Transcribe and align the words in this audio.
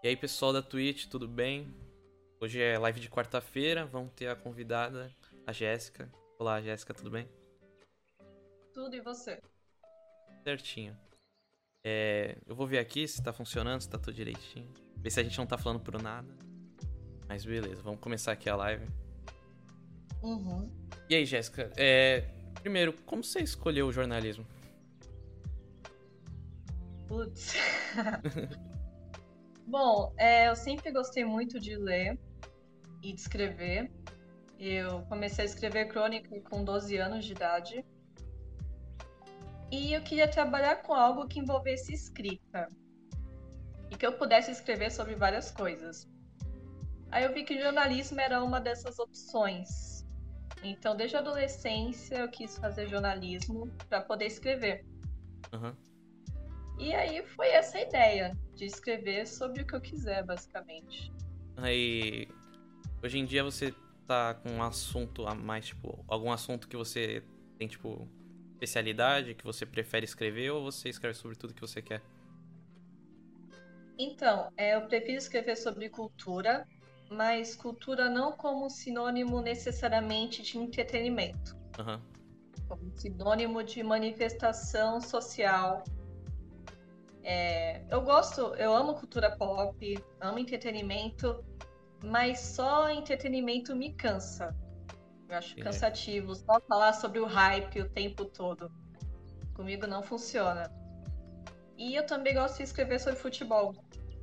E 0.00 0.06
aí, 0.06 0.16
pessoal 0.16 0.52
da 0.52 0.62
Twitch, 0.62 1.06
tudo 1.06 1.26
bem? 1.26 1.74
Hoje 2.40 2.62
é 2.62 2.78
live 2.78 3.00
de 3.00 3.10
quarta-feira, 3.10 3.84
vamos 3.84 4.12
ter 4.12 4.28
a 4.28 4.36
convidada, 4.36 5.12
a 5.44 5.52
Jéssica. 5.52 6.08
Olá, 6.38 6.62
Jéssica, 6.62 6.94
tudo 6.94 7.10
bem? 7.10 7.28
Tudo 8.72 8.94
e 8.94 9.00
você? 9.00 9.42
Certinho. 10.44 10.96
É, 11.84 12.38
eu 12.46 12.54
vou 12.54 12.64
ver 12.64 12.78
aqui 12.78 13.08
se 13.08 13.20
tá 13.20 13.32
funcionando, 13.32 13.80
se 13.80 13.88
tá 13.88 13.98
tudo 13.98 14.14
direitinho. 14.14 14.72
Ver 14.98 15.10
se 15.10 15.18
a 15.18 15.24
gente 15.24 15.36
não 15.36 15.46
tá 15.48 15.58
falando 15.58 15.80
por 15.80 16.00
nada. 16.00 16.32
Mas 17.26 17.44
beleza, 17.44 17.82
vamos 17.82 17.98
começar 17.98 18.30
aqui 18.30 18.48
a 18.48 18.54
live. 18.54 18.86
Uhum. 20.22 20.70
E 21.10 21.16
aí, 21.16 21.26
Jéssica, 21.26 21.72
é, 21.76 22.20
primeiro, 22.62 22.92
como 23.02 23.24
você 23.24 23.40
escolheu 23.40 23.88
o 23.88 23.92
jornalismo? 23.92 24.46
Putz. 27.08 27.54
Bom, 29.68 30.14
é, 30.16 30.48
eu 30.48 30.56
sempre 30.56 30.90
gostei 30.90 31.26
muito 31.26 31.60
de 31.60 31.76
ler 31.76 32.18
e 33.02 33.12
de 33.12 33.20
escrever. 33.20 33.92
Eu 34.58 35.02
comecei 35.02 35.44
a 35.44 35.46
escrever 35.46 35.88
crônica 35.88 36.40
com 36.48 36.64
12 36.64 36.96
anos 36.96 37.26
de 37.26 37.32
idade. 37.32 37.84
E 39.70 39.92
eu 39.92 40.00
queria 40.00 40.26
trabalhar 40.26 40.76
com 40.76 40.94
algo 40.94 41.28
que 41.28 41.38
envolvesse 41.38 41.92
escrita. 41.92 42.66
E 43.90 43.94
que 43.94 44.06
eu 44.06 44.14
pudesse 44.14 44.50
escrever 44.50 44.90
sobre 44.90 45.14
várias 45.14 45.50
coisas. 45.50 46.08
Aí 47.10 47.24
eu 47.24 47.34
vi 47.34 47.44
que 47.44 47.60
jornalismo 47.60 48.18
era 48.18 48.42
uma 48.42 48.62
dessas 48.62 48.98
opções. 48.98 50.02
Então, 50.64 50.96
desde 50.96 51.16
a 51.16 51.20
adolescência, 51.20 52.16
eu 52.16 52.30
quis 52.30 52.56
fazer 52.56 52.88
jornalismo 52.88 53.70
para 53.86 54.00
poder 54.00 54.28
escrever. 54.28 54.86
Uhum. 55.52 55.87
E 56.78 56.94
aí 56.94 57.24
foi 57.26 57.48
essa 57.48 57.78
a 57.78 57.82
ideia, 57.82 58.38
de 58.54 58.64
escrever 58.64 59.26
sobre 59.26 59.62
o 59.62 59.66
que 59.66 59.74
eu 59.74 59.80
quiser, 59.80 60.24
basicamente. 60.24 61.12
Aí, 61.56 62.28
hoje 63.02 63.18
em 63.18 63.24
dia 63.24 63.42
você 63.42 63.74
tá 64.06 64.34
com 64.34 64.50
um 64.50 64.62
assunto 64.62 65.26
a 65.26 65.34
mais, 65.34 65.66
tipo, 65.66 66.04
algum 66.06 66.30
assunto 66.30 66.68
que 66.68 66.76
você 66.76 67.22
tem, 67.58 67.66
tipo, 67.66 68.08
especialidade, 68.52 69.34
que 69.34 69.44
você 69.44 69.66
prefere 69.66 70.04
escrever, 70.04 70.50
ou 70.50 70.62
você 70.62 70.88
escreve 70.88 71.14
sobre 71.14 71.36
tudo 71.36 71.52
que 71.52 71.60
você 71.60 71.82
quer? 71.82 72.00
Então, 73.98 74.52
é, 74.56 74.76
eu 74.76 74.82
prefiro 74.82 75.18
escrever 75.18 75.56
sobre 75.56 75.88
cultura, 75.88 76.64
mas 77.10 77.56
cultura 77.56 78.08
não 78.08 78.32
como 78.32 78.70
sinônimo 78.70 79.40
necessariamente 79.40 80.42
de 80.42 80.58
entretenimento. 80.58 81.56
Uhum. 81.78 82.00
Como 82.68 82.92
sinônimo 82.96 83.64
de 83.64 83.82
manifestação 83.82 85.00
social 85.00 85.82
é, 87.30 87.84
eu 87.90 88.00
gosto, 88.00 88.54
eu 88.54 88.74
amo 88.74 88.94
cultura 88.94 89.36
pop, 89.36 90.04
amo 90.18 90.38
entretenimento, 90.38 91.44
mas 92.02 92.40
só 92.40 92.88
entretenimento 92.88 93.76
me 93.76 93.92
cansa. 93.92 94.56
Eu 95.28 95.36
acho 95.36 95.60
É. 95.60 95.62
cansativo 95.62 96.34
só 96.34 96.58
falar 96.62 96.94
sobre 96.94 97.20
o 97.20 97.26
hype 97.26 97.82
o 97.82 97.90
tempo 97.90 98.24
todo. 98.24 98.72
Comigo 99.52 99.86
não 99.86 100.02
funciona. 100.02 100.72
E 101.76 101.94
eu 101.94 102.06
também 102.06 102.32
gosto 102.32 102.56
de 102.56 102.62
escrever 102.62 102.98
sobre 102.98 103.18
futebol. 103.18 103.74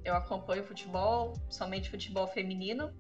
Eu 0.04 0.16
acompanho 0.16 0.64
futebol, 0.64 1.34
somente 1.48 1.92
futebol 1.92 2.26
feminino. 2.26 2.92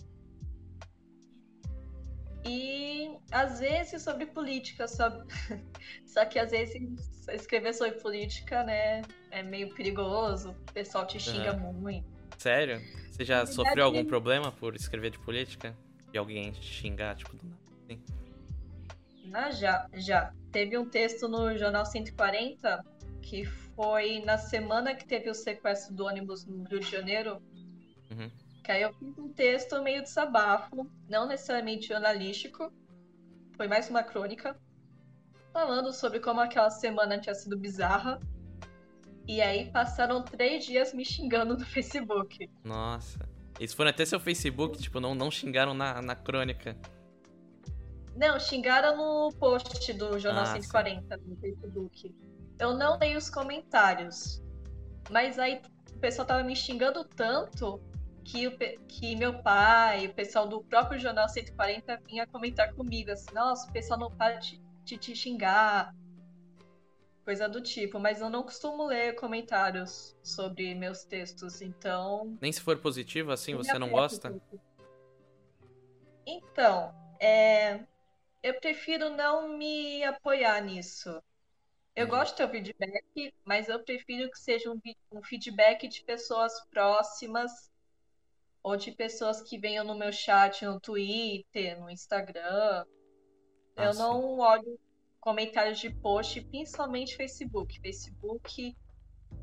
E 2.45 3.17
às 3.31 3.59
vezes 3.59 4.03
sobre 4.03 4.27
política, 4.27 4.87
só, 4.87 5.09
só 6.05 6.23
que 6.25 6.37
às 6.37 6.51
vezes 6.51 6.75
escrever 7.33 7.73
sobre 7.73 7.99
política, 7.99 8.63
né, 8.63 9.01
é 9.35 9.43
meio 9.43 9.73
perigoso, 9.73 10.51
o 10.51 10.73
pessoal 10.73 11.05
te 11.05 11.19
xinga 11.19 11.53
muito. 11.53 12.07
Sério? 12.37 12.79
Você 13.11 13.25
já 13.25 13.37
verdade, 13.37 13.55
sofreu 13.55 13.85
algum 13.85 14.05
problema 14.05 14.51
por 14.51 14.75
escrever 14.75 15.11
de 15.11 15.19
política? 15.19 15.75
E 16.13 16.17
alguém 16.17 16.51
te 16.51 16.63
xingar, 16.63 17.15
tipo, 17.15 17.35
do 17.35 17.45
nada? 17.45 17.61
assim? 17.83 18.01
Já, 19.59 19.87
já. 19.93 20.33
Teve 20.51 20.77
um 20.77 20.87
texto 20.87 21.27
no 21.27 21.57
Jornal 21.57 21.85
140 21.85 22.83
que 23.21 23.43
foi 23.43 24.19
na 24.19 24.37
semana 24.37 24.95
que 24.95 25.05
teve 25.05 25.29
o 25.29 25.33
sequestro 25.33 25.93
do 25.93 26.05
ônibus 26.05 26.45
no 26.45 26.63
Rio 26.63 26.79
de 26.79 26.89
Janeiro. 26.89 27.41
Uhum. 28.09 28.31
Que 28.63 28.71
aí 28.71 28.83
eu 28.83 28.93
fiz 28.93 29.17
um 29.17 29.33
texto 29.33 29.81
meio 29.83 30.01
desabafo, 30.01 30.89
não 31.09 31.27
necessariamente 31.27 31.87
jornalístico, 31.87 32.71
foi 33.57 33.67
mais 33.67 33.89
uma 33.89 34.03
crônica, 34.03 34.57
falando 35.51 35.91
sobre 35.91 36.19
como 36.19 36.39
aquela 36.39 36.69
semana 36.69 37.19
tinha 37.19 37.35
sido 37.35 37.57
bizarra. 37.57 38.19
E 39.27 39.41
aí 39.41 39.71
passaram 39.71 40.23
três 40.23 40.65
dias 40.65 40.93
me 40.93 41.03
xingando 41.03 41.57
no 41.57 41.65
Facebook. 41.65 42.49
Nossa. 42.63 43.19
Eles 43.59 43.73
foram 43.73 43.89
até 43.89 44.05
seu 44.05 44.19
Facebook, 44.19 44.77
tipo, 44.77 44.99
não, 44.99 45.15
não 45.15 45.31
xingaram 45.31 45.73
na, 45.73 46.01
na 46.01 46.15
crônica. 46.15 46.77
Não, 48.15 48.39
xingaram 48.39 48.95
no 48.95 49.33
post 49.33 49.93
do 49.93 50.19
Jornal 50.19 50.43
Ah, 50.43 50.61
140 50.61 51.17
no 51.17 51.35
Facebook. 51.37 52.15
Eu 52.59 52.77
não 52.77 52.97
dei 52.97 53.15
os 53.15 53.29
comentários. 53.29 54.41
Mas 55.09 55.37
aí 55.39 55.61
o 55.93 55.99
pessoal 55.99 56.27
tava 56.27 56.43
me 56.43 56.55
xingando 56.55 57.03
tanto 57.03 57.81
que, 58.23 58.47
o, 58.47 58.57
que 58.87 59.15
meu 59.15 59.41
pai, 59.41 60.07
o 60.07 60.13
pessoal 60.13 60.47
do 60.47 60.63
próprio 60.63 60.99
Jornal 60.99 61.29
140 61.29 62.01
vinha 62.07 62.25
comentar 62.25 62.73
comigo, 62.73 63.11
assim, 63.11 63.33
nossa, 63.33 63.69
o 63.69 63.71
pessoal 63.71 63.99
não 63.99 64.11
para 64.11 64.37
de, 64.37 64.61
de 64.83 64.97
te 64.97 65.15
xingar. 65.15 65.93
Coisa 67.25 67.49
do 67.49 67.59
tipo, 67.59 67.99
mas 67.99 68.21
eu 68.21 68.29
não 68.29 68.43
costumo 68.43 68.85
ler 68.85 69.15
comentários 69.15 70.15
sobre 70.21 70.75
meus 70.75 71.03
textos, 71.03 71.59
então 71.59 72.37
Nem 72.39 72.51
se 72.51 72.61
for 72.61 72.77
positivo, 72.77 73.31
assim, 73.31 73.55
você 73.55 73.79
não 73.79 73.89
gosta? 73.89 74.39
Então, 76.23 76.93
é, 77.19 77.83
eu 78.43 78.59
prefiro 78.59 79.09
não 79.09 79.57
me 79.57 80.03
apoiar 80.03 80.61
nisso. 80.61 81.19
Eu 81.95 82.07
gosto 82.07 82.31
de 82.33 82.37
ter 82.37 82.43
o 82.45 82.49
feedback, 82.49 83.33
mas 83.43 83.69
eu 83.69 83.83
prefiro 83.83 84.29
que 84.29 84.37
seja 84.37 84.69
um, 84.69 84.79
um 85.11 85.23
feedback 85.23 85.87
de 85.87 86.03
pessoas 86.03 86.53
próximas 86.69 87.71
ou 88.61 88.75
de 88.75 88.91
pessoas 88.91 89.41
que 89.41 89.57
venham 89.57 89.83
no 89.83 89.95
meu 89.95 90.11
chat 90.11 90.63
no 90.65 90.79
Twitter, 90.79 91.79
no 91.79 91.89
Instagram. 91.89 92.85
Ah, 93.75 93.85
Eu 93.85 93.93
sim. 93.93 93.99
não 93.99 94.39
olho 94.39 94.79
comentários 95.25 95.79
de 95.79 95.89
post, 95.89 96.39
principalmente 96.45 97.17
Facebook. 97.17 97.79
Facebook 97.81 98.77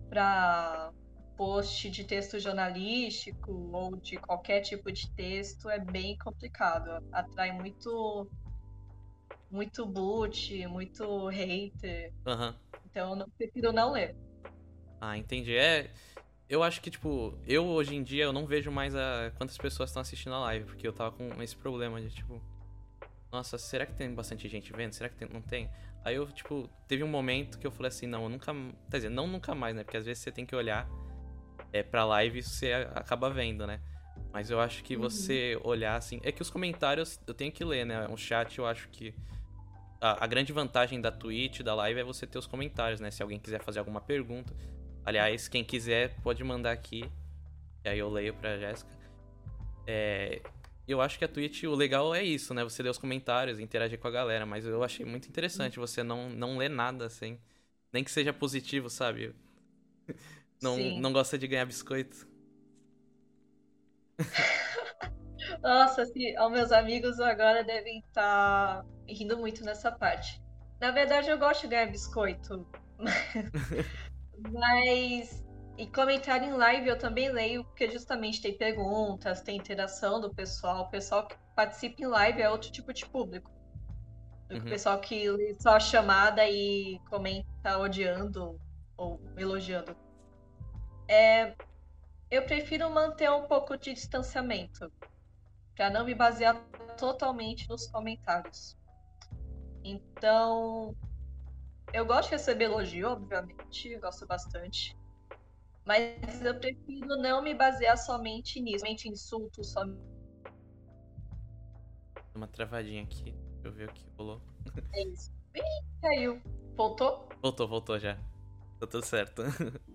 para 0.08 0.92
post 1.36 1.90
de 1.90 2.04
texto 2.04 2.38
jornalístico 2.38 3.50
ou 3.72 3.96
de 3.96 4.16
qualquer 4.16 4.60
tipo 4.60 4.92
de 4.92 5.10
texto 5.10 5.68
é 5.68 5.80
bem 5.80 6.16
complicado. 6.18 7.04
Atrai 7.12 7.50
muito 7.50 8.30
muito 9.50 9.84
boot, 9.84 10.66
muito 10.68 11.26
hater. 11.26 12.12
Aham. 12.24 12.54
Então 12.86 13.10
eu 13.10 13.16
não- 13.16 13.28
prefiro 13.30 13.72
não 13.72 13.90
ler. 13.92 14.14
Ah, 15.00 15.18
entendi. 15.18 15.56
É. 15.56 15.90
Eu 16.48 16.62
acho 16.62 16.80
que, 16.80 16.90
tipo, 16.90 17.36
eu 17.46 17.66
hoje 17.66 17.94
em 17.96 18.02
dia 18.04 18.24
eu 18.24 18.32
não 18.32 18.46
vejo 18.46 18.70
mais 18.70 18.94
a 18.94 19.32
quantas 19.36 19.58
pessoas 19.58 19.90
estão 19.90 20.00
assistindo 20.02 20.34
a 20.34 20.40
live, 20.40 20.66
porque 20.66 20.86
eu 20.86 20.92
tava 20.92 21.10
com 21.16 21.42
esse 21.42 21.56
problema 21.56 22.00
de, 22.00 22.10
tipo. 22.10 22.40
Nossa, 23.32 23.56
será 23.56 23.86
que 23.86 23.94
tem 23.94 24.14
bastante 24.14 24.46
gente 24.46 24.72
vendo? 24.74 24.92
Será 24.92 25.08
que 25.08 25.16
tem- 25.16 25.28
não 25.32 25.40
tem? 25.40 25.70
Aí 26.04 26.16
eu, 26.16 26.26
tipo, 26.30 26.68
teve 26.86 27.02
um 27.02 27.08
momento 27.08 27.58
que 27.58 27.66
eu 27.66 27.70
falei 27.70 27.88
assim, 27.88 28.06
não, 28.06 28.24
eu 28.24 28.28
nunca. 28.28 28.52
Quer 28.90 28.96
dizer, 28.98 29.08
não 29.08 29.26
nunca 29.26 29.54
mais, 29.54 29.74
né? 29.74 29.82
Porque 29.84 29.96
às 29.96 30.04
vezes 30.04 30.22
você 30.22 30.30
tem 30.30 30.44
que 30.44 30.54
olhar 30.54 30.86
é, 31.72 31.82
pra 31.82 32.04
live 32.04 32.40
e 32.40 32.42
você 32.42 32.72
acaba 32.94 33.30
vendo, 33.30 33.66
né? 33.66 33.80
Mas 34.32 34.50
eu 34.50 34.60
acho 34.60 34.82
que 34.84 34.96
Uhum. 34.96 35.02
você 35.02 35.58
olhar 35.64 35.96
assim. 35.96 36.20
É 36.22 36.30
que 36.30 36.42
os 36.42 36.50
comentários 36.50 37.18
eu 37.26 37.32
tenho 37.32 37.50
que 37.50 37.64
ler, 37.64 37.86
né? 37.86 38.06
O 38.08 38.16
chat 38.18 38.58
eu 38.58 38.66
acho 38.66 38.88
que. 38.90 39.14
A, 40.00 40.24
a 40.24 40.26
grande 40.26 40.52
vantagem 40.52 41.00
da 41.00 41.10
Twitch, 41.12 41.60
da 41.60 41.74
live, 41.74 42.00
é 42.00 42.04
você 42.04 42.26
ter 42.26 42.38
os 42.38 42.46
comentários, 42.46 43.00
né? 43.00 43.10
Se 43.10 43.22
alguém 43.22 43.38
quiser 43.38 43.62
fazer 43.62 43.78
alguma 43.78 44.00
pergunta. 44.00 44.52
Aliás, 45.06 45.48
quem 45.48 45.64
quiser 45.64 46.20
pode 46.22 46.44
mandar 46.44 46.72
aqui. 46.72 47.04
E 47.84 47.88
aí 47.88 47.98
eu 47.98 48.10
leio 48.10 48.34
pra 48.34 48.58
Jéssica. 48.58 48.90
É, 49.86 50.42
eu 50.86 51.00
acho 51.00 51.18
que 51.18 51.24
a 51.24 51.28
Twitch, 51.28 51.62
o 51.64 51.74
legal 51.74 52.14
é 52.14 52.22
isso, 52.22 52.52
né? 52.52 52.64
Você 52.64 52.82
ler 52.82 52.90
os 52.90 52.98
comentários, 52.98 53.60
interagir 53.60 53.98
com 53.98 54.08
a 54.08 54.10
galera. 54.10 54.44
Mas 54.44 54.64
eu 54.64 54.82
achei 54.82 55.06
muito 55.06 55.28
interessante 55.28 55.78
você 55.78 56.02
não, 56.02 56.28
não 56.30 56.58
ler 56.58 56.70
nada, 56.70 57.06
assim. 57.06 57.38
Nem 57.92 58.02
que 58.02 58.10
seja 58.10 58.32
positivo, 58.32 58.88
sabe? 58.90 59.34
Não, 60.62 60.76
Sim. 60.76 61.00
não 61.00 61.12
gosta 61.12 61.36
de 61.36 61.48
ganhar 61.48 61.64
biscoito. 61.64 62.24
Nossa, 65.60 66.02
assim, 66.02 66.38
os 66.38 66.50
meus 66.52 66.70
amigos 66.70 67.18
agora 67.18 67.64
devem 67.64 67.98
estar 67.98 68.84
rindo 69.08 69.36
muito 69.36 69.64
nessa 69.64 69.90
parte. 69.90 70.40
Na 70.80 70.92
verdade, 70.92 71.28
eu 71.28 71.38
gosto 71.38 71.62
de 71.62 71.68
ganhar 71.68 71.90
biscoito. 71.90 72.64
Mas. 74.52 75.44
E 75.82 75.86
comentário 75.88 76.46
em 76.46 76.52
live 76.52 76.90
eu 76.90 76.96
também 76.96 77.28
leio, 77.32 77.64
porque 77.64 77.90
justamente 77.90 78.40
tem 78.40 78.56
perguntas, 78.56 79.40
tem 79.40 79.56
interação 79.56 80.20
do 80.20 80.32
pessoal. 80.32 80.82
O 80.82 80.90
pessoal 80.90 81.26
que 81.26 81.36
participa 81.56 82.02
em 82.02 82.06
live 82.06 82.40
é 82.40 82.48
outro 82.48 82.70
tipo 82.70 82.92
de 82.92 83.04
público. 83.04 83.50
Do 84.48 84.54
que 84.54 84.60
Uhum. 84.60 84.66
o 84.66 84.68
pessoal 84.70 85.00
que 85.00 85.28
lê 85.28 85.56
só 85.58 85.70
a 85.70 85.80
chamada 85.80 86.48
e 86.48 87.00
comenta 87.10 87.78
odiando 87.80 88.60
ou 88.96 89.20
elogiando. 89.36 89.96
É, 91.08 91.56
eu 92.30 92.44
prefiro 92.44 92.88
manter 92.88 93.28
um 93.32 93.48
pouco 93.48 93.76
de 93.76 93.92
distanciamento, 93.92 94.88
para 95.74 95.90
não 95.90 96.04
me 96.04 96.14
basear 96.14 96.64
totalmente 96.96 97.68
nos 97.68 97.88
comentários. 97.88 98.78
Então, 99.82 100.94
eu 101.92 102.06
gosto 102.06 102.28
de 102.28 102.36
receber 102.36 102.66
elogio, 102.66 103.08
obviamente, 103.08 103.98
gosto 103.98 104.24
bastante. 104.28 104.96
Mas 105.84 106.44
eu 106.44 106.58
prefiro 106.58 107.16
não 107.16 107.42
me 107.42 107.54
basear 107.54 107.96
somente 107.96 108.60
nisso, 108.60 108.80
somente 108.80 109.08
insultos, 109.08 109.72
somente. 109.72 110.00
Uma 112.34 112.46
travadinha 112.46 113.02
aqui, 113.02 113.32
deixa 113.32 113.68
eu 113.68 113.72
ver 113.72 113.88
o 113.88 113.92
que 113.92 114.08
rolou. 114.16 114.40
É 114.94 115.02
isso. 115.08 115.30
Ih, 115.54 116.00
caiu. 116.00 116.40
Voltou? 116.76 117.28
Voltou, 117.42 117.68
voltou 117.68 117.98
já. 117.98 118.16
Tá 118.78 118.86
tudo 118.86 119.04
certo. 119.04 119.42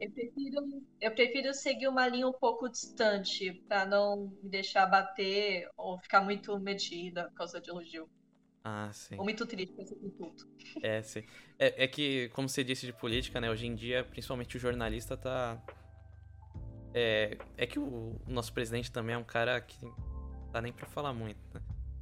Eu 0.00 0.10
prefiro, 0.10 0.82
eu 1.00 1.14
prefiro 1.14 1.54
seguir 1.54 1.88
uma 1.88 2.06
linha 2.08 2.26
um 2.26 2.32
pouco 2.32 2.68
distante, 2.68 3.52
para 3.68 3.86
não 3.86 4.28
me 4.42 4.50
deixar 4.50 4.86
bater 4.86 5.68
ou 5.76 5.98
ficar 6.00 6.20
muito 6.20 6.58
medida 6.58 7.28
por 7.28 7.34
causa 7.34 7.60
de 7.60 7.70
elogio. 7.70 8.10
Ah, 8.66 8.88
sim. 8.94 9.16
Ou 9.18 9.24
muito 9.24 9.44
triste 9.44 9.74
com 9.74 9.82
esse 9.82 9.94
insulto. 9.94 10.48
É, 10.82 11.02
sim. 11.02 11.22
É, 11.58 11.84
é 11.84 11.86
que, 11.86 12.30
como 12.30 12.48
você 12.48 12.64
disse 12.64 12.86
de 12.86 12.94
política, 12.94 13.38
né? 13.38 13.50
Hoje 13.50 13.66
em 13.66 13.74
dia, 13.74 14.02
principalmente 14.04 14.56
o 14.56 14.60
jornalista 14.60 15.18
tá. 15.18 15.62
É, 16.94 17.36
é 17.58 17.66
que 17.66 17.78
o, 17.78 18.18
nosso 18.26 18.54
presidente 18.54 18.90
também 18.90 19.14
é 19.14 19.18
um 19.18 19.24
cara 19.24 19.60
que 19.60 19.84
não 19.84 20.50
dá 20.50 20.62
nem 20.62 20.72
pra 20.72 20.86
falar 20.86 21.12
muito, 21.12 21.38
né? 21.52 21.60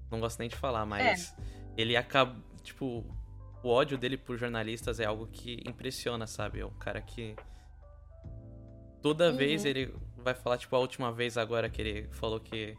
Não 0.08 0.20
gosto 0.20 0.38
nem 0.38 0.48
de 0.48 0.54
falar, 0.54 0.86
mas 0.86 1.32
é. 1.32 1.42
ele 1.76 1.96
acaba. 1.96 2.40
Tipo, 2.62 3.04
o 3.64 3.68
ódio 3.68 3.98
dele 3.98 4.16
por 4.16 4.38
jornalistas 4.38 5.00
é 5.00 5.04
algo 5.04 5.26
que 5.26 5.60
impressiona, 5.66 6.28
sabe? 6.28 6.60
É 6.60 6.66
um 6.66 6.78
cara 6.78 7.02
que. 7.02 7.34
Toda 9.02 9.30
uhum. 9.30 9.36
vez 9.36 9.64
ele 9.64 9.92
vai 10.16 10.32
falar, 10.32 10.58
tipo, 10.58 10.76
a 10.76 10.78
última 10.78 11.10
vez 11.10 11.36
agora 11.36 11.68
que 11.68 11.82
ele 11.82 12.08
falou 12.12 12.38
que 12.38 12.78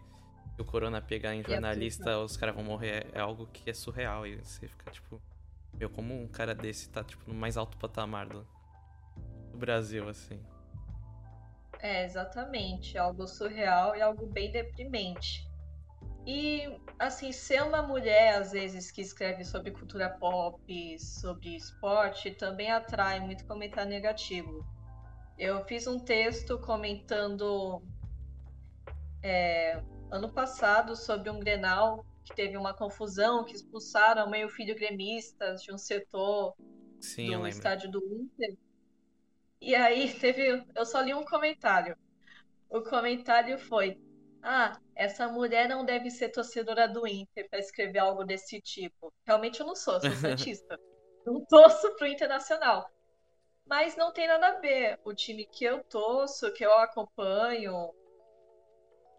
o 0.61 0.65
corona 0.65 1.01
pegar 1.01 1.33
em 1.33 1.43
jornalista, 1.43 2.19
os 2.19 2.37
caras 2.37 2.55
vão 2.55 2.63
morrer, 2.63 3.07
é 3.13 3.19
algo 3.19 3.47
que 3.47 3.69
é 3.69 3.73
surreal. 3.73 4.27
E 4.27 4.37
você 4.37 4.67
fica, 4.67 4.91
tipo. 4.91 5.21
Meu, 5.73 5.89
como 5.89 6.13
um 6.13 6.27
cara 6.27 6.53
desse 6.53 6.87
tá, 6.89 7.03
tipo, 7.03 7.23
no 7.27 7.33
mais 7.33 7.57
alto 7.57 7.77
patamar 7.77 8.27
do, 8.27 8.47
do 9.51 9.57
Brasil, 9.57 10.07
assim. 10.07 10.39
É, 11.79 12.05
exatamente. 12.05 12.97
Algo 12.97 13.27
surreal 13.27 13.95
e 13.95 14.01
algo 14.01 14.27
bem 14.27 14.51
deprimente. 14.51 15.49
E, 16.25 16.79
assim, 16.99 17.31
ser 17.31 17.63
uma 17.63 17.81
mulher, 17.81 18.35
às 18.35 18.51
vezes, 18.51 18.91
que 18.91 19.01
escreve 19.01 19.43
sobre 19.43 19.71
cultura 19.71 20.09
pop, 20.09 20.99
sobre 20.99 21.55
esporte, 21.55 22.31
também 22.31 22.71
atrai 22.71 23.19
muito 23.19 23.45
comentário 23.45 23.89
negativo. 23.89 24.65
Eu 25.37 25.65
fiz 25.65 25.87
um 25.87 25.99
texto 25.99 26.57
comentando 26.59 27.81
é, 29.21 29.81
ano 30.13 30.31
passado 30.31 30.95
sobre 30.95 31.29
um 31.31 31.39
Grenal 31.39 32.05
que 32.23 32.35
teve 32.35 32.55
uma 32.55 32.73
confusão, 32.73 33.43
que 33.43 33.55
expulsaram 33.55 34.29
meio 34.29 34.47
filho 34.47 34.75
gremistas 34.75 35.63
de 35.63 35.73
um 35.73 35.77
setor 35.77 36.55
Sim, 37.01 37.35
do 37.37 37.47
estádio 37.47 37.89
do 37.91 37.99
Inter. 37.99 38.55
E 39.59 39.73
aí 39.75 40.13
teve. 40.21 40.63
Eu 40.75 40.85
só 40.85 41.01
li 41.01 41.13
um 41.13 41.25
comentário. 41.25 41.97
O 42.69 42.81
comentário 42.81 43.57
foi: 43.57 43.99
Ah, 44.41 44.79
essa 44.95 45.27
mulher 45.27 45.67
não 45.67 45.83
deve 45.83 46.11
ser 46.11 46.29
torcedora 46.29 46.87
do 46.87 47.07
Inter 47.07 47.49
para 47.49 47.59
escrever 47.59 47.99
algo 47.99 48.23
desse 48.23 48.61
tipo. 48.61 49.11
Realmente 49.25 49.59
eu 49.59 49.65
não 49.65 49.75
sou, 49.75 49.99
sou 49.99 50.11
santista. 50.15 50.79
não 51.25 51.43
torço 51.45 51.93
pro 51.95 52.07
Internacional. 52.07 52.87
Mas 53.65 53.97
não 53.97 54.13
tem 54.13 54.27
nada 54.27 54.47
a 54.49 54.59
ver. 54.59 54.99
O 55.03 55.13
time 55.13 55.45
que 55.45 55.65
eu 55.65 55.83
torço, 55.83 56.53
que 56.53 56.63
eu 56.63 56.73
acompanho, 56.77 57.91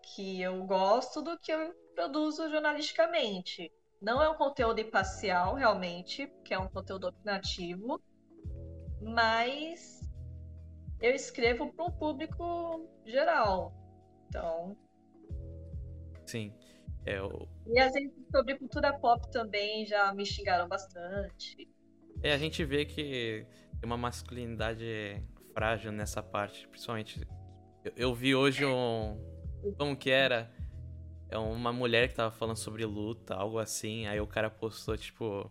que 0.07 0.41
eu 0.41 0.65
gosto 0.65 1.23
do 1.23 1.39
que 1.39 1.53
eu 1.53 1.75
produzo 1.95 2.49
jornalisticamente. 2.51 3.73
Não 4.01 4.23
é 4.23 4.29
um 4.29 4.35
conteúdo 4.35 4.81
imparcial, 4.81 5.55
realmente, 5.55 6.31
que 6.45 6.53
é 6.53 6.59
um 6.59 6.69
conteúdo 6.69 7.09
opinativo, 7.09 8.03
mas 9.01 10.01
eu 11.01 11.13
escrevo 11.13 11.73
para 11.73 11.85
um 11.87 11.91
público 11.91 12.89
geral. 13.07 13.73
Então. 14.29 14.77
Sim. 16.27 16.53
É 17.07 17.21
o... 17.21 17.47
E 17.67 17.79
às 17.79 17.93
vezes 17.93 18.13
sobre 18.31 18.59
cultura 18.59 18.99
pop 18.99 19.31
também 19.31 19.85
já 19.85 20.13
me 20.15 20.25
xingaram 20.25 20.67
bastante. 20.67 21.69
É, 22.23 22.33
a 22.33 22.39
gente 22.39 22.65
vê 22.65 22.87
que 22.87 23.47
tem 23.79 23.87
uma 23.87 23.97
masculinidade 23.97 25.23
frágil 25.53 25.93
nessa 25.93 26.23
parte, 26.23 26.67
principalmente. 26.69 27.21
Eu, 27.85 27.93
eu 27.97 28.15
vi 28.15 28.35
hoje 28.35 28.65
um. 28.65 29.34
Como 29.73 29.97
que 29.97 30.11
era? 30.11 30.51
É 31.29 31.39
uma 31.39 31.73
mulher 31.73 32.09
que 32.09 32.15
tava 32.15 32.31
falando 32.31 32.57
sobre 32.57 32.85
luta, 32.85 33.35
algo 33.35 33.59
assim. 33.59 34.07
Aí 34.07 34.21
o 34.21 34.27
cara 34.27 34.51
postou, 34.51 34.97
tipo. 34.97 35.51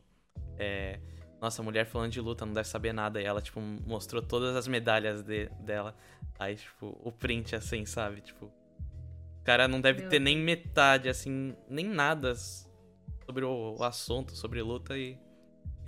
É, 0.57 0.99
Nossa, 1.41 1.63
mulher 1.63 1.85
falando 1.85 2.11
de 2.11 2.21
luta, 2.21 2.45
não 2.45 2.53
deve 2.53 2.67
saber 2.67 2.93
nada. 2.93 3.21
E 3.21 3.25
ela, 3.25 3.41
tipo, 3.41 3.59
mostrou 3.59 4.21
todas 4.21 4.55
as 4.55 4.67
medalhas 4.67 5.23
de, 5.23 5.47
dela. 5.59 5.95
Aí, 6.39 6.55
tipo, 6.55 6.97
o 7.03 7.11
print, 7.11 7.55
assim, 7.55 7.85
sabe? 7.85 8.21
Tipo. 8.21 8.45
O 8.45 9.43
cara 9.43 9.67
não 9.67 9.81
deve 9.81 10.01
Meu 10.01 10.09
ter 10.09 10.19
nem 10.19 10.37
metade, 10.37 11.09
assim, 11.09 11.55
nem 11.67 11.85
nada 11.85 12.33
sobre 12.35 13.43
o, 13.43 13.75
o 13.77 13.83
assunto, 13.83 14.35
sobre 14.35 14.61
luta 14.61 14.97
e, 14.97 15.17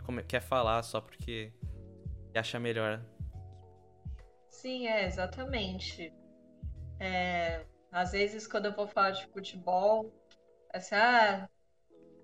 e 0.10 0.24
quer 0.28 0.42
falar 0.42 0.84
só 0.84 1.00
porque 1.00 1.54
acha 2.38 2.60
melhor. 2.60 3.02
Sim, 4.50 4.88
é, 4.88 5.06
exatamente. 5.06 6.14
É, 7.00 7.66
às 7.96 8.12
vezes, 8.12 8.46
quando 8.46 8.66
eu 8.66 8.76
vou 8.76 8.88
falar 8.88 9.12
de 9.12 9.26
futebol, 9.28 10.14
assim, 10.74 10.96
ah, 10.96 11.50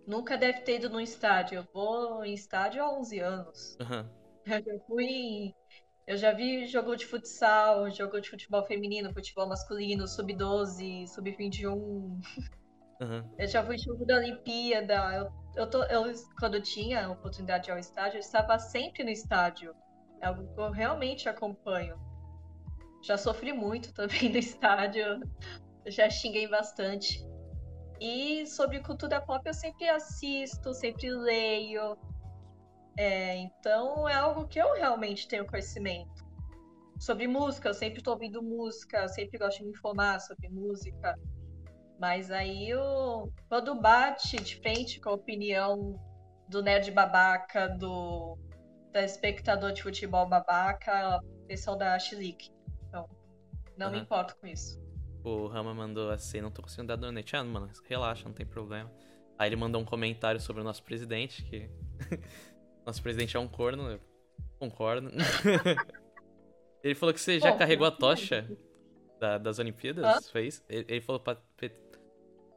nunca 0.05 0.37
deve 0.37 0.59
ter 0.63 0.75
ido 0.75 0.89
num 0.89 0.99
estádio. 0.99 1.59
Eu 1.59 1.67
vou 1.73 2.25
em 2.25 2.33
estádio 2.33 2.83
há 2.83 2.99
11 2.99 3.19
anos. 3.19 3.77
Uhum. 3.79 4.09
Eu 4.45 4.61
já 4.61 4.85
fui. 4.85 5.53
Eu 6.05 6.17
já 6.17 6.33
vi 6.33 6.67
jogo 6.67 6.93
de 6.97 7.05
futsal, 7.05 7.89
jogo 7.89 8.19
de 8.19 8.29
futebol 8.29 8.65
feminino, 8.65 9.13
futebol 9.13 9.47
masculino, 9.47 10.05
sub-12, 10.09 11.07
sub-21. 11.07 11.69
Uhum. 11.69 13.35
Eu 13.37 13.47
já 13.47 13.63
fui 13.63 13.77
jogo 13.77 14.05
da 14.05 14.17
Olimpíada. 14.17 14.95
Eu, 15.15 15.31
eu, 15.55 15.69
tô, 15.69 15.83
eu, 15.85 16.03
quando 16.37 16.55
eu 16.55 16.61
tinha 16.61 17.05
a 17.05 17.11
oportunidade 17.11 17.63
de 17.63 17.69
ir 17.69 17.73
ao 17.73 17.79
estádio, 17.79 18.17
eu 18.17 18.21
estava 18.21 18.59
sempre 18.59 19.05
no 19.05 19.09
estádio. 19.09 19.73
É 20.19 20.27
algo 20.27 20.53
que 20.53 20.59
eu 20.59 20.69
realmente 20.69 21.29
acompanho. 21.29 22.10
Já 23.01 23.17
sofri 23.17 23.51
muito 23.53 23.93
também 23.95 24.29
no 24.29 24.37
estádio, 24.37 25.21
já 25.87 26.09
xinguei 26.09 26.47
bastante. 26.47 27.25
E 27.99 28.47
sobre 28.47 28.79
cultura 28.79 29.21
pop 29.21 29.41
eu 29.45 29.53
sempre 29.53 29.87
assisto, 29.87 30.73
sempre 30.73 31.09
leio. 31.11 31.97
É, 32.97 33.37
então 33.37 34.09
é 34.09 34.15
algo 34.15 34.47
que 34.47 34.59
eu 34.59 34.73
realmente 34.73 35.27
tenho 35.27 35.45
conhecimento. 35.45 36.25
Sobre 36.99 37.27
música, 37.27 37.69
eu 37.69 37.73
sempre 37.73 37.99
estou 37.99 38.13
ouvindo 38.13 38.43
música, 38.43 39.07
sempre 39.07 39.37
gosto 39.37 39.59
de 39.59 39.65
me 39.65 39.71
informar 39.71 40.19
sobre 40.19 40.49
música. 40.49 41.17
Mas 41.99 42.31
aí 42.31 42.69
eu, 42.69 43.31
quando 43.47 43.79
bate 43.79 44.37
de 44.37 44.55
frente 44.57 44.99
com 44.99 45.09
a 45.09 45.13
opinião 45.13 45.95
do 46.47 46.61
nerd 46.61 46.91
babaca, 46.91 47.69
do 47.69 48.37
espectador 48.93 49.71
de 49.71 49.83
futebol 49.83 50.27
babaca, 50.27 51.19
pessoal 51.47 51.77
da 51.77 51.97
Chilique. 51.97 52.51
Não 53.81 53.87
uhum. 53.87 53.93
me 53.93 54.01
importo 54.01 54.35
com 54.35 54.45
isso. 54.45 54.79
O 55.23 55.47
Rama 55.47 55.73
mandou 55.73 56.11
assim, 56.11 56.39
não 56.39 56.51
tô 56.51 56.61
conseguindo 56.61 56.89
dar 56.89 56.95
donate. 56.95 57.35
Ah, 57.35 57.43
mano, 57.43 57.67
relaxa, 57.89 58.25
não 58.25 58.33
tem 58.33 58.45
problema. 58.45 58.91
Aí 59.39 59.49
ele 59.49 59.55
mandou 59.55 59.81
um 59.81 59.85
comentário 59.85 60.39
sobre 60.39 60.61
o 60.61 60.63
nosso 60.63 60.83
presidente, 60.83 61.43
que... 61.43 61.67
nosso 62.85 63.01
presidente 63.01 63.35
é 63.35 63.39
um 63.39 63.47
corno, 63.47 63.89
eu 63.89 63.99
concordo. 64.59 65.09
ele 66.83 66.93
falou 66.93 67.11
que 67.11 67.19
você 67.19 67.39
já 67.39 67.53
Bom, 67.53 67.57
carregou 67.57 67.87
a 67.87 67.91
tocha 67.91 68.47
da, 69.19 69.39
das 69.39 69.57
Olimpíadas, 69.57 70.05
Hã? 70.05 70.21
foi 70.31 70.45
isso? 70.45 70.63
Ele, 70.69 70.85
ele 70.87 71.01
falou, 71.01 71.19
Pat, 71.19 71.39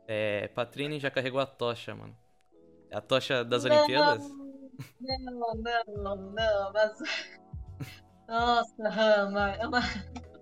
é, 0.07 0.49
Patrini 0.49 1.01
já 1.01 1.11
carregou 1.11 1.41
a 1.41 1.47
tocha, 1.47 1.95
mano. 1.95 2.15
A 2.93 3.01
tocha 3.01 3.43
das 3.43 3.65
não, 3.65 3.75
Olimpíadas? 3.75 4.29
Não, 5.01 5.55
não, 5.87 6.17
não, 6.17 6.73
mas... 6.75 6.99
Nossa, 8.29 8.89
Rama, 8.91 9.53
é 9.53 9.67
uma... 9.67 9.81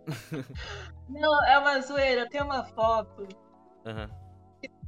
Não, 1.08 1.44
é 1.46 1.58
uma 1.58 1.80
zoeira. 1.80 2.28
Tem 2.28 2.42
uma 2.42 2.64
foto. 2.64 3.28
Uhum. 3.84 4.22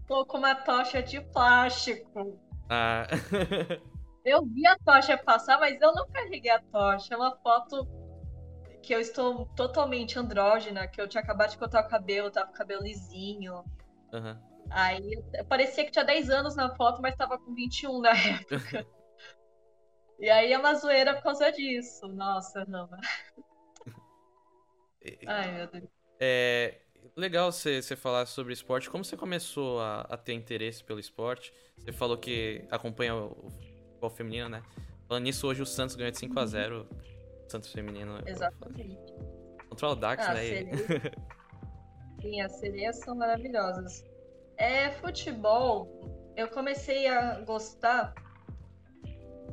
Tô 0.07 0.27
com 0.27 0.39
uma 0.39 0.55
tocha 0.55 1.03
de 1.03 1.21
plástico. 1.21 2.39
Ah. 2.69 3.07
eu 4.25 4.45
vi 4.45 4.67
a 4.67 4.79
tocha 4.79 5.17
passar, 5.17 5.59
mas 5.59 5.81
eu 5.81 5.93
não 5.95 6.07
carreguei 6.09 6.51
a 6.51 6.61
tocha. 6.61 7.15
É 7.15 7.17
uma 7.17 7.37
foto 7.37 7.87
que 8.83 8.95
eu 8.95 9.01
estou 9.01 9.47
totalmente 9.57 10.19
andrógena, 10.19 10.87
que 10.87 11.01
eu 11.01 11.09
tinha 11.09 11.23
acabado 11.23 11.51
de 11.51 11.59
cortar 11.59 11.85
o 11.85 11.89
cabelo, 11.89 12.31
tava 12.31 12.49
com 12.49 12.53
o 12.53 12.57
cabelo 12.57 12.83
lisinho. 12.83 13.65
Uhum. 14.13 14.39
Aí 14.71 15.23
parecia 15.49 15.85
que 15.85 15.91
tinha 15.91 16.05
10 16.05 16.31
anos 16.31 16.57
na 16.57 16.75
foto, 16.75 17.01
mas 17.01 17.17
tava 17.17 17.39
com 17.39 17.55
21 17.55 18.01
na 18.01 18.11
época. 18.11 18.87
e 20.19 20.29
aí 20.29 20.53
é 20.53 20.59
uma 20.59 20.75
zoeira 20.75 21.15
por 21.15 21.23
causa 21.23 21.51
disso. 21.51 22.07
Nossa, 22.09 22.65
Rama. 22.65 22.99
Ai, 25.27 25.53
meu 25.53 25.67
Deus. 25.67 25.85
É 26.21 26.81
legal 27.17 27.53
você, 27.53 27.83
falar 27.97 28.27
sobre 28.27 28.53
esporte. 28.53 28.91
Como 28.91 29.05
você 29.05 29.17
começou 29.17 29.81
a, 29.81 30.03
a, 30.03 30.17
ter 30.17 30.33
interesse 30.33 30.83
pelo 30.83 30.99
esporte? 30.99 31.53
Você 31.77 31.93
falou 31.93 32.17
que 32.17 32.65
acompanha 32.71 33.15
o 33.15 33.51
futebol 33.51 34.11
feminino, 34.11 34.49
né? 34.49 34.63
Falando 35.07 35.25
nisso, 35.25 35.47
hoje 35.47 35.63
o 35.63 35.67
Santos 35.67 35.95
ganhou 35.97 36.11
de 36.11 36.19
5 36.19 36.39
a 36.39 36.47
0 36.47 36.77
uhum. 36.77 37.49
Santos 37.49 37.73
feminino. 37.73 38.19
Exatamente. 38.27 39.13
Contra 39.69 39.89
o 39.89 39.95
Dax, 39.95 40.27
ah, 40.27 40.35
né? 40.35 40.43
Sim, 42.23 42.41
as 42.41 42.53
sereias 42.53 42.99
são 43.01 43.15
maravilhosas. 43.15 44.05
É, 44.57 44.91
futebol, 44.93 46.33
eu 46.37 46.49
comecei 46.49 47.07
a 47.07 47.41
gostar. 47.41 48.15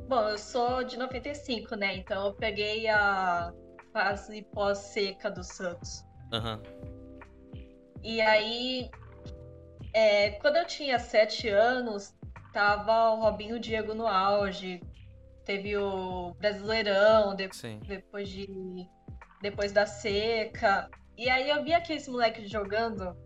Bom, 0.08 0.28
eu 0.28 0.38
sou 0.38 0.82
de 0.82 0.96
95, 0.96 1.76
né? 1.76 1.96
Então 1.96 2.26
eu 2.26 2.34
peguei 2.34 2.88
a 2.88 3.52
fase 3.92 4.42
pós-seca 4.52 5.30
do 5.30 5.44
Santos. 5.44 6.04
Uhum. 6.32 6.62
E 8.02 8.20
aí, 8.20 8.90
é, 9.92 10.30
quando 10.32 10.56
eu 10.56 10.66
tinha 10.66 10.98
sete 10.98 11.48
anos, 11.48 12.14
tava 12.52 13.10
o 13.10 13.20
Robinho 13.20 13.60
Diego 13.60 13.94
no 13.94 14.06
auge. 14.06 14.80
Teve 15.44 15.76
o 15.76 16.34
Brasileirão 16.34 17.34
de, 17.34 17.48
depois 17.86 18.28
de 18.28 18.88
depois 19.40 19.72
da 19.72 19.84
seca. 19.84 20.88
E 21.16 21.28
aí 21.28 21.50
eu 21.50 21.62
vi 21.62 21.74
aqueles 21.74 22.08
moleques 22.08 22.48
jogando. 22.48 23.16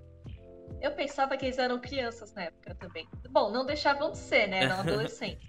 Eu 0.80 0.92
pensava 0.92 1.36
que 1.36 1.44
eles 1.44 1.58
eram 1.58 1.80
crianças 1.80 2.32
na 2.34 2.44
época 2.44 2.74
também. 2.74 3.06
Bom, 3.30 3.50
não 3.50 3.64
deixavam 3.64 4.10
de 4.10 4.18
ser, 4.18 4.46
né? 4.48 4.64
Eram 4.64 4.80
adolescentes. 4.80 5.48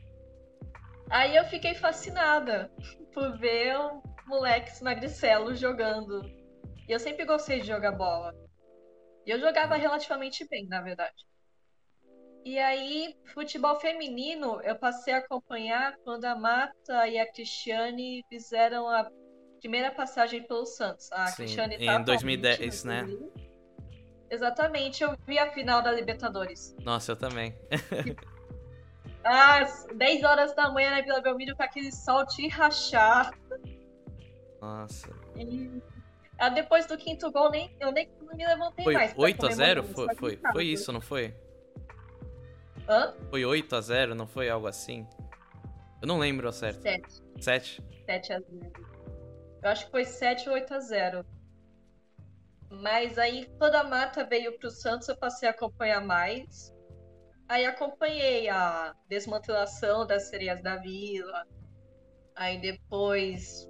aí 1.09 1.35
eu 1.35 1.45
fiquei 1.45 1.73
fascinada 1.73 2.69
por 3.13 3.37
ver 3.37 3.75
moleques 4.27 4.81
magricelos 4.81 5.59
jogando. 5.59 6.21
E 6.87 6.91
eu 6.91 6.99
sempre 6.99 7.25
gostei 7.25 7.61
de 7.61 7.67
jogar 7.67 7.91
bola. 7.91 8.33
E 9.25 9.31
eu 9.31 9.39
jogava 9.39 9.75
relativamente 9.75 10.47
bem, 10.47 10.67
na 10.67 10.81
verdade. 10.81 11.25
E 12.45 12.57
aí, 12.57 13.13
futebol 13.33 13.77
feminino, 13.77 14.61
eu 14.61 14.75
passei 14.77 15.13
a 15.13 15.17
acompanhar 15.17 15.97
quando 16.05 16.23
a 16.23 16.35
Marta 16.35 17.05
e 17.07 17.19
a 17.19 17.29
Cristiane 17.29 18.23
fizeram 18.29 18.87
a 18.87 19.09
primeira 19.59 19.91
passagem 19.91 20.43
pelo 20.43 20.65
Santos. 20.65 21.11
A 21.11 21.27
Sim, 21.27 21.43
Cristiane 21.43 21.75
em 21.75 22.03
2010, 22.03 22.83
né? 22.85 23.05
Exatamente, 24.29 25.03
eu 25.03 25.15
vi 25.25 25.37
a 25.37 25.51
final 25.51 25.81
da 25.81 25.91
Libertadores. 25.91 26.73
Nossa, 26.83 27.11
eu 27.11 27.15
também. 27.17 27.53
Às 29.23 29.85
10 29.93 30.23
horas 30.23 30.55
da 30.55 30.71
manhã 30.71 30.91
na 30.91 31.01
Vila 31.01 31.19
Belmiro 31.19 31.53
com 31.55 31.63
aquele 31.63 31.91
sol 31.91 32.25
te 32.25 32.47
rachar. 32.47 33.29
Nossa. 34.67 35.09
E 35.35 35.81
ah, 36.37 36.49
depois 36.49 36.85
do 36.85 36.97
quinto 36.97 37.31
gol, 37.31 37.49
nem, 37.49 37.75
eu 37.79 37.91
nem 37.91 38.09
me 38.35 38.45
levantei 38.45 38.83
foi 38.83 38.93
mais. 38.93 39.13
8 39.17 39.45
a 39.45 39.51
0 39.51 39.83
Foi, 39.83 40.15
foi, 40.15 40.39
foi 40.51 40.65
isso, 40.65 40.91
não 40.91 41.01
foi? 41.01 41.33
Hã? 42.87 43.13
Foi 43.29 43.43
8 43.43 43.75
a 43.75 43.81
0 43.81 44.13
não 44.13 44.27
foi 44.27 44.49
algo 44.49 44.67
assim? 44.67 45.07
Eu 46.01 46.07
não 46.07 46.19
lembro 46.19 46.45
ao 46.45 46.53
certo. 46.53 46.81
7. 46.81 47.23
7? 47.39 47.83
7 48.05 48.33
a 48.33 48.39
0. 48.39 48.73
Eu 49.63 49.69
acho 49.69 49.85
que 49.85 49.91
foi 49.91 50.05
7 50.05 50.47
ou 50.49 50.55
8 50.55 50.73
a 50.73 50.79
0. 50.79 51.25
Mas 52.69 53.17
aí, 53.17 53.49
quando 53.57 53.75
a 53.75 53.83
Mata 53.83 54.23
veio 54.25 54.59
pro 54.59 54.69
Santos, 54.69 55.07
eu 55.07 55.17
passei 55.17 55.47
a 55.47 55.51
acompanhar 55.51 56.01
mais. 56.01 56.75
Aí 57.49 57.65
acompanhei 57.65 58.49
a 58.49 58.93
desmantelação 59.07 60.05
das 60.05 60.29
sereias 60.29 60.61
da 60.61 60.75
vila. 60.75 61.47
Aí 62.35 62.61
depois 62.61 63.67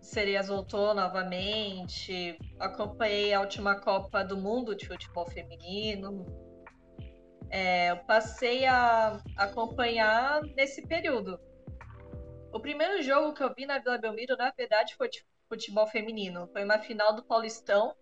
Sereias 0.00 0.48
voltou 0.48 0.94
novamente. 0.94 2.38
Acompanhei 2.58 3.32
a 3.32 3.40
última 3.40 3.78
Copa 3.78 4.24
do 4.24 4.36
Mundo 4.36 4.74
de 4.74 4.86
futebol 4.86 5.26
feminino. 5.26 6.26
É, 7.50 7.90
eu 7.90 7.98
passei 7.98 8.64
a 8.64 9.20
acompanhar 9.36 10.42
nesse 10.56 10.86
período. 10.86 11.38
O 12.52 12.60
primeiro 12.60 13.02
jogo 13.02 13.34
que 13.34 13.42
eu 13.42 13.54
vi 13.54 13.66
na 13.66 13.78
Vila 13.78 13.98
Belmiro, 13.98 14.36
na 14.36 14.50
verdade, 14.50 14.96
foi 14.96 15.08
de 15.08 15.24
futebol 15.48 15.86
feminino. 15.86 16.48
Foi 16.52 16.64
uma 16.64 16.78
final 16.78 17.14
do 17.14 17.22
Paulistão, 17.22 17.94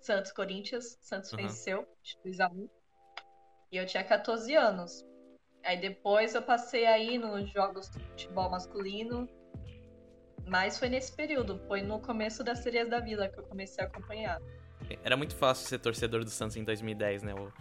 Santos 0.00 0.32
Corinthians. 0.32 0.98
Santos 1.00 1.32
uhum. 1.32 1.38
venceu, 1.38 1.88
2 2.22 2.40
a 2.40 2.48
1 2.48 2.68
E 3.72 3.76
eu 3.76 3.86
tinha 3.86 4.04
14 4.04 4.54
anos. 4.54 5.04
Aí 5.64 5.80
depois 5.80 6.34
eu 6.34 6.42
passei 6.42 6.86
aí 6.86 7.18
nos 7.18 7.50
jogos 7.50 7.90
de 7.90 7.98
futebol 8.04 8.48
masculino, 8.50 9.28
mas 10.46 10.78
foi 10.78 10.88
nesse 10.88 11.12
período, 11.12 11.60
foi 11.66 11.82
no 11.82 12.00
começo 12.00 12.44
das 12.44 12.60
séries 12.60 12.88
da 12.88 13.00
Vila 13.00 13.28
que 13.28 13.38
eu 13.38 13.44
comecei 13.44 13.82
a 13.82 13.86
acompanhar. 13.86 14.40
Era 15.02 15.16
muito 15.16 15.34
fácil 15.34 15.66
ser 15.66 15.78
torcedor 15.78 16.22
do 16.22 16.30
Santos 16.30 16.56
em 16.56 16.64
2010, 16.64 17.22
né? 17.24 17.34
O, 17.34 17.52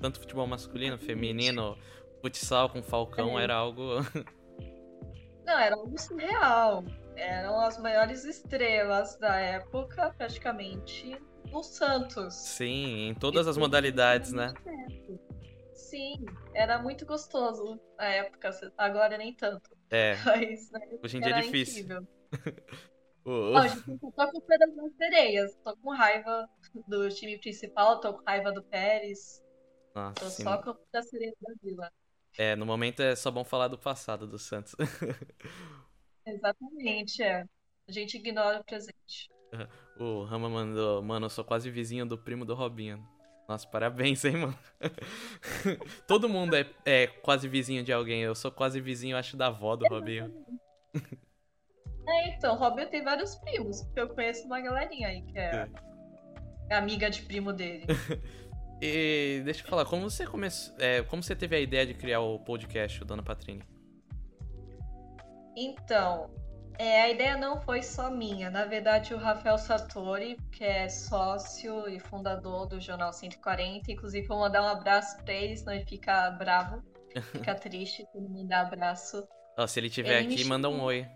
tanto 0.00 0.20
futebol 0.20 0.46
masculino, 0.46 0.96
feminino, 0.98 1.76
futsal 2.20 2.68
com 2.68 2.82
Falcão 2.82 3.38
é. 3.38 3.44
era 3.44 3.54
algo. 3.54 3.82
Não, 5.44 5.58
era 5.58 5.74
algo 5.74 5.98
surreal. 5.98 6.84
Eram 7.16 7.60
as 7.60 7.78
maiores 7.78 8.24
estrelas 8.24 9.16
da 9.16 9.36
época, 9.36 10.14
praticamente, 10.16 11.20
no 11.50 11.62
Santos. 11.62 12.34
Sim, 12.34 13.08
em 13.08 13.14
todas 13.14 13.48
as 13.48 13.56
modalidades, 13.56 14.32
né? 14.32 14.54
Sim, 15.74 16.24
era 16.54 16.78
muito 16.80 17.04
gostoso 17.04 17.78
na 17.98 18.06
época, 18.06 18.50
agora 18.78 19.18
nem 19.18 19.34
tanto. 19.34 19.76
É. 19.92 20.16
Mas, 20.24 20.70
né, 20.70 20.98
Hoje 21.04 21.18
em 21.18 21.20
dia 21.20 21.36
é 21.36 21.40
difícil. 21.42 21.86
oh, 23.26 23.52
oh. 23.54 23.68
gente, 23.68 24.00
tô 24.00 24.10
com 24.10 24.40
pena 24.40 24.66
das 24.66 24.96
sereias. 24.96 25.54
Tô 25.62 25.76
com 25.76 25.90
raiva 25.90 26.48
do 26.88 27.08
time 27.10 27.38
principal, 27.38 28.00
tô 28.00 28.14
com 28.14 28.24
raiva 28.24 28.50
do 28.50 28.62
Pérez. 28.62 29.44
Nossa, 29.94 30.14
tô 30.14 30.30
sim. 30.30 30.42
só 30.42 30.62
com 30.62 30.74
das 30.90 31.08
sereias 31.10 31.34
da 31.40 31.52
Vila. 31.62 31.92
É, 32.38 32.56
no 32.56 32.64
momento 32.64 33.02
é 33.02 33.14
só 33.14 33.30
bom 33.30 33.44
falar 33.44 33.68
do 33.68 33.78
passado 33.78 34.26
do 34.26 34.38
Santos. 34.38 34.74
Exatamente, 36.26 37.22
é. 37.22 37.44
A 37.86 37.92
gente 37.92 38.16
ignora 38.16 38.60
o 38.60 38.64
presente. 38.64 39.28
O 39.98 40.22
Rama 40.22 40.48
mandou, 40.48 41.02
mano, 41.02 41.26
eu 41.26 41.30
sou 41.30 41.44
quase 41.44 41.70
vizinho 41.70 42.06
do 42.06 42.16
primo 42.16 42.46
do 42.46 42.54
Robinho. 42.54 43.06
Nossa, 43.48 43.66
parabéns, 43.66 44.24
hein, 44.24 44.36
mano. 44.36 44.58
Todo 46.06 46.28
mundo 46.28 46.56
é, 46.56 46.66
é, 46.84 47.06
quase 47.06 47.48
vizinho 47.48 47.82
de 47.82 47.92
alguém. 47.92 48.22
Eu 48.22 48.34
sou 48.34 48.50
quase 48.50 48.80
vizinho, 48.80 49.16
acho, 49.16 49.36
da 49.36 49.48
avó 49.48 49.76
do 49.76 49.86
Robinho. 49.86 50.32
É, 52.04 52.34
então, 52.34 52.56
o 52.56 52.58
Robinho 52.58 52.90
tem 52.90 53.02
vários 53.04 53.36
primos, 53.36 53.82
porque 53.82 54.00
eu 54.00 54.08
conheço 54.08 54.44
uma 54.46 54.60
galerinha 54.60 55.06
aí 55.06 55.22
que 55.22 55.38
é, 55.38 55.68
é. 56.68 56.74
amiga 56.74 57.08
de 57.08 57.22
primo 57.22 57.52
dele. 57.52 57.86
e 58.82 59.40
deixa 59.44 59.62
eu 59.62 59.68
falar, 59.68 59.84
como 59.84 60.10
você 60.10 60.26
começou. 60.26 60.74
É, 60.80 61.02
como 61.02 61.22
você 61.22 61.36
teve 61.36 61.54
a 61.54 61.60
ideia 61.60 61.86
de 61.86 61.94
criar 61.94 62.20
o 62.20 62.40
podcast, 62.40 63.00
o 63.00 63.04
Dona 63.04 63.22
Patrini? 63.22 63.62
Então, 65.56 66.28
é, 66.78 67.02
a 67.02 67.10
ideia 67.10 67.36
não 67.36 67.60
foi 67.60 67.82
só 67.82 68.10
minha. 68.10 68.50
Na 68.50 68.64
verdade, 68.64 69.14
o 69.14 69.18
Rafael 69.18 69.58
Satori, 69.58 70.36
que 70.50 70.64
é 70.64 70.88
sócio 70.88 71.88
e 71.88 71.98
fundador 71.98 72.66
do 72.66 72.80
Jornal 72.80 73.12
140, 73.12 73.90
inclusive 73.92 74.26
vou 74.26 74.38
mandar 74.38 74.62
um 74.62 74.68
abraço 74.68 75.16
pra 75.22 75.34
ele, 75.34 75.56
senão 75.56 75.72
ele 75.74 75.84
fica 75.84 76.30
bravo, 76.30 76.82
fica 77.32 77.54
triste 77.56 78.04
quando 78.12 78.28
mandar 78.30 78.62
abraço. 78.62 79.26
Oh, 79.56 79.66
se 79.66 79.80
ele 79.80 79.88
estiver 79.88 80.18
aqui, 80.18 80.44
manda 80.44 80.68
um 80.68 80.82
oi. 80.82 81.06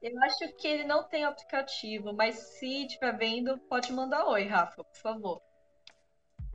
Eu 0.00 0.18
acho 0.22 0.56
que 0.56 0.66
ele 0.66 0.84
não 0.84 1.06
tem 1.06 1.24
aplicativo, 1.24 2.12
mas 2.14 2.36
se 2.36 2.86
estiver 2.86 3.16
vendo, 3.18 3.58
pode 3.58 3.92
mandar 3.92 4.24
oi, 4.26 4.46
Rafa, 4.46 4.82
por 4.82 4.96
favor. 4.96 5.42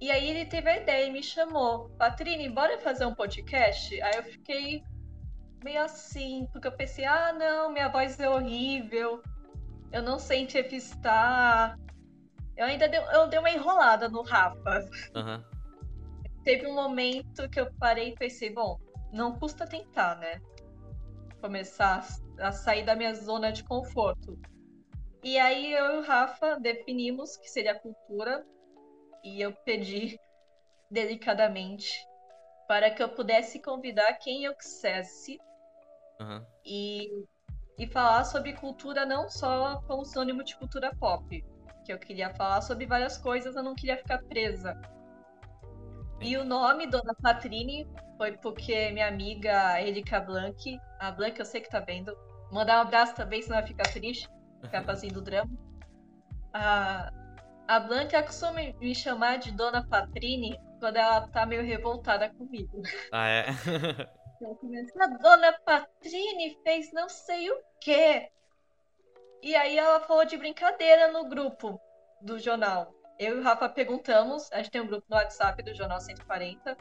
E 0.02 0.10
aí 0.10 0.30
ele 0.30 0.46
teve 0.46 0.70
a 0.70 0.78
ideia 0.78 1.06
e 1.06 1.12
me 1.12 1.22
chamou. 1.22 1.90
Patrine, 1.92 2.50
bora 2.50 2.80
fazer 2.80 3.06
um 3.06 3.14
podcast? 3.14 4.02
Aí 4.02 4.16
eu 4.16 4.24
fiquei 4.24 4.84
meio 5.66 5.82
assim, 5.82 6.48
porque 6.52 6.68
eu 6.68 6.72
pensei, 6.72 7.06
ah, 7.06 7.34
não, 7.34 7.72
minha 7.72 7.90
voz 7.90 8.20
é 8.20 8.30
horrível, 8.30 9.20
eu 9.92 10.04
não 10.04 10.20
sei 10.20 10.42
entrevistar. 10.42 11.76
Eu 12.56 12.68
ainda 12.68 12.88
dei, 12.88 13.00
eu 13.00 13.28
dei 13.28 13.40
uma 13.40 13.50
enrolada 13.50 14.08
no 14.08 14.22
Rafa. 14.22 14.88
Uhum. 15.16 15.44
Teve 16.44 16.68
um 16.68 16.76
momento 16.76 17.50
que 17.50 17.60
eu 17.60 17.74
parei 17.80 18.10
e 18.10 18.16
pensei, 18.16 18.54
bom, 18.54 18.80
não 19.12 19.40
custa 19.40 19.66
tentar, 19.66 20.16
né? 20.18 20.40
Começar 21.42 22.06
a 22.40 22.52
sair 22.52 22.86
da 22.86 22.96
minha 22.96 23.16
zona 23.16 23.52
de 23.52 23.64
conforto. 23.64 24.40
E 25.24 25.40
aí 25.40 25.74
eu 25.74 25.96
e 25.96 25.98
o 25.98 26.02
Rafa 26.04 26.60
definimos 26.60 27.38
que 27.38 27.50
seria 27.50 27.74
cultura 27.74 28.46
e 29.24 29.42
eu 29.42 29.52
pedi 29.52 30.20
delicadamente 30.92 31.92
para 32.68 32.92
que 32.92 33.02
eu 33.02 33.10
pudesse 33.10 33.60
convidar 33.60 34.14
quem 34.14 34.44
eu 34.46 34.56
quisesse 34.56 35.40
Uhum. 36.20 36.46
E, 36.66 37.26
e 37.78 37.88
falar 37.88 38.24
sobre 38.24 38.54
cultura 38.54 39.06
não 39.06 39.30
só 39.30 39.82
como 39.88 40.06
sinônimo 40.06 40.44
de 40.44 40.56
cultura 40.58 40.96
pop. 40.96 41.44
Que 41.86 41.94
eu 41.94 42.00
queria 42.00 42.34
falar 42.34 42.62
sobre 42.62 42.86
várias 42.86 43.18
coisas, 43.18 43.56
eu 43.56 43.64
não 43.64 43.76
queria 43.76 43.98
ficar 43.98 44.20
presa. 44.24 44.80
E 46.22 46.38
o 46.38 46.44
nome 46.46 46.88
Dona 46.88 47.14
Patrine 47.22 47.88
foi 48.18 48.38
porque 48.38 48.92
minha 48.92 49.08
amiga 49.08 49.82
Erika 49.82 50.20
Blank, 50.20 50.80
a 51.00 51.12
Blank 51.12 51.40
eu 51.40 51.46
sei 51.46 51.62
que 51.62 51.70
tá 51.70 51.80
vendo, 51.82 52.18
mandar 52.52 52.78
um 52.80 52.82
abraço 52.82 53.14
também, 53.16 53.42
senão 53.42 53.58
ela 53.58 53.68
fica 53.68 53.88
triste, 53.88 54.28
ficar 54.64 54.82
fazendo 54.86 55.22
drama. 55.22 55.52
A, 56.54 57.12
A 57.68 57.80
Blanca 57.80 58.24
costuma 58.24 58.62
me 58.80 58.96
chamar 58.96 59.38
de 59.40 59.52
Dona 59.52 59.86
Patrine 59.88 60.60
quando 60.80 60.98
ela 60.98 61.28
tá 61.30 61.46
meio 61.46 61.64
revoltada 61.64 62.30
comigo. 62.34 62.90
Ah, 63.12 63.28
é? 63.28 63.46
Começa, 64.38 65.04
a 65.04 65.08
Dona 65.08 65.54
Patrine 65.54 66.58
fez 66.64 66.92
não 66.92 67.08
sei 67.08 67.50
o 67.50 67.62
quê. 67.80 68.30
E 69.42 69.56
aí 69.56 69.78
ela 69.78 70.00
falou 70.02 70.26
de 70.26 70.38
brincadeira 70.38 71.12
no 71.12 71.30
grupo 71.30 71.80
do 72.22 72.40
jornal. 72.40 72.94
Eu 73.18 73.38
e 73.38 73.40
o 73.40 73.44
Rafa 73.44 73.70
perguntamos, 73.70 74.52
a 74.52 74.58
gente 74.58 74.72
tem 74.72 74.82
um 74.82 74.88
grupo 74.88 75.06
no 75.10 75.16
WhatsApp 75.16 75.62
do 75.64 75.74
Jornal 75.74 76.02
140. 76.02 76.78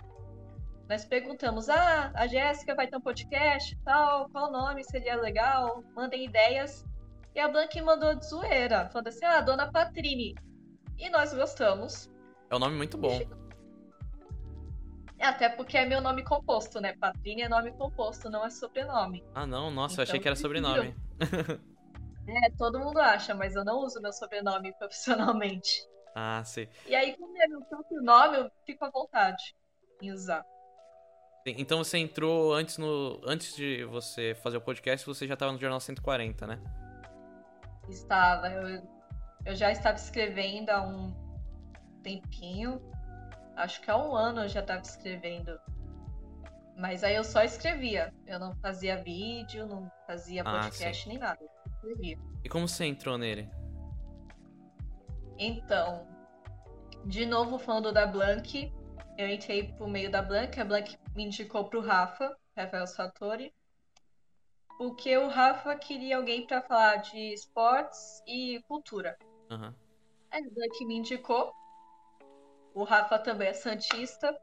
Nós 0.88 1.04
perguntamos, 1.04 1.68
ah, 1.68 2.10
a 2.14 2.26
Jéssica 2.26 2.74
vai 2.74 2.86
ter 2.86 2.96
um 2.96 3.00
podcast 3.00 3.72
e 3.72 3.78
tal, 3.84 4.28
qual 4.30 4.50
nome 4.50 4.82
seria 4.84 5.16
legal? 5.16 5.84
Mandem 5.94 6.24
ideias. 6.24 6.84
E 7.34 7.40
a 7.40 7.48
Blanca 7.48 7.82
mandou 7.82 8.14
de 8.14 8.26
zoeira, 8.26 8.88
falando 8.90 9.08
assim, 9.08 9.24
ah, 9.24 9.40
Dona 9.40 9.70
Patrine. 9.70 10.34
E 10.98 11.08
nós 11.10 11.32
gostamos. 11.32 12.10
É 12.50 12.56
um 12.56 12.58
nome 12.58 12.76
muito 12.76 12.98
bom. 12.98 13.43
É, 15.18 15.26
Até 15.26 15.48
porque 15.48 15.78
é 15.78 15.84
meu 15.84 16.00
nome 16.00 16.24
composto, 16.24 16.80
né? 16.80 16.94
Patrine 16.94 17.42
é 17.42 17.48
nome 17.48 17.72
composto, 17.72 18.28
não 18.28 18.44
é 18.44 18.50
sobrenome. 18.50 19.24
Ah, 19.34 19.46
não, 19.46 19.70
nossa, 19.70 20.00
eu 20.00 20.02
Então, 20.02 20.02
achei 20.04 20.20
que 20.20 20.28
era 20.28 20.36
sobrenome. 20.36 20.94
É, 22.26 22.50
todo 22.56 22.80
mundo 22.80 22.98
acha, 22.98 23.34
mas 23.34 23.54
eu 23.54 23.62
não 23.66 23.80
uso 23.80 24.00
meu 24.00 24.10
sobrenome 24.10 24.72
profissionalmente. 24.78 25.86
Ah, 26.14 26.42
sei. 26.42 26.70
E 26.86 26.94
aí, 26.94 27.14
como 27.18 27.36
é 27.36 27.46
meu 27.46 27.60
próprio 27.62 28.00
nome, 28.00 28.38
eu 28.38 28.50
fico 28.64 28.82
à 28.84 28.90
vontade 28.90 29.54
em 30.00 30.10
usar. 30.10 30.42
Então 31.46 31.84
você 31.84 31.98
entrou 31.98 32.54
antes 32.54 32.78
no. 32.78 33.20
Antes 33.26 33.54
de 33.54 33.84
você 33.84 34.34
fazer 34.42 34.56
o 34.56 34.60
podcast, 34.62 35.04
você 35.04 35.26
já 35.28 35.36
tava 35.36 35.52
no 35.52 35.58
Jornal 35.58 35.78
140, 35.80 36.46
né? 36.46 36.58
Estava, 37.90 38.48
eu, 38.48 38.82
eu 39.44 39.54
já 39.54 39.70
estava 39.70 39.96
escrevendo 39.96 40.70
há 40.70 40.80
um 40.80 41.14
tempinho. 42.02 42.80
Acho 43.56 43.80
que 43.80 43.90
há 43.90 43.96
um 43.96 44.14
ano 44.14 44.42
eu 44.42 44.48
já 44.48 44.60
estava 44.60 44.82
escrevendo. 44.82 45.58
Mas 46.76 47.04
aí 47.04 47.14
eu 47.14 47.24
só 47.24 47.42
escrevia. 47.42 48.12
Eu 48.26 48.38
não 48.38 48.54
fazia 48.56 49.02
vídeo, 49.02 49.66
não 49.66 49.90
fazia 50.06 50.42
Ah, 50.44 50.62
podcast 50.62 51.08
nem 51.08 51.18
nada. 51.18 51.40
Escrevia. 51.66 52.18
E 52.42 52.48
como 52.48 52.66
você 52.66 52.84
entrou 52.84 53.16
nele? 53.16 53.48
Então, 55.38 56.06
de 57.06 57.26
novo 57.26 57.58
falando 57.58 57.92
da 57.92 58.06
Blank, 58.06 58.72
eu 59.16 59.28
entrei 59.28 59.72
por 59.74 59.88
meio 59.88 60.10
da 60.10 60.22
Blank, 60.22 60.60
a 60.60 60.64
Blank 60.64 60.96
me 61.14 61.24
indicou 61.24 61.64
pro 61.64 61.80
Rafa, 61.80 62.36
Rafael 62.56 62.86
Satori, 62.86 63.52
porque 64.78 65.16
o 65.16 65.28
Rafa 65.28 65.76
queria 65.76 66.16
alguém 66.16 66.46
para 66.46 66.62
falar 66.62 66.96
de 66.96 67.32
esportes 67.32 68.22
e 68.26 68.60
cultura. 68.66 69.16
Aí 70.30 70.44
a 70.44 70.50
Blank 70.50 70.84
me 70.84 70.96
indicou. 70.96 71.52
O 72.74 72.84
Rafa 72.84 73.18
também 73.18 73.48
é 73.48 73.52
santista. 73.52 74.36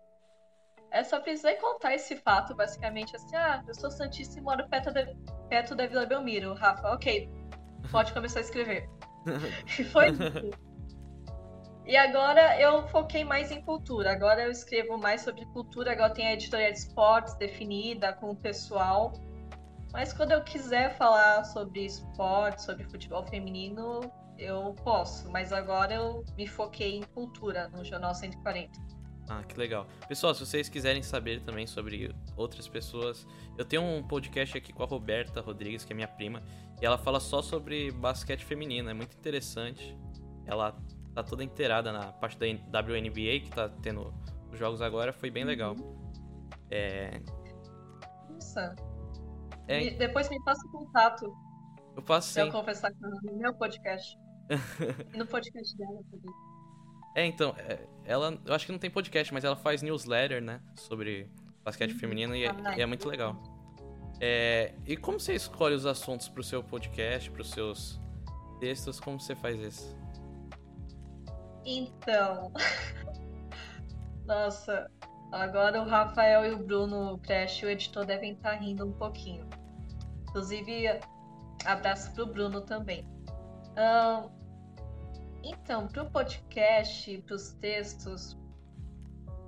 Eu 0.94 1.06
só 1.06 1.20
precisei 1.20 1.56
contar 1.56 1.94
esse 1.94 2.16
fato, 2.18 2.56
basicamente, 2.56 3.16
assim, 3.16 3.36
ah, 3.36 3.64
eu 3.68 3.74
sou 3.74 3.92
santista 3.92 4.40
e 4.40 4.42
moro 4.42 4.68
perto 4.70 4.92
da, 4.92 5.06
perto 5.50 5.76
da 5.76 5.86
Vila 5.86 6.06
Belmiro. 6.06 6.52
O 6.52 6.54
Rafa, 6.54 6.94
ok, 6.94 7.30
pode 7.92 8.14
começar 8.14 8.40
a 8.40 8.44
escrever. 8.44 8.90
E 9.80 9.84
foi 9.84 10.10
isso. 10.10 10.72
E 11.86 11.98
agora 11.98 12.60
eu 12.60 12.88
foquei 12.88 13.24
mais 13.24 13.52
em 13.52 13.62
cultura. 13.62 14.12
Agora 14.12 14.44
eu 14.44 14.52
escrevo 14.52 14.98
mais 14.98 15.22
sobre 15.22 15.46
cultura. 15.48 15.92
Agora 15.92 16.14
tem 16.14 16.28
a 16.28 16.34
editoria 16.34 16.72
de 16.72 16.78
esportes 16.78 17.36
definida 17.36 18.14
com 18.14 18.32
o 18.32 18.36
pessoal. 18.36 19.14
Mas 19.92 20.14
quando 20.14 20.32
eu 20.32 20.44
quiser 20.44 20.96
falar 20.98 21.44
sobre 21.44 21.86
esporte, 21.86 22.62
sobre 22.62 22.86
futebol 22.86 23.26
feminino, 23.26 24.12
eu 24.38 24.74
posso. 24.84 25.30
Mas 25.32 25.52
agora 25.54 25.94
eu 25.94 26.24
me 26.38 26.48
foquei 26.48 26.98
em 26.98 27.04
cultura 27.04 27.70
no 27.70 27.84
Jornal 27.84 28.14
140. 28.14 28.72
Ah, 29.30 29.44
que 29.44 29.58
legal. 29.58 29.88
Pessoal, 30.08 30.34
se 30.34 30.46
vocês 30.46 30.68
quiserem 30.68 31.02
saber 31.02 31.42
também 31.42 31.66
sobre 31.66 32.14
outras 32.36 32.68
pessoas, 32.68 33.26
eu 33.58 33.64
tenho 33.64 33.82
um 33.82 34.04
podcast 34.04 34.58
aqui 34.58 34.74
com 34.74 34.84
a 34.84 34.86
Roberta 34.86 35.40
Rodrigues, 35.40 35.86
que 35.86 35.94
é 35.94 35.96
minha 35.96 36.08
prima, 36.08 36.44
e 36.82 36.86
ela 36.86 36.98
fala 36.98 37.20
só 37.20 37.42
sobre 37.42 37.92
basquete 37.92 38.44
feminino, 38.44 38.90
é 38.90 38.94
muito 38.94 39.16
interessante. 39.16 39.98
Ela 40.46 40.76
tá 41.14 41.24
toda 41.24 41.44
inteirada 41.44 41.94
na 41.94 42.12
parte 42.12 42.38
da 42.38 42.82
WNBA, 42.82 43.40
que 43.44 43.52
tá 43.52 43.70
tendo 43.82 44.14
os 44.52 44.60
jogos 44.60 44.82
agora, 44.82 45.14
foi 45.14 45.30
bem 45.30 45.46
legal. 45.46 45.76
É, 46.70 47.22
Nossa. 48.30 48.76
É. 49.68 49.84
E 49.84 49.98
depois 49.98 50.30
me 50.30 50.44
passa 50.44 50.68
o 50.68 50.72
contato 50.72 51.32
eu 51.96 52.02
passo 52.02 52.34
pra 52.34 52.44
sim. 52.44 52.50
eu 52.50 52.54
conversar 52.54 52.92
com 52.92 53.06
ela 53.06 53.20
no 53.24 53.38
meu 53.38 53.54
podcast. 53.54 54.18
E 55.14 55.18
no 55.18 55.26
podcast 55.26 55.78
dela 55.78 56.02
também. 56.12 56.32
É, 57.16 57.26
então, 57.26 57.54
é, 57.58 57.80
ela, 58.06 58.40
eu 58.46 58.54
acho 58.54 58.66
que 58.66 58.72
não 58.72 58.80
tem 58.80 58.90
podcast, 58.90 59.34
mas 59.34 59.44
ela 59.44 59.56
faz 59.56 59.82
newsletter, 59.82 60.42
né, 60.42 60.62
sobre 60.76 61.30
basquete 61.64 61.94
feminino 61.94 62.36
e, 62.36 62.46
é- 62.46 62.50
Ah, 62.50 62.78
e 62.78 62.82
é 62.82 62.86
muito 62.86 63.08
legal. 63.08 63.36
É, 64.20 64.74
e 64.86 64.96
como 64.96 65.20
você 65.20 65.34
escolhe 65.34 65.76
os 65.76 65.86
assuntos 65.86 66.30
pro 66.30 66.44
seu 66.44 66.64
podcast, 66.64 67.30
pros 67.32 67.50
seus 67.50 68.00
textos, 68.60 69.00
como 69.00 69.20
você 69.20 69.36
faz 69.36 69.60
isso? 69.60 69.98
Então. 71.66 72.52
Nossa, 74.26 74.90
agora 75.32 75.82
o 75.82 75.86
Rafael 75.86 76.46
e 76.46 76.52
o 76.54 76.58
Bruno, 76.64 77.14
o 77.14 77.18
Crash, 77.18 77.64
o 77.64 77.66
editor, 77.70 78.06
devem 78.06 78.34
estar 78.34 78.54
rindo 78.54 78.86
um 78.86 78.94
pouquinho. 78.94 79.48
Inclusive, 80.30 80.86
abraço 81.66 82.14
pro 82.14 82.26
Bruno 82.28 82.62
também. 82.62 83.06
Ahn, 83.76 84.30
então, 85.44 85.88
pro 85.88 86.10
podcast, 86.10 87.18
pros 87.26 87.54
textos, 87.54 88.38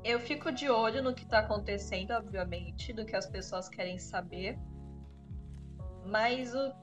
eu 0.04 0.20
fico 0.20 0.52
de 0.52 0.70
olho 0.70 1.02
no 1.02 1.14
que 1.14 1.26
tá 1.26 1.40
acontecendo, 1.40 2.12
obviamente, 2.12 2.92
do 2.94 3.06
que 3.06 3.16
as 3.16 3.26
pessoas 3.26 3.70
querem 3.70 3.98
saber. 3.98 4.58
Mas 6.06 6.54
o 6.54 6.74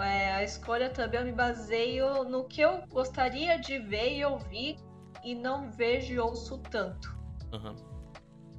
é, 0.00 0.32
a 0.32 0.42
escolha 0.42 0.90
também 0.90 1.20
eu 1.20 1.26
me 1.26 1.32
baseio 1.32 2.24
no 2.24 2.44
que 2.44 2.60
eu 2.60 2.84
gostaria 2.88 3.58
de 3.58 3.78
ver 3.78 4.16
e 4.16 4.24
ouvir 4.24 4.76
e 5.22 5.34
não 5.34 5.70
vejo 5.70 6.12
e 6.12 6.18
ouço 6.18 6.58
tanto. 6.58 7.16
Aham. 7.52 7.76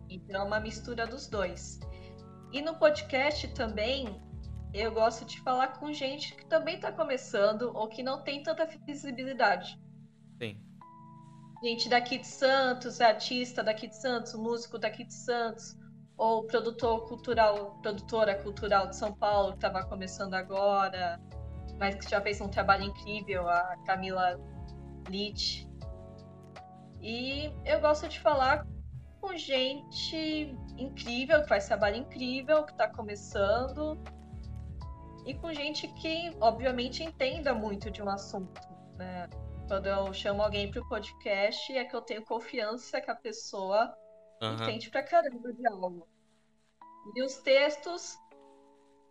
Então 0.10 0.42
é 0.42 0.44
uma 0.46 0.60
mistura 0.60 1.06
dos 1.06 1.28
dois. 1.28 1.80
E 2.54 2.62
no 2.62 2.76
podcast 2.76 3.48
também 3.50 4.22
eu 4.74 4.94
gosto 4.94 5.26
de 5.26 5.42
falar 5.42 5.80
com 5.80 5.92
gente 5.92 6.36
que 6.36 6.46
também 6.46 6.76
está 6.76 6.92
começando 6.92 7.72
ou 7.74 7.88
que 7.88 8.02
não 8.02 8.22
tem 8.22 8.42
tanta 8.42 8.66
visibilidade. 8.86 9.78
Gente 11.66 11.90
daqui 11.90 12.20
de 12.20 12.28
Santos, 12.28 13.02
artista 13.02 13.64
daqui 13.64 13.88
de 13.88 13.96
Santos, 13.96 14.36
músico 14.36 14.78
daqui 14.78 15.04
de 15.04 15.16
Santos, 15.16 15.76
ou 16.16 16.44
produtor 16.44 17.08
cultural, 17.08 17.80
produtora 17.82 18.36
cultural 18.36 18.88
de 18.88 18.96
São 18.96 19.12
Paulo 19.12 19.54
que 19.54 19.58
estava 19.66 19.84
começando 19.84 20.36
agora, 20.36 21.20
mas 21.80 21.96
que 21.96 22.08
já 22.08 22.22
fez 22.22 22.40
um 22.40 22.48
trabalho 22.48 22.84
incrível, 22.84 23.50
a 23.50 23.78
Camila 23.84 24.40
Litt. 25.10 25.68
E 27.02 27.52
eu 27.66 27.82
gosto 27.82 28.08
de 28.08 28.20
falar 28.20 28.68
com 29.20 29.36
gente 29.36 30.56
incrível, 30.78 31.42
que 31.42 31.50
faz 31.50 31.66
trabalho 31.66 31.96
incrível, 31.96 32.64
que 32.64 32.74
está 32.74 32.88
começando, 32.88 34.00
e 35.26 35.34
com 35.34 35.52
gente 35.52 35.88
que, 35.88 36.32
obviamente, 36.40 37.04
entenda 37.04 37.56
muito 37.56 37.90
de 37.90 38.04
um 38.04 38.10
assunto, 38.10 38.62
né? 39.00 39.28
Quando 39.68 39.88
eu 39.88 40.14
chamo 40.14 40.44
alguém 40.44 40.70
para 40.70 40.80
o 40.80 40.88
podcast, 40.88 41.74
é 41.74 41.84
que 41.84 41.96
eu 41.96 42.02
tenho 42.02 42.24
confiança 42.24 43.02
que 43.02 43.10
a 43.10 43.16
pessoa 43.16 43.92
Aham. 44.40 44.62
entende 44.62 44.92
pra 44.92 45.02
caramba 45.02 45.52
de 45.52 45.68
algo. 45.68 46.08
E 47.16 47.24
os 47.24 47.38
textos 47.38 48.16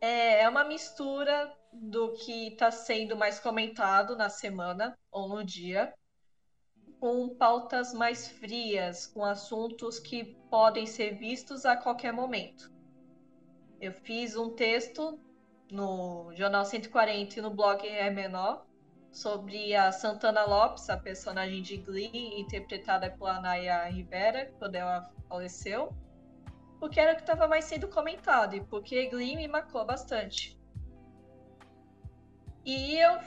é, 0.00 0.42
é 0.42 0.48
uma 0.48 0.62
mistura 0.62 1.52
do 1.72 2.12
que 2.12 2.48
está 2.48 2.70
sendo 2.70 3.16
mais 3.16 3.40
comentado 3.40 4.16
na 4.16 4.28
semana 4.28 4.96
ou 5.10 5.28
no 5.28 5.44
dia, 5.44 5.92
com 7.00 7.34
pautas 7.36 7.92
mais 7.92 8.28
frias, 8.28 9.08
com 9.08 9.24
assuntos 9.24 9.98
que 9.98 10.36
podem 10.48 10.86
ser 10.86 11.18
vistos 11.18 11.66
a 11.66 11.76
qualquer 11.76 12.12
momento. 12.12 12.72
Eu 13.80 13.92
fiz 13.92 14.36
um 14.36 14.54
texto 14.54 15.18
no 15.68 16.32
Jornal 16.32 16.64
140 16.64 17.40
e 17.40 17.42
no 17.42 17.50
blog 17.50 17.84
É 17.84 18.08
Menor 18.08 18.64
sobre 19.14 19.76
a 19.76 19.92
Santana 19.92 20.44
Lopes, 20.44 20.90
a 20.90 20.96
personagem 20.96 21.62
de 21.62 21.76
Glee, 21.76 22.40
interpretada 22.40 23.08
pela 23.12 23.40
Naya 23.40 23.84
Rivera, 23.84 24.52
quando 24.58 24.74
ela 24.74 25.08
faleceu, 25.28 25.94
porque 26.80 26.98
era 26.98 27.12
o 27.12 27.14
que 27.14 27.22
estava 27.22 27.46
mais 27.46 27.64
sendo 27.64 27.86
comentado, 27.86 28.56
e 28.56 28.60
porque 28.64 29.06
Glee 29.06 29.36
me 29.36 29.46
marcou 29.46 29.84
bastante. 29.86 30.58
E 32.64 32.96
eu, 32.96 33.20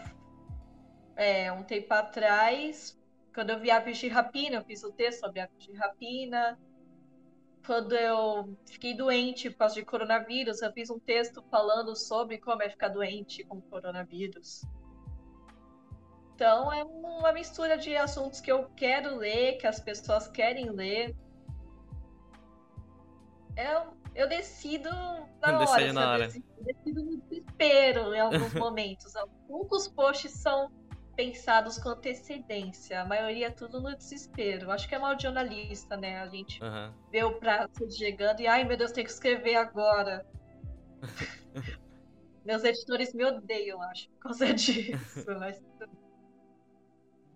é, 1.16 1.50
um 1.54 1.64
tempo 1.64 1.94
atrás, 1.94 3.00
quando 3.34 3.52
eu 3.52 3.60
vi 3.60 3.72
Aves 3.72 3.98
de 3.98 4.10
Rapina, 4.10 4.58
eu 4.58 4.66
fiz 4.66 4.84
o 4.84 4.92
texto 4.92 5.22
sobre 5.22 5.40
Aves 5.40 5.64
de 5.64 5.72
Rapina. 5.74 6.60
Quando 7.66 7.96
eu 7.96 8.58
fiquei 8.66 8.94
doente 8.94 9.50
por 9.52 9.60
causa 9.60 9.76
de 9.76 9.86
coronavírus, 9.86 10.62
eu 10.62 10.72
fiz 10.74 10.90
um 10.90 11.00
texto 11.00 11.42
falando 11.50 11.96
sobre 11.96 12.40
como 12.40 12.62
é 12.62 12.70
ficar 12.70 12.90
doente 12.90 13.46
com 13.46 13.62
coronavírus. 13.62 14.66
Então 16.38 16.72
é 16.72 16.84
uma 16.84 17.34
mistura 17.34 17.80
de 17.80 17.98
assuntos 17.98 18.40
que 18.40 18.52
eu 18.52 18.70
quero 18.76 19.16
ler, 19.16 19.58
que 19.58 19.66
as 19.66 19.80
pessoas 19.80 20.28
querem 20.28 20.70
ler. 20.70 21.16
Eu, 23.56 23.98
eu 24.14 24.30
decido 24.30 24.88
na 25.42 25.60
hora, 25.60 25.94
na 25.94 26.12
hora. 26.12 26.26
Eu 26.26 26.64
decido 26.64 27.04
no 27.04 27.18
desespero 27.22 28.14
em 28.14 28.20
alguns 28.20 28.54
momentos. 28.54 29.14
Poucos 29.48 29.88
posts 29.88 30.32
são 30.34 30.72
pensados 31.16 31.80
com 31.80 31.90
antecedência. 31.90 33.02
A 33.02 33.06
maioria 33.06 33.48
é 33.48 33.50
tudo 33.50 33.82
no 33.82 33.98
desespero. 33.98 34.70
Acho 34.70 34.88
que 34.88 34.94
é 34.94 35.00
mal 35.00 35.16
de 35.16 35.24
jornalista, 35.24 35.98
né? 35.98 36.20
A 36.20 36.28
gente 36.28 36.64
uhum. 36.64 36.94
vê 37.12 37.24
o 37.24 37.40
prato 37.40 37.92
chegando 37.92 38.42
e, 38.42 38.48
ai 38.48 38.64
meu 38.64 38.78
Deus, 38.78 38.92
tem 38.92 39.04
que 39.04 39.10
escrever 39.10 39.56
agora. 39.56 40.24
Meus 42.46 42.64
editores 42.64 43.12
me 43.16 43.26
odeiam, 43.26 43.82
acho, 43.82 44.08
por 44.12 44.20
causa 44.20 44.54
disso. 44.54 45.26
Mas... 45.40 45.60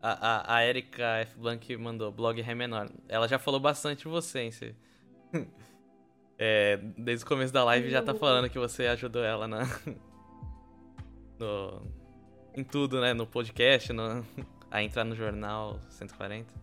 A, 0.01 0.53
a, 0.53 0.55
a 0.55 0.65
Erika 0.65 1.03
F. 1.19 1.37
Blank 1.37 1.77
mandou 1.77 2.11
blog 2.11 2.41
Ré 2.41 2.55
menor. 2.55 2.89
Ela 3.07 3.27
já 3.27 3.37
falou 3.37 3.59
bastante 3.59 3.99
de 3.99 4.07
você, 4.07 4.39
hein? 4.39 4.51
Você... 4.51 4.75
é, 6.37 6.77
desde 6.97 7.23
o 7.23 7.27
começo 7.27 7.53
da 7.53 7.63
live 7.63 7.89
já 7.89 8.01
tá 8.01 8.15
falando 8.15 8.49
que 8.49 8.57
você 8.57 8.87
ajudou 8.87 9.23
ela 9.23 9.47
na. 9.47 9.61
no 11.37 12.01
em 12.55 12.63
tudo, 12.63 12.99
né? 12.99 13.13
No 13.13 13.25
podcast, 13.25 13.93
no... 13.93 14.25
a 14.69 14.81
entrar 14.81 15.03
no 15.03 15.15
jornal 15.15 15.79
140. 15.89 16.53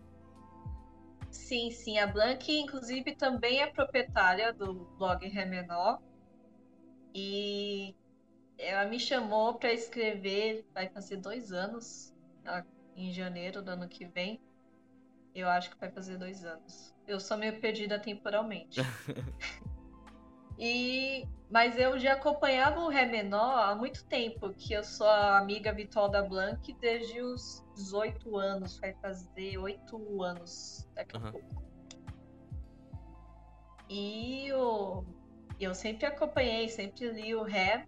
Sim, 1.31 1.71
sim. 1.71 1.97
A 1.97 2.07
Blank, 2.07 2.51
inclusive, 2.51 3.15
também 3.15 3.61
é 3.61 3.67
proprietária 3.67 4.51
do 4.51 4.73
blog 4.97 5.27
Ré 5.27 5.45
Menor. 5.45 5.99
E 7.13 7.95
ela 8.57 8.85
me 8.85 8.99
chamou 8.99 9.55
para 9.55 9.73
escrever, 9.73 10.65
vai 10.73 10.89
fazer 10.89 11.17
dois 11.17 11.51
anos, 11.51 12.13
em 12.99 13.13
janeiro 13.13 13.61
do 13.61 13.71
ano 13.71 13.87
que 13.87 14.05
vem. 14.05 14.41
Eu 15.33 15.47
acho 15.47 15.69
que 15.69 15.79
vai 15.79 15.89
fazer 15.89 16.17
dois 16.17 16.43
anos. 16.43 16.93
Eu 17.07 17.19
sou 17.19 17.37
meio 17.37 17.59
perdida 17.59 17.99
temporalmente. 17.99 18.81
e 20.59 21.27
mas 21.49 21.79
eu 21.79 21.97
já 21.97 22.13
acompanhava 22.13 22.79
o 22.81 22.89
Ré 22.89 23.05
menor 23.05 23.69
há 23.69 23.75
muito 23.75 24.05
tempo, 24.05 24.53
que 24.53 24.73
eu 24.73 24.83
sou 24.83 25.07
a 25.07 25.39
amiga 25.39 25.73
virtual 25.73 26.07
da 26.07 26.21
Blank 26.21 26.71
desde 26.73 27.21
os 27.21 27.65
18 27.75 28.37
anos, 28.37 28.77
vai 28.77 28.93
fazer 29.01 29.57
8 29.57 30.21
anos 30.21 30.87
daqui 30.93 31.17
a 31.17 31.19
uhum. 31.19 31.31
pouco. 31.31 31.63
E 33.89 34.47
eu, 34.47 35.03
eu 35.59 35.73
sempre 35.73 36.05
acompanhei, 36.05 36.69
sempre 36.69 37.09
li 37.09 37.33
o 37.33 37.41
Ré. 37.41 37.87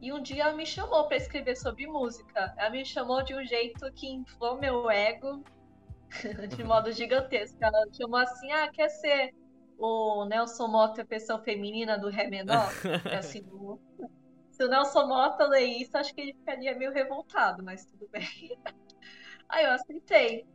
E 0.00 0.12
um 0.12 0.22
dia 0.22 0.44
ela 0.44 0.52
me 0.52 0.64
chamou 0.64 1.06
para 1.06 1.16
escrever 1.16 1.56
sobre 1.56 1.86
música. 1.86 2.54
Ela 2.56 2.70
me 2.70 2.84
chamou 2.84 3.22
de 3.22 3.34
um 3.34 3.44
jeito 3.44 3.90
que 3.92 4.08
inflou 4.08 4.58
meu 4.58 4.88
ego 4.90 5.42
de 6.56 6.64
modo 6.64 6.92
gigantesco. 6.92 7.58
Ela 7.60 7.84
chamou 7.92 8.18
assim: 8.20 8.50
ah, 8.52 8.68
quer 8.72 8.88
ser 8.88 9.34
o 9.78 10.24
Nelson 10.24 10.68
Mota 10.68 11.02
a 11.02 11.04
versão 11.04 11.42
feminina 11.42 11.98
do 11.98 12.08
Ré 12.08 12.28
menor. 12.28 12.68
Assim, 13.16 13.44
se 14.50 14.64
o 14.64 14.68
Nelson 14.68 15.06
Mota 15.06 15.46
ler 15.46 15.66
isso, 15.66 15.96
acho 15.96 16.12
que 16.14 16.20
ele 16.20 16.34
ficaria 16.34 16.76
meio 16.76 16.92
revoltado, 16.92 17.62
mas 17.62 17.86
tudo 17.86 18.08
bem. 18.10 18.58
Aí 19.48 19.64
eu 19.64 19.70
aceitei. 19.72 20.46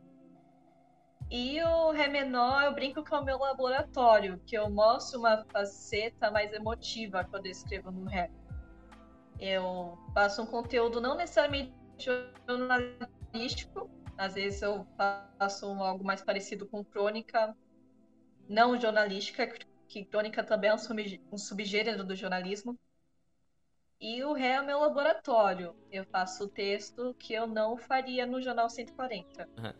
E 1.30 1.60
o 1.62 1.90
Ré 1.90 2.06
menor, 2.06 2.64
eu 2.64 2.74
brinco 2.74 3.02
que 3.02 3.14
é 3.14 3.18
o 3.18 3.24
meu 3.24 3.38
laboratório, 3.38 4.38
que 4.46 4.56
eu 4.56 4.68
mostro 4.68 5.18
uma 5.18 5.42
faceta 5.46 6.30
mais 6.30 6.52
emotiva 6.52 7.24
quando 7.24 7.46
eu 7.46 7.52
escrevo 7.52 7.90
no 7.90 8.04
Ré. 8.04 8.30
Eu 9.38 9.98
faço 10.12 10.42
um 10.42 10.46
conteúdo 10.46 11.00
não 11.00 11.16
necessariamente 11.16 11.72
jornalístico, 11.98 13.90
às 14.16 14.34
vezes 14.34 14.62
eu 14.62 14.86
faço 15.38 15.66
algo 15.66 16.04
mais 16.04 16.22
parecido 16.22 16.66
com 16.66 16.84
crônica, 16.84 17.56
não 18.48 18.78
jornalística, 18.78 19.46
que 19.88 20.04
crônica 20.04 20.42
também 20.44 20.70
é 20.70 20.74
um, 20.74 20.78
sub, 20.78 21.20
subgênero 21.36 22.04
do 22.04 22.14
jornalismo. 22.14 22.78
E 24.00 24.22
o 24.22 24.32
Ré 24.32 24.52
é 24.52 24.62
meu 24.62 24.80
laboratório. 24.80 25.74
Eu 25.90 26.04
faço 26.04 26.44
o 26.44 26.48
texto 26.48 27.14
que 27.18 27.32
eu 27.32 27.46
não 27.46 27.76
faria 27.76 28.26
no 28.26 28.40
Jornal 28.40 28.68
140. 28.68 29.48
Uhum. 29.56 29.72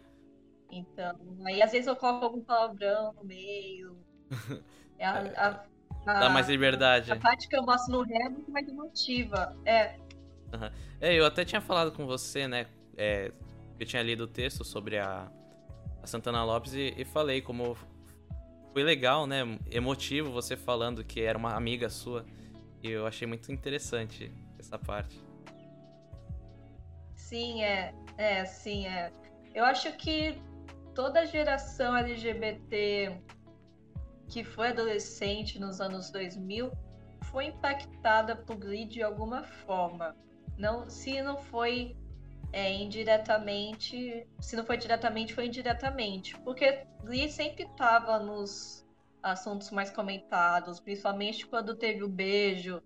Então, 0.71 1.19
aí 1.45 1.63
às 1.63 1.73
vezes 1.73 1.87
eu 1.87 1.97
coloco 1.97 2.25
algum 2.25 2.41
palavrão 2.41 3.13
no 3.13 3.25
meio. 3.25 3.97
É 4.97 5.07
a, 5.07 5.49
a, 5.49 5.65
a, 6.07 6.21
Dá 6.21 6.29
mais 6.29 6.49
liberdade. 6.49 7.13
A 7.13 7.17
parte 7.17 7.49
que 7.49 7.57
eu 7.57 7.63
mostro 7.63 7.93
no 7.93 8.03
Ré 8.03 8.27
é 8.27 8.29
muito 8.29 8.51
mais 8.51 8.69
emotiva. 8.69 9.57
É. 9.65 9.97
Uhum. 10.53 10.71
É, 11.01 11.15
eu 11.15 11.27
até 11.27 11.45
tinha 11.45 11.61
falado 11.61 11.93
com 11.93 12.07
você, 12.07 12.47
né? 12.47 12.67
É, 12.97 13.33
eu 13.79 13.87
tinha 13.87 14.03
lido 14.03 14.25
o 14.25 14.27
texto 14.27 14.65
sobre 14.65 14.99
a, 14.99 15.31
a 16.03 16.07
Santana 16.07 16.45
Lopes 16.45 16.75
e, 16.75 16.95
e 16.97 17.05
falei 17.05 17.41
como 17.41 17.77
foi 18.73 18.83
legal, 18.83 19.27
né? 19.27 19.59
Emotivo 19.71 20.31
você 20.31 20.57
falando 20.57 21.05
que 21.05 21.21
era 21.21 21.39
uma 21.39 21.55
amiga 21.55 21.89
sua. 21.89 22.25
E 22.83 22.91
eu 22.91 23.07
achei 23.07 23.27
muito 23.27 23.51
interessante 23.51 24.31
essa 24.59 24.79
parte. 24.79 25.23
Sim, 27.15 27.63
é. 27.63 27.95
É, 28.19 28.45
sim, 28.45 28.87
é. 28.87 29.11
Eu 29.55 29.65
acho 29.65 29.91
que 29.93 30.37
toda 30.95 31.25
geração 31.27 31.97
LGBT 31.97 33.17
que 34.29 34.45
foi 34.45 34.69
adolescente 34.69 35.59
nos 35.59 35.81
anos 35.81 36.11
2000 36.11 36.71
foi 37.25 37.47
impactada 37.47 38.37
por 38.37 38.57
Glee 38.57 38.87
de 38.87 39.03
alguma 39.03 39.43
forma. 39.43 40.15
Não, 40.57 40.89
se 40.89 41.21
não 41.23 41.37
foi 41.37 41.97
é, 42.53 42.73
indiretamente, 42.73 44.27
se 44.41 44.55
não 44.55 44.65
foi 44.65 44.77
diretamente, 44.77 45.35
foi 45.35 45.47
indiretamente, 45.47 46.39
porque 46.41 46.87
Glee 47.03 47.29
sempre 47.29 47.65
estava 47.65 48.19
nos 48.19 48.87
assuntos 49.23 49.71
mais 49.71 49.91
comentados, 49.91 50.79
principalmente 50.79 51.47
quando 51.47 51.75
teve 51.75 52.05
o 52.05 52.09
beijo, 52.09 52.81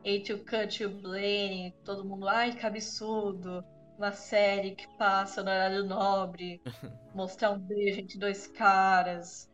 Hate 0.00 0.32
You 0.32 0.44
Cut 0.44 0.82
You 0.82 0.90
Blame, 0.90 1.74
todo 1.84 2.04
mundo, 2.04 2.28
ai 2.28 2.52
que 2.52 2.66
absurdo, 2.66 3.64
uma 3.96 4.12
série 4.12 4.72
que 4.74 4.86
passa 4.98 5.42
no 5.42 5.50
horário 5.50 5.84
nobre, 5.84 6.60
mostrar 7.14 7.52
um 7.52 7.58
beijo 7.58 8.00
entre 8.00 8.18
dois 8.18 8.46
caras. 8.46 9.50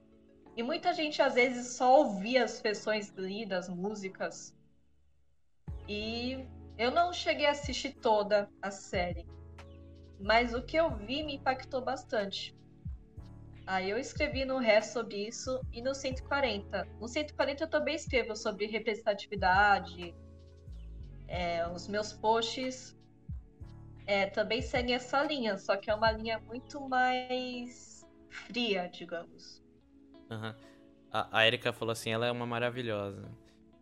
E 0.61 0.63
muita 0.63 0.93
gente 0.93 1.23
às 1.23 1.37
vezes 1.37 1.69
só 1.69 2.01
ouvia 2.01 2.45
as 2.45 2.61
versões 2.61 3.11
Glee 3.11 3.47
das 3.47 3.67
músicas. 3.67 4.55
E 5.89 6.47
eu 6.77 6.91
não 6.91 7.15
cheguei 7.15 7.47
a 7.47 7.53
assistir 7.53 7.95
toda 7.95 8.47
a 8.61 8.71
série. 8.71 9.27
Mas 10.21 10.53
o 10.53 10.61
que 10.61 10.77
eu 10.77 10.95
vi 10.95 11.23
me 11.23 11.37
impactou 11.37 11.81
bastante. 11.81 12.55
Aí 13.67 13.89
eu 13.89 13.97
escrevi 13.97 14.45
no 14.45 14.59
resto 14.59 14.93
sobre 14.93 15.29
isso 15.29 15.59
e 15.73 15.81
no 15.81 15.95
140. 15.95 16.87
No 17.01 17.09
140 17.09 17.65
eu 17.65 17.71
também 17.71 17.95
escrevo 17.95 18.37
sobre 18.37 18.67
representatividade. 18.67 20.15
É, 21.27 21.67
os 21.69 21.89
meus 21.89 22.13
posts 22.13 22.95
é, 24.07 24.27
também 24.27 24.61
seguem 24.61 24.95
essa 24.95 25.23
linha, 25.23 25.57
só 25.57 25.75
que 25.75 25.89
é 25.91 25.95
uma 25.95 26.13
linha 26.13 26.39
muito 26.39 26.87
mais 26.87 28.07
fria, 28.29 28.91
digamos. 28.93 29.60
Uhum. 30.31 30.55
A, 31.13 31.39
a 31.39 31.47
Erika 31.47 31.73
falou 31.73 31.93
assim: 31.93 32.11
ela 32.11 32.27
é 32.27 32.31
uma 32.31 32.47
maravilhosa. 32.47 33.29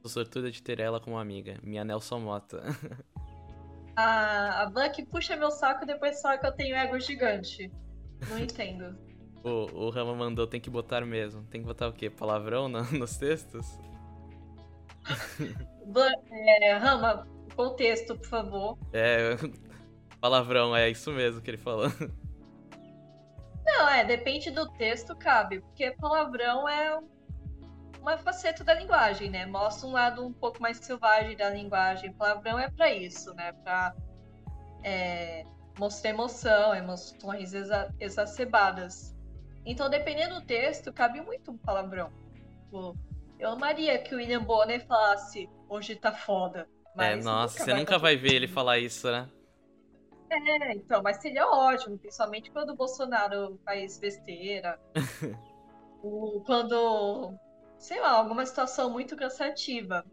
Sou 0.02 0.10
sortuda 0.10 0.50
de 0.50 0.62
ter 0.62 0.80
ela 0.80 1.00
como 1.00 1.18
amiga. 1.18 1.58
Minha 1.62 1.84
Nelson 1.84 2.20
Mota. 2.20 2.62
a, 3.96 4.62
a 4.62 4.70
Buck 4.70 5.04
puxa 5.06 5.36
meu 5.36 5.50
saco 5.50 5.84
e 5.84 5.86
depois 5.86 6.20
fala 6.20 6.38
que 6.38 6.46
eu 6.46 6.52
tenho 6.52 6.76
ego 6.76 6.98
gigante. 6.98 7.70
Não 8.28 8.38
entendo. 8.38 8.96
o, 9.44 9.86
o 9.86 9.90
Rama 9.90 10.14
mandou, 10.14 10.46
tem 10.46 10.60
que 10.60 10.70
botar 10.70 11.04
mesmo. 11.04 11.44
Tem 11.44 11.60
que 11.60 11.66
botar 11.66 11.88
o 11.88 11.92
quê? 11.92 12.08
Palavrão 12.08 12.68
no, 12.68 12.82
nos 12.92 13.16
textos? 13.16 13.78
é, 16.32 16.76
Rama, 16.76 17.26
contexto, 17.54 18.16
por 18.16 18.26
favor. 18.26 18.78
É, 18.92 19.36
palavrão, 20.20 20.74
é 20.74 20.88
isso 20.88 21.12
mesmo 21.12 21.40
que 21.40 21.50
ele 21.50 21.58
falou. 21.58 21.88
Não, 23.68 23.88
é, 23.88 24.02
depende 24.02 24.50
do 24.50 24.66
texto, 24.72 25.14
cabe. 25.14 25.60
Porque 25.60 25.90
palavrão 25.92 26.66
é 26.66 26.98
uma 28.00 28.16
faceta 28.16 28.64
da 28.64 28.72
linguagem, 28.72 29.28
né? 29.28 29.44
Mostra 29.44 29.86
um 29.86 29.92
lado 29.92 30.26
um 30.26 30.32
pouco 30.32 30.60
mais 30.60 30.78
selvagem 30.78 31.36
da 31.36 31.50
linguagem. 31.50 32.12
Palavrão 32.14 32.58
é 32.58 32.70
para 32.70 32.92
isso, 32.92 33.34
né? 33.34 33.52
Para 33.52 33.94
é, 34.82 35.44
mostrar 35.78 36.10
emoção, 36.10 36.74
emoções 36.74 37.52
exa 37.52 37.94
exacerbadas. 38.00 39.14
Então, 39.66 39.90
dependendo 39.90 40.36
do 40.36 40.46
texto, 40.46 40.90
cabe 40.90 41.20
muito 41.20 41.50
um 41.50 41.58
palavrão. 41.58 42.10
Eu 43.38 43.50
amaria 43.50 43.98
que 43.98 44.14
o 44.14 44.18
William 44.18 44.42
Bonner 44.42 44.84
falasse 44.86 45.48
hoje 45.68 45.94
tá 45.94 46.10
foda. 46.10 46.66
é, 46.96 47.16
nossa, 47.16 47.62
você 47.64 47.74
nunca 47.74 47.98
vai 47.98 48.16
ver 48.16 48.32
ele 48.32 48.48
falar 48.48 48.78
isso, 48.78 49.10
né? 49.10 49.28
É, 50.30 50.72
então, 50.74 51.02
mas 51.02 51.18
seria 51.18 51.46
ótimo, 51.46 51.98
principalmente 51.98 52.50
quando 52.50 52.70
o 52.70 52.76
Bolsonaro 52.76 53.58
faz 53.64 53.98
besteira. 53.98 54.78
o, 56.02 56.42
quando 56.44 57.38
sei 57.78 58.00
lá, 58.00 58.10
alguma 58.10 58.44
situação 58.44 58.90
muito 58.90 59.16
cansativa. 59.16 60.04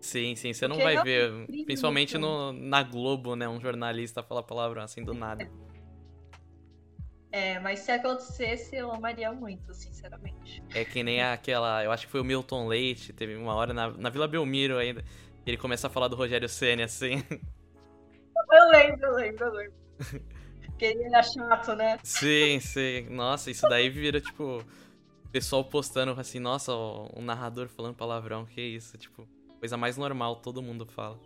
Sim, 0.00 0.34
sim, 0.34 0.52
você 0.52 0.66
não 0.66 0.76
Porque 0.76 0.94
vai 0.94 1.02
ver, 1.02 1.46
principalmente 1.64 2.18
no, 2.18 2.52
na 2.52 2.82
Globo, 2.82 3.36
né, 3.36 3.48
um 3.48 3.60
jornalista 3.60 4.22
falar 4.22 4.42
palavrão 4.42 4.82
assim 4.82 5.02
do 5.02 5.14
nada. 5.14 5.50
É, 7.32 7.58
mas 7.58 7.80
se 7.80 7.90
acontecesse, 7.90 8.76
eu 8.76 8.92
amaria 8.92 9.32
muito, 9.32 9.74
sinceramente. 9.74 10.62
É 10.72 10.84
que 10.84 11.02
nem 11.02 11.20
aquela. 11.20 11.82
Eu 11.82 11.90
acho 11.90 12.06
que 12.06 12.12
foi 12.12 12.20
o 12.20 12.24
Milton 12.24 12.68
Leite, 12.68 13.12
teve 13.12 13.34
uma 13.34 13.54
hora 13.54 13.72
na, 13.72 13.90
na 13.90 14.08
Vila 14.08 14.28
Belmiro 14.28 14.78
ainda. 14.78 15.04
Ele 15.44 15.56
começa 15.56 15.88
a 15.88 15.90
falar 15.90 16.06
do 16.06 16.16
Rogério 16.16 16.48
Senna, 16.48 16.84
assim. 16.84 17.24
Eu 18.50 18.68
lembro, 18.70 19.06
eu 19.06 19.14
lembro, 19.14 19.44
eu 19.44 19.52
lembro. 19.52 19.74
Porque 20.66 20.84
ele 20.86 21.04
era 21.04 21.22
chato, 21.22 21.76
né? 21.76 21.98
Sim, 22.02 22.58
sim. 22.60 23.08
Nossa, 23.08 23.50
isso 23.50 23.68
daí 23.68 23.88
vira, 23.88 24.20
tipo, 24.20 24.64
pessoal 25.30 25.64
postando 25.64 26.18
assim, 26.20 26.38
nossa, 26.38 26.72
um 26.72 27.22
narrador 27.22 27.68
falando 27.68 27.94
palavrão, 27.94 28.44
que 28.44 28.60
isso, 28.60 28.96
tipo, 28.98 29.28
coisa 29.58 29.76
mais 29.76 29.96
normal, 29.96 30.36
todo 30.36 30.62
mundo 30.62 30.86
fala. 30.86 31.18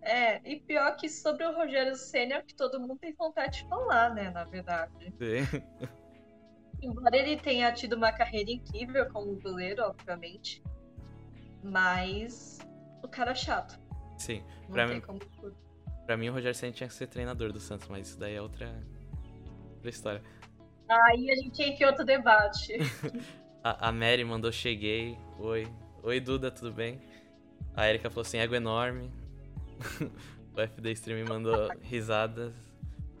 É, 0.00 0.40
e 0.50 0.60
pior 0.60 0.96
que 0.96 1.08
sobre 1.08 1.44
o 1.44 1.54
Rogério 1.54 1.94
Senna, 1.94 2.42
que 2.42 2.54
todo 2.54 2.80
mundo 2.80 2.96
tem 2.98 3.12
vontade 3.12 3.62
de 3.62 3.68
falar, 3.68 4.14
né, 4.14 4.30
na 4.30 4.44
verdade. 4.44 5.12
Sim. 5.18 5.88
Embora 6.80 7.16
ele 7.16 7.36
tenha 7.36 7.72
tido 7.72 7.96
uma 7.96 8.12
carreira 8.12 8.50
incrível 8.50 9.10
como 9.12 9.38
goleiro, 9.40 9.82
obviamente, 9.82 10.62
mas 11.62 12.58
o 13.02 13.08
cara 13.08 13.32
é 13.32 13.34
chato. 13.34 13.78
Sim. 14.18 14.42
Não 14.64 14.72
Pra 14.72 14.86
tem 14.86 14.96
mim, 14.96 15.00
como... 15.00 15.20
pra 16.06 16.16
mim, 16.16 16.28
o 16.28 16.32
Rogério 16.32 16.54
Senna 16.54 16.72
tinha 16.72 16.88
que 16.88 16.94
ser 16.94 17.06
treinador 17.06 17.52
do 17.52 17.60
Santos, 17.60 17.88
mas 17.88 18.08
isso 18.08 18.18
daí 18.18 18.34
é 18.34 18.42
outra, 18.42 18.68
outra 19.74 19.88
história. 19.88 20.22
Aí 20.88 21.30
a 21.30 21.36
gente 21.36 21.62
entra 21.62 21.84
em 21.84 21.86
outro 21.86 22.04
debate. 22.04 22.76
A, 23.62 23.88
a 23.88 23.92
Mary 23.92 24.24
mandou 24.24 24.52
cheguei. 24.52 25.18
Oi. 25.38 25.66
Oi, 26.02 26.20
Duda, 26.20 26.50
tudo 26.50 26.72
bem? 26.72 27.00
A 27.74 27.88
Erika 27.88 28.08
falou 28.08 28.22
assim, 28.22 28.38
ego 28.38 28.54
enorme. 28.54 29.10
o 30.56 30.60
FD 30.60 30.92
Stream 30.92 31.26
mandou 31.28 31.68
risadas. 31.82 32.54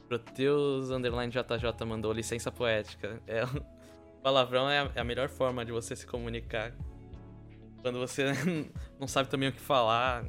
Proteus 0.08 0.90
Underline 0.90 1.30
JJ 1.30 1.84
mandou 1.84 2.12
licença 2.12 2.50
poética. 2.50 3.20
É, 3.26 3.42
palavrão 4.22 4.70
é 4.70 4.90
é 4.94 5.00
a 5.00 5.04
melhor 5.04 5.28
forma 5.28 5.64
de 5.64 5.72
você 5.72 5.94
se 5.94 6.06
comunicar. 6.06 6.72
Quando 7.82 7.98
você 7.98 8.32
não 8.98 9.06
sabe 9.06 9.28
também 9.28 9.48
o 9.48 9.52
que 9.52 9.60
falar. 9.60 10.24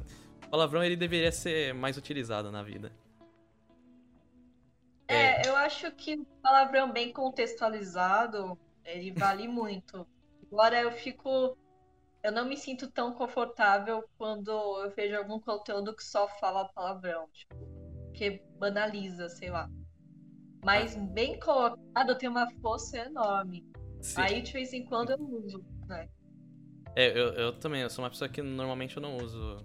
O 0.50 0.58
palavrão 0.58 0.82
ele 0.82 0.96
deveria 0.96 1.30
ser 1.30 1.72
mais 1.72 1.96
utilizado 1.96 2.50
na 2.50 2.60
vida. 2.60 2.90
É, 5.06 5.48
eu 5.48 5.54
acho 5.54 5.92
que 5.92 6.16
o 6.16 6.24
palavrão 6.42 6.90
bem 6.90 7.12
contextualizado, 7.12 8.58
ele 8.84 9.12
vale 9.12 9.46
muito. 9.48 10.04
Agora 10.50 10.80
eu 10.80 10.90
fico. 10.90 11.56
Eu 12.20 12.32
não 12.32 12.48
me 12.48 12.56
sinto 12.56 12.90
tão 12.90 13.14
confortável 13.14 14.04
quando 14.18 14.50
eu 14.50 14.90
vejo 14.90 15.16
algum 15.16 15.38
conteúdo 15.38 15.94
que 15.94 16.02
só 16.02 16.26
fala 16.40 16.68
palavrão, 16.68 17.28
tipo, 17.32 17.54
que 18.12 18.42
banaliza, 18.58 19.28
sei 19.28 19.50
lá. 19.50 19.70
Mas 20.64 20.96
bem 20.96 21.38
colocado 21.38 22.18
tem 22.18 22.28
uma 22.28 22.50
força 22.60 22.98
enorme. 22.98 23.64
Sim. 24.02 24.20
Aí 24.20 24.42
de 24.42 24.52
vez 24.52 24.72
em 24.72 24.84
quando 24.84 25.10
eu 25.10 25.18
uso, 25.20 25.64
né? 25.86 26.08
É, 26.96 27.08
eu, 27.16 27.34
eu 27.34 27.52
também, 27.52 27.82
eu 27.82 27.88
sou 27.88 28.02
uma 28.02 28.10
pessoa 28.10 28.28
que 28.28 28.42
normalmente 28.42 28.96
eu 28.96 29.00
não 29.00 29.16
uso 29.16 29.64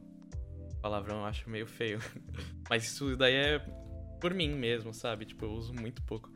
palavrão, 0.86 1.21
eu 1.21 1.26
acho 1.26 1.50
meio 1.50 1.65
feio. 1.65 1.98
Mas 2.69 2.84
isso 2.84 3.17
daí 3.17 3.34
é 3.34 3.60
por 4.21 4.36
mim 4.36 4.50
mesmo, 4.50 4.93
sabe? 4.93 5.26
Tipo, 5.26 5.45
eu 5.45 5.52
uso 5.52 5.74
muito 5.74 6.04
pouco. 6.04 6.30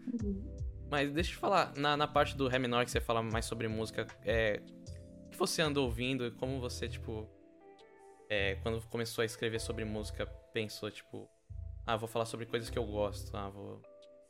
Mas 0.90 1.12
deixa 1.12 1.30
eu 1.30 1.36
te 1.36 1.40
falar, 1.40 1.72
na, 1.76 1.96
na 1.96 2.08
parte 2.08 2.36
do 2.36 2.48
Ré 2.48 2.58
menor 2.58 2.84
que 2.84 2.90
você 2.90 3.00
fala 3.00 3.22
mais 3.22 3.46
sobre 3.46 3.68
música, 3.68 4.08
é, 4.26 4.60
o 5.28 5.30
que 5.30 5.38
você 5.38 5.62
anda 5.62 5.80
ouvindo 5.80 6.26
e 6.26 6.32
como 6.32 6.60
você, 6.60 6.90
tipo, 6.90 7.30
é, 8.28 8.56
quando 8.64 8.82
começou 8.88 9.22
a 9.22 9.26
escrever 9.26 9.62
sobre 9.62 9.86
música, 9.86 10.26
pensou, 10.52 10.90
tipo, 10.90 11.30
ah, 11.86 11.96
vou 11.96 12.08
falar 12.08 12.26
sobre 12.26 12.48
coisas 12.48 12.72
que 12.72 12.80
eu 12.80 12.86
gosto, 12.88 13.38
ah, 13.38 13.50
vou, 13.50 13.80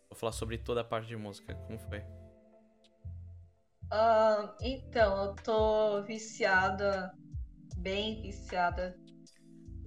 vou 0.09 0.17
falar 0.17 0.33
sobre 0.33 0.57
toda 0.57 0.81
a 0.81 0.83
parte 0.83 1.07
de 1.07 1.15
música, 1.15 1.55
como 1.55 1.79
foi? 1.79 2.03
Ah, 3.89 4.53
então, 4.61 5.23
eu 5.23 5.35
tô 5.35 6.03
viciada, 6.03 7.13
bem 7.77 8.21
viciada, 8.21 8.99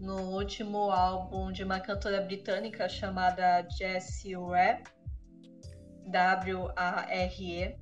no 0.03 0.17
último 0.33 0.91
álbum 0.91 1.53
de 1.53 1.63
uma 1.63 1.79
cantora 1.79 2.21
britânica 2.21 2.89
chamada 2.89 3.65
Jessie 3.71 4.37
Ware, 4.37 4.83
W-A-R-E, 6.09 7.77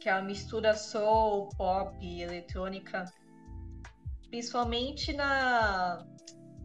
que 0.00 0.08
é 0.08 0.14
uma 0.14 0.22
mistura 0.22 0.74
soul, 0.74 1.48
pop 1.56 1.96
e 2.04 2.22
eletrônica. 2.22 3.04
Principalmente 4.30 5.12
na. 5.12 6.04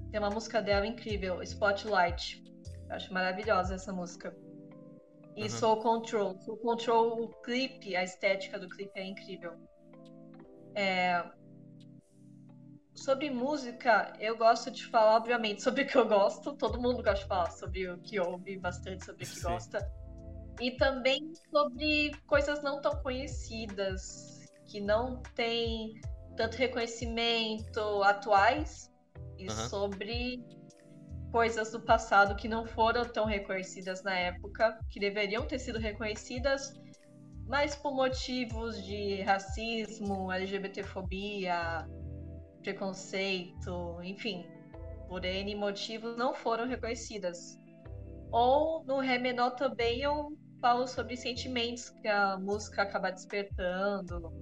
Tem 0.09 0.19
uma 0.19 0.31
música 0.31 0.59
dela 0.59 0.87
incrível, 0.87 1.43
Spotlight. 1.43 2.43
Eu 2.89 2.95
acho 2.95 3.13
maravilhosa 3.13 3.75
essa 3.75 3.93
música. 3.93 4.35
E 5.35 5.43
Uhum. 5.43 5.49
Soul 5.49 5.77
Control. 5.81 6.41
Soul 6.41 6.57
Control, 6.57 7.23
o 7.25 7.27
clipe, 7.43 7.95
a 7.95 8.03
estética 8.03 8.57
do 8.57 8.67
clipe 8.67 8.99
é 8.99 9.05
incrível. 9.05 9.53
É, 10.73 11.23
Sobre 12.97 13.29
música, 13.29 14.12
eu 14.19 14.36
gosto 14.36 14.71
de 14.71 14.83
falar, 14.88 15.17
obviamente, 15.17 15.62
sobre 15.62 15.83
o 15.83 15.88
que 15.88 15.95
eu 15.95 16.07
gosto. 16.07 16.55
Todo 16.57 16.81
mundo 16.81 17.03
gosta 17.03 17.21
de 17.21 17.25
falar 17.25 17.51
sobre 17.51 17.88
o 17.88 17.99
que 17.99 18.19
ouve, 18.19 18.57
bastante 18.57 19.05
sobre 19.05 19.23
o 19.23 19.27
que 19.27 19.36
Sim. 19.36 19.43
gosta. 19.43 19.91
E 20.60 20.71
também 20.71 21.31
sobre 21.51 22.12
coisas 22.25 22.63
não 22.63 22.81
tão 22.81 22.95
conhecidas, 23.03 24.49
que 24.65 24.81
não 24.81 25.21
têm 25.36 26.01
tanto 26.36 26.57
reconhecimento 26.57 27.79
atuais, 28.03 28.91
e 29.38 29.47
Aham. 29.47 29.69
sobre 29.69 30.43
coisas 31.31 31.71
do 31.71 31.79
passado 31.79 32.36
que 32.36 32.47
não 32.47 32.65
foram 32.65 33.05
tão 33.05 33.25
reconhecidas 33.25 34.01
na 34.01 34.15
época, 34.15 34.79
que 34.89 34.99
deveriam 34.99 35.45
ter 35.45 35.60
sido 35.60 35.77
reconhecidas, 35.77 36.73
mas 37.45 37.75
por 37.75 37.93
motivos 37.93 38.83
de 38.83 39.21
racismo, 39.21 40.31
LGBTfobia, 40.31 41.88
preconceito, 42.67 43.97
enfim, 44.03 44.45
por 45.08 45.23
N 45.23 45.56
motivos 45.56 46.17
não 46.17 46.34
foram 46.34 46.67
reconhecidas. 46.67 47.58
Ou 48.30 48.84
no 48.84 48.99
Ré 48.99 49.17
menor 49.17 49.51
também 49.51 50.01
eu 50.01 50.38
falo 50.60 50.86
sobre 50.86 51.15
sentimentos 51.15 51.89
que 51.89 52.10
a 52.10 52.38
música 52.38 52.82
acaba 52.82 53.10
despertando. 53.10 54.34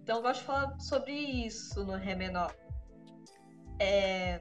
Então 0.00 0.18
eu 0.18 0.22
gosto 0.22 0.40
de 0.40 0.46
falar 0.46 0.78
sobre 0.78 1.12
isso 1.12 1.84
no 1.84 1.96
Ré 1.96 2.14
menor. 2.14 2.54
É... 3.80 4.40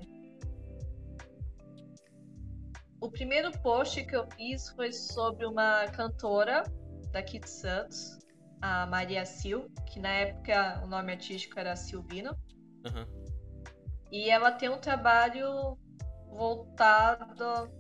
O 3.02 3.10
primeiro 3.10 3.52
post 3.64 4.06
que 4.06 4.16
eu 4.16 4.30
fiz 4.32 4.70
foi 4.70 4.92
sobre 4.94 5.48
uma 5.48 5.88
cantora 5.88 6.64
daqui 7.12 7.40
de 7.40 7.50
Santos, 7.50 8.20
a 8.62 8.86
Maria 8.86 9.26
Sil, 9.26 9.66
que 9.88 10.00
na 10.00 10.10
época 10.10 10.82
o 10.84 10.88
nome 10.88 11.14
artístico 11.14 11.60
era 11.60 11.76
Silvino. 11.76 12.38
Aham. 12.86 13.08
E 14.12 14.30
ela 14.30 14.52
tem 14.52 14.70
um 14.70 14.80
trabalho 14.80 15.78
voltado 16.30 17.72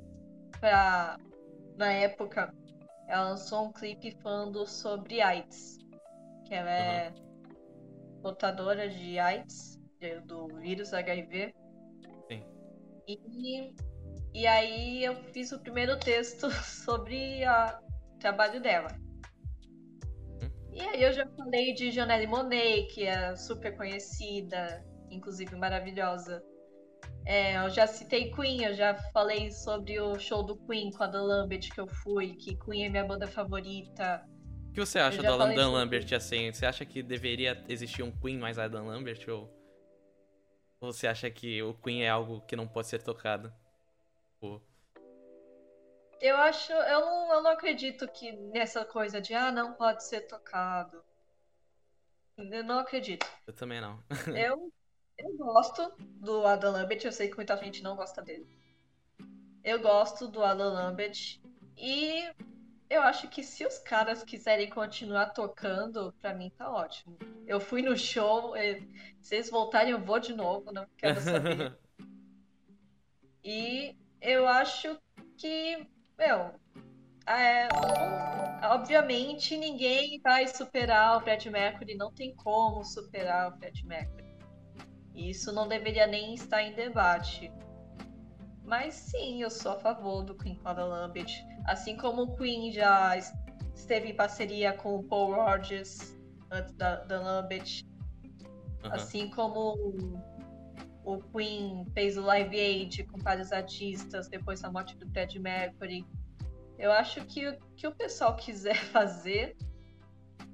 para. 0.59 1.17
Na 1.77 1.91
época, 1.91 2.53
ela 3.07 3.29
lançou 3.29 3.67
um 3.67 3.71
clipe 3.71 4.11
falando 4.21 4.65
sobre 4.65 5.21
AIDS. 5.21 5.77
Que 6.45 6.55
ela 6.55 6.71
é 6.71 7.13
portadora 8.21 8.89
de 8.89 9.19
AIDS, 9.19 9.79
do 10.25 10.47
vírus 10.59 10.93
HIV. 10.93 11.53
Sim. 12.27 12.43
E, 13.07 13.73
e 14.33 14.47
aí 14.47 15.03
eu 15.03 15.15
fiz 15.31 15.51
o 15.51 15.59
primeiro 15.59 15.99
texto 15.99 16.49
sobre 16.63 17.43
o 17.45 18.17
trabalho 18.19 18.61
dela. 18.61 18.89
E 20.77 20.81
aí 20.81 21.01
eu 21.01 21.11
já 21.11 21.25
falei 21.35 21.73
de 21.73 21.89
Janelle 21.89 22.27
Monáe, 22.27 22.85
que 22.85 23.03
é 23.03 23.35
super 23.35 23.75
conhecida, 23.75 24.85
inclusive 25.09 25.55
maravilhosa. 25.55 26.43
É, 27.25 27.57
eu 27.57 27.69
já 27.71 27.87
citei 27.87 28.31
Queen, 28.31 28.63
eu 28.63 28.75
já 28.75 28.93
falei 29.11 29.49
sobre 29.49 29.99
o 29.99 30.19
show 30.19 30.43
do 30.43 30.55
Queen 30.55 30.91
com 30.91 31.03
a 31.03 31.07
Dan 31.07 31.23
Lambert 31.23 31.67
que 31.73 31.81
eu 31.81 31.87
fui, 31.87 32.35
que 32.35 32.55
Queen 32.55 32.85
é 32.85 32.89
minha 32.89 33.03
banda 33.03 33.25
favorita. 33.25 34.23
O 34.69 34.73
que 34.73 34.79
você 34.79 34.99
acha 34.99 35.23
falei 35.23 35.55
Dan 35.55 35.71
Lambert 35.71 36.13
assim? 36.13 36.51
Você 36.51 36.67
acha 36.67 36.85
que 36.85 37.01
deveria 37.01 37.59
existir 37.67 38.03
um 38.03 38.11
Queen 38.11 38.37
mais 38.37 38.59
Adam 38.59 38.85
Lambert? 38.85 39.27
Ou... 39.27 39.49
ou 40.79 40.93
você 40.93 41.07
acha 41.07 41.27
que 41.31 41.59
o 41.63 41.73
Queen 41.73 42.03
é 42.03 42.09
algo 42.09 42.41
que 42.41 42.55
não 42.55 42.67
pode 42.67 42.87
ser 42.87 43.01
tocado? 43.01 43.51
Tipo, 44.33 44.61
Eu 46.19 46.37
acho, 46.37 46.71
eu 46.71 47.01
não, 47.01 47.33
eu 47.33 47.43
não 47.43 47.51
acredito 47.51 48.07
que 48.07 48.31
nessa 48.31 48.83
coisa 48.83 49.21
de 49.21 49.33
ah, 49.33 49.51
não 49.51 49.73
pode 49.73 50.03
ser 50.03 50.21
tocado. 50.21 51.03
Eu 52.37 52.63
não 52.63 52.79
acredito. 52.79 53.25
eu 53.45 53.53
também 53.53 53.81
não. 53.81 54.03
Eu, 54.35 54.71
eu 55.17 55.37
gosto 55.37 55.91
do 55.99 56.45
Adam 56.45 56.71
Lambert, 56.71 57.03
eu 57.03 57.11
sei 57.11 57.27
que 57.29 57.35
muita 57.35 57.57
gente 57.57 57.81
não 57.81 57.95
gosta 57.95 58.21
dele. 58.21 58.47
Eu 59.63 59.81
gosto 59.81 60.27
do 60.27 60.43
Adam 60.43 60.71
Lambert 60.73 61.39
e 61.75 62.23
eu 62.89 63.01
acho 63.01 63.27
que 63.27 63.43
se 63.43 63.65
os 63.65 63.77
caras 63.79 64.23
quiserem 64.23 64.69
continuar 64.69 65.31
tocando, 65.31 66.13
pra 66.21 66.33
mim 66.33 66.49
tá 66.51 66.71
ótimo. 66.71 67.17
Eu 67.45 67.59
fui 67.59 67.81
no 67.81 67.97
show, 67.97 68.53
se 69.19 69.35
eles 69.35 69.49
voltarem 69.49 69.91
eu 69.91 69.99
vou 69.99 70.19
de 70.19 70.33
novo, 70.33 70.71
não 70.71 70.87
quero 70.97 71.19
saber. 71.19 71.77
E 73.49 73.95
eu 74.19 74.45
acho 74.45 74.99
que, 75.37 75.87
meu, 76.17 76.51
é, 77.27 77.67
obviamente 78.63 79.57
ninguém 79.57 80.19
vai 80.21 80.47
superar 80.47 81.17
o 81.17 81.21
Fred 81.21 81.49
Mercury, 81.49 81.95
não 81.95 82.11
tem 82.11 82.35
como 82.35 82.83
superar 82.83 83.51
o 83.51 83.57
Fred 83.57 83.85
Mercury. 83.85 84.25
Isso 85.13 85.51
não 85.51 85.67
deveria 85.67 86.07
nem 86.07 86.33
estar 86.33 86.61
em 86.61 86.73
debate. 86.73 87.51
Mas 88.63 88.93
sim, 88.93 89.41
eu 89.41 89.49
sou 89.49 89.71
a 89.71 89.79
favor 89.79 90.23
do 90.23 90.35
Queen 90.35 90.55
Clara 90.55 90.85
Lambert. 90.85 91.31
Assim 91.65 91.97
como 91.97 92.23
o 92.23 92.37
Queen 92.37 92.71
já 92.71 93.17
esteve 93.73 94.09
em 94.09 94.15
parceria 94.15 94.73
com 94.73 94.95
o 94.95 95.03
Paul 95.03 95.33
Rogers 95.33 96.15
antes 96.51 96.73
da, 96.73 96.97
da 96.97 97.19
Lambert. 97.19 97.81
Uhum. 98.83 98.93
Assim 98.93 99.29
como 99.29 100.21
o 101.07 101.21
Queen 101.31 101.85
fez 101.93 102.17
o 102.17 102.21
Live 102.21 102.59
Aid 102.59 103.05
com 103.05 103.17
vários 103.17 103.53
artistas 103.53 104.27
depois 104.27 104.59
da 104.59 104.69
morte 104.69 104.97
do 104.97 105.09
Fred 105.09 105.39
Mercury. 105.39 106.05
Eu 106.77 106.91
acho 106.91 107.23
que 107.25 107.47
o 107.47 107.57
que 107.77 107.87
o 107.87 107.95
pessoal 107.95 108.35
quiser 108.35 108.75
fazer. 108.91 109.55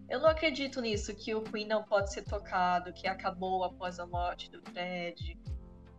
Eu 0.07 0.19
não 0.19 0.29
acredito 0.29 0.79
nisso, 0.79 1.15
que 1.15 1.33
o 1.33 1.41
Queen 1.41 1.65
não 1.65 1.83
pode 1.83 2.13
ser 2.13 2.23
tocado, 2.23 2.93
que 2.93 3.07
acabou 3.07 3.63
após 3.63 3.99
a 3.99 4.05
morte 4.05 4.51
do 4.51 4.61
Fred. 4.71 5.39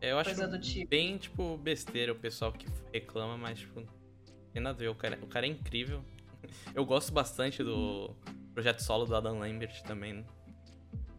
Eu 0.00 0.20
acho 0.20 0.60
tipo. 0.60 0.88
bem, 0.88 1.18
tipo, 1.18 1.56
besteira 1.56 2.12
o 2.12 2.14
pessoal 2.14 2.52
que 2.52 2.68
reclama, 2.92 3.36
mas, 3.36 3.58
tipo, 3.58 3.82
tem 4.52 4.62
nada 4.62 4.76
a 4.76 4.78
ver. 4.78 4.88
O 4.88 4.94
cara, 4.94 5.18
o 5.20 5.26
cara 5.26 5.46
é 5.46 5.48
incrível. 5.48 6.04
Eu 6.72 6.84
gosto 6.84 7.12
bastante 7.12 7.64
do 7.64 8.14
projeto 8.52 8.80
solo 8.80 9.04
do 9.04 9.16
Adam 9.16 9.40
Lambert 9.40 9.82
também. 9.82 10.24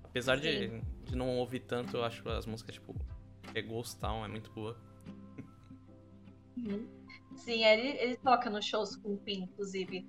Apesar 0.05 0.37
de, 0.37 0.79
de 1.03 1.15
não 1.17 1.37
ouvir 1.37 1.59
tanto, 1.59 1.97
eu 1.97 2.03
acho 2.05 2.29
as 2.29 2.45
músicas, 2.45 2.75
tipo, 2.75 2.95
é 3.53 3.61
Ghost 3.61 3.99
Town, 3.99 4.25
é 4.25 4.27
muito 4.27 4.51
boa. 4.51 4.77
Uhum. 6.57 6.87
Sim, 7.35 7.63
ele, 7.63 7.89
ele 7.99 8.17
toca 8.17 8.49
nos 8.49 8.65
shows 8.65 8.95
com 8.95 9.13
o 9.13 9.17
Queen, 9.19 9.43
inclusive. 9.43 10.07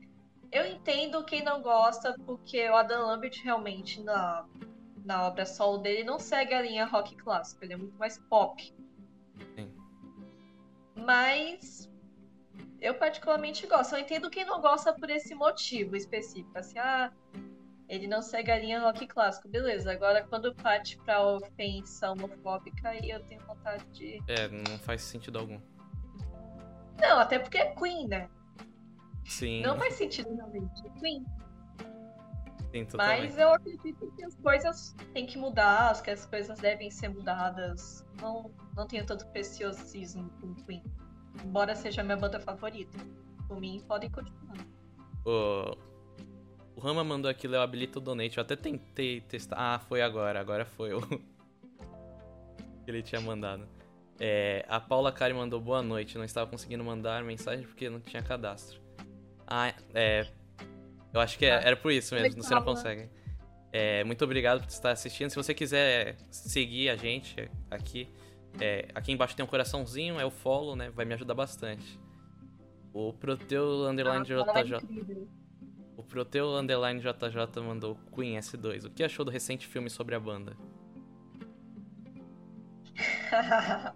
Eu 0.52 0.64
entendo 0.64 1.24
quem 1.24 1.42
não 1.42 1.60
gosta, 1.60 2.14
porque 2.24 2.68
o 2.70 2.76
Adam 2.76 3.06
Lambert 3.06 3.40
realmente 3.42 4.00
na, 4.02 4.46
na 5.04 5.26
obra 5.26 5.44
solo 5.44 5.78
dele 5.78 6.04
não 6.04 6.18
segue 6.18 6.54
a 6.54 6.62
linha 6.62 6.86
rock 6.86 7.16
clássico, 7.16 7.64
ele 7.64 7.72
é 7.72 7.76
muito 7.76 7.96
mais 7.98 8.18
pop. 8.18 8.72
Sim. 9.54 9.72
Mas 10.94 11.90
eu 12.80 12.94
particularmente 12.94 13.66
gosto. 13.66 13.94
Eu 13.94 14.00
entendo 14.00 14.30
quem 14.30 14.44
não 14.44 14.60
gosta 14.60 14.92
por 14.92 15.10
esse 15.10 15.34
motivo 15.34 15.96
específico. 15.96 16.56
Assim, 16.56 16.78
ah, 16.78 17.12
ele 17.88 18.06
não 18.06 18.20
segue 18.20 18.50
a 18.50 18.58
linha 18.58 18.80
rock 18.80 19.06
clássico, 19.06 19.48
beleza. 19.48 19.92
Agora, 19.92 20.24
quando 20.24 20.54
parte 20.54 20.98
pra 20.98 21.24
ofensa 21.24 22.10
homofóbica, 22.10 22.88
aí 22.88 23.10
eu 23.10 23.20
tenho 23.24 23.40
vontade 23.46 23.84
de. 23.92 24.22
É, 24.26 24.48
não 24.48 24.78
faz 24.78 25.02
sentido 25.02 25.38
algum. 25.38 25.60
Não, 27.00 27.18
até 27.18 27.38
porque 27.38 27.58
é 27.58 27.74
Queen, 27.74 28.08
né? 28.08 28.28
Sim. 29.24 29.62
Não 29.62 29.76
faz 29.76 29.94
sentido 29.94 30.34
realmente. 30.34 30.86
É 30.86 31.00
Queen. 31.00 31.24
Sim, 32.72 32.86
Mas 32.96 33.38
eu 33.38 33.54
acredito 33.54 34.12
que 34.16 34.24
as 34.24 34.34
coisas 34.36 34.94
têm 35.14 35.24
que 35.26 35.38
mudar, 35.38 36.02
que 36.02 36.10
as 36.10 36.26
coisas 36.26 36.58
devem 36.58 36.90
ser 36.90 37.08
mudadas. 37.08 38.04
Não, 38.20 38.50
não 38.74 38.86
tenho 38.86 39.06
tanto 39.06 39.26
preciosismo 39.28 40.28
com 40.40 40.54
Queen. 40.54 40.82
Embora 41.44 41.74
seja 41.74 42.00
a 42.00 42.04
minha 42.04 42.16
banda 42.16 42.40
favorita. 42.40 42.98
Por 43.46 43.60
mim, 43.60 43.82
podem 43.86 44.10
continuar. 44.10 44.66
O, 45.24 45.76
o 46.76 46.80
Rama 46.80 47.02
mandou 47.02 47.30
aqui, 47.30 47.46
eu 47.46 47.60
habilito 47.60 47.98
o 47.98 48.02
donate. 48.02 48.36
Eu 48.36 48.42
até 48.42 48.54
tentei 48.54 49.22
testar. 49.22 49.56
Ah, 49.58 49.78
foi 49.78 50.02
agora. 50.02 50.38
Agora 50.38 50.66
foi 50.66 50.92
o. 50.92 51.00
que 52.84 52.90
ele 52.90 53.02
tinha 53.02 53.20
mandado. 53.20 53.66
É, 54.20 54.64
a 54.68 54.78
Paula 54.78 55.10
Kari 55.10 55.32
mandou 55.32 55.58
boa 55.58 55.82
noite. 55.82 56.18
Não 56.18 56.24
estava 56.24 56.48
conseguindo 56.50 56.84
mandar 56.84 57.24
mensagem 57.24 57.66
porque 57.66 57.88
não 57.88 57.98
tinha 57.98 58.22
cadastro. 58.22 58.78
Ah, 59.46 59.72
é. 59.94 60.26
Eu 61.14 61.20
acho 61.20 61.38
que 61.38 61.46
é, 61.46 61.48
era 61.48 61.76
por 61.76 61.90
isso 61.90 62.14
mesmo. 62.14 62.42
Você 62.42 62.54
não 62.54 62.62
consegue. 62.62 63.08
É, 63.72 64.04
muito 64.04 64.22
obrigado 64.22 64.60
por 64.60 64.68
estar 64.68 64.90
assistindo. 64.90 65.30
Se 65.30 65.36
você 65.36 65.54
quiser 65.54 66.16
seguir 66.30 66.90
a 66.90 66.96
gente 66.96 67.50
aqui, 67.70 68.06
é, 68.60 68.88
aqui 68.94 69.12
embaixo 69.12 69.34
tem 69.34 69.42
um 69.42 69.48
coraçãozinho, 69.48 70.20
é 70.20 70.26
o 70.26 70.30
follow, 70.30 70.76
né? 70.76 70.90
Vai 70.90 71.06
me 71.06 71.14
ajudar 71.14 71.32
bastante. 71.32 71.98
O 72.92 73.14
Proteu 73.14 73.88
Underline 73.88 74.26
ah, 74.30 74.62
JJ. 74.62 75.26
O 75.96 76.02
Proteu 76.02 76.56
Underline 76.56 77.00
JJ 77.00 77.62
mandou 77.62 77.96
Queen 78.14 78.36
S2. 78.36 78.84
O 78.84 78.90
que 78.90 79.02
achou 79.02 79.24
do 79.24 79.30
recente 79.30 79.66
filme 79.66 79.88
sobre 79.88 80.14
a 80.14 80.20
banda? 80.20 80.56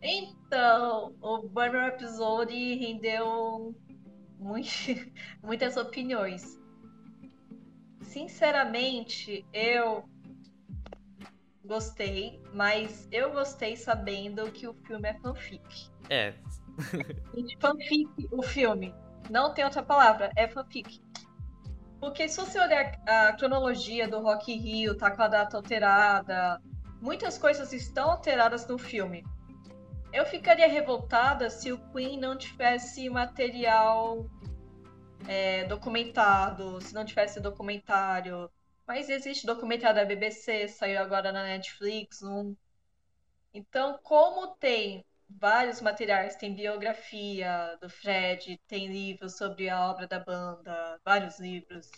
então, 0.00 1.14
o 1.20 1.48
Burner 1.48 1.88
Episode 1.88 2.54
rendeu 2.76 3.74
muito, 4.38 4.68
muitas 5.42 5.76
opiniões. 5.76 6.60
Sinceramente, 8.02 9.44
eu 9.52 10.08
gostei, 11.64 12.40
mas 12.52 13.08
eu 13.10 13.32
gostei 13.32 13.76
sabendo 13.76 14.50
que 14.52 14.66
o 14.66 14.74
filme 14.74 15.08
é 15.08 15.14
fanfic. 15.14 15.90
É. 16.10 16.34
Fanfic, 17.60 18.28
o 18.30 18.42
filme. 18.42 18.94
Não 19.30 19.54
tem 19.54 19.64
outra 19.64 19.82
palavra, 19.82 20.30
é 20.36 20.48
fanfic. 20.48 21.00
Porque 22.02 22.28
se 22.28 22.36
você 22.36 22.58
olhar 22.58 23.00
a 23.06 23.32
cronologia 23.34 24.08
do 24.08 24.20
Rock 24.20 24.52
Rio, 24.52 24.96
tá 24.96 25.08
com 25.08 25.22
a 25.22 25.28
data 25.28 25.56
alterada, 25.56 26.60
muitas 27.00 27.38
coisas 27.38 27.72
estão 27.72 28.10
alteradas 28.10 28.66
no 28.66 28.76
filme. 28.76 29.24
Eu 30.12 30.26
ficaria 30.26 30.66
revoltada 30.66 31.48
se 31.48 31.70
o 31.70 31.78
Queen 31.92 32.18
não 32.18 32.36
tivesse 32.36 33.08
material 33.08 34.28
é, 35.28 35.64
documentado, 35.66 36.80
se 36.80 36.92
não 36.92 37.04
tivesse 37.04 37.38
documentário, 37.38 38.50
mas 38.84 39.08
existe 39.08 39.46
documentário 39.46 39.94
da 39.94 40.04
BBC, 40.04 40.66
saiu 40.66 41.00
agora 41.00 41.30
na 41.30 41.44
Netflix. 41.44 42.20
Um... 42.20 42.56
Então, 43.54 44.00
como 44.02 44.56
tem 44.56 45.04
vários 45.38 45.80
materiais, 45.80 46.36
tem 46.36 46.54
biografia 46.54 47.76
do 47.80 47.88
Fred, 47.88 48.58
tem 48.66 48.86
livros 48.86 49.36
sobre 49.36 49.68
a 49.68 49.90
obra 49.90 50.06
da 50.06 50.18
banda, 50.18 51.00
vários 51.04 51.38
livros. 51.38 51.90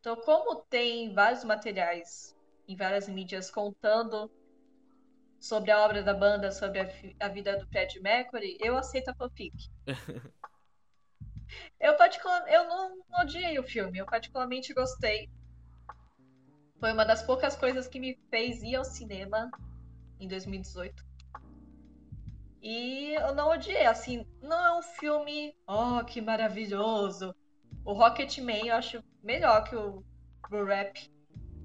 Então, 0.00 0.16
como 0.16 0.62
tem 0.62 1.12
vários 1.12 1.44
materiais 1.44 2.36
em 2.66 2.76
várias 2.76 3.08
mídias 3.08 3.50
contando 3.50 4.30
sobre 5.40 5.70
a 5.70 5.84
obra 5.84 6.02
da 6.02 6.14
banda, 6.14 6.50
sobre 6.50 6.80
a, 6.80 6.88
a 7.20 7.28
vida 7.28 7.56
do 7.56 7.66
Fred 7.68 8.00
Mercury, 8.00 8.58
eu 8.60 8.76
aceito 8.76 9.08
a 9.08 9.14
fanfic. 9.14 9.54
eu, 11.80 11.96
particular, 11.96 12.44
eu 12.48 12.64
não, 12.64 12.96
não 13.08 13.20
odiei 13.22 13.58
o 13.58 13.64
filme, 13.64 13.98
eu 13.98 14.06
particularmente 14.06 14.74
gostei. 14.74 15.30
Foi 16.78 16.92
uma 16.92 17.04
das 17.04 17.22
poucas 17.22 17.56
coisas 17.56 17.88
que 17.88 17.98
me 17.98 18.18
fez 18.30 18.62
ir 18.62 18.76
ao 18.76 18.84
cinema 18.84 19.50
em 20.20 20.28
2018. 20.28 21.07
E 22.62 23.14
eu 23.14 23.34
não 23.34 23.50
odiei, 23.50 23.86
assim, 23.86 24.26
não 24.42 24.64
é 24.64 24.78
um 24.78 24.82
filme, 24.82 25.54
oh, 25.66 26.04
que 26.04 26.20
maravilhoso. 26.20 27.34
O 27.84 27.92
Rocketman 27.92 28.66
eu 28.66 28.74
acho 28.74 29.02
melhor 29.22 29.64
que 29.64 29.76
o 29.76 30.04
Blue 30.50 30.64
Rap. 30.64 31.10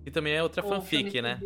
E 0.06 0.12
também 0.12 0.34
é 0.34 0.44
outra 0.44 0.62
fanfic, 0.62 1.22
né? 1.22 1.40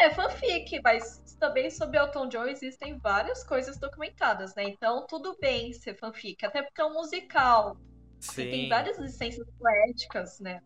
É, 0.00 0.10
fanfic, 0.10 0.80
mas 0.82 1.36
também 1.38 1.70
sobre 1.70 1.98
Elton 1.98 2.28
John 2.28 2.46
existem 2.46 2.98
várias 2.98 3.44
coisas 3.44 3.78
documentadas, 3.78 4.54
né? 4.54 4.64
Então 4.64 5.06
tudo 5.06 5.36
bem 5.40 5.72
ser 5.72 5.94
fanfic, 5.94 6.44
até 6.44 6.62
porque 6.62 6.80
é 6.80 6.84
um 6.84 6.94
musical. 6.94 7.76
Sim. 8.20 8.50
tem 8.50 8.68
várias 8.68 8.98
licenças 8.98 9.46
poéticas, 9.58 10.40
né? 10.40 10.60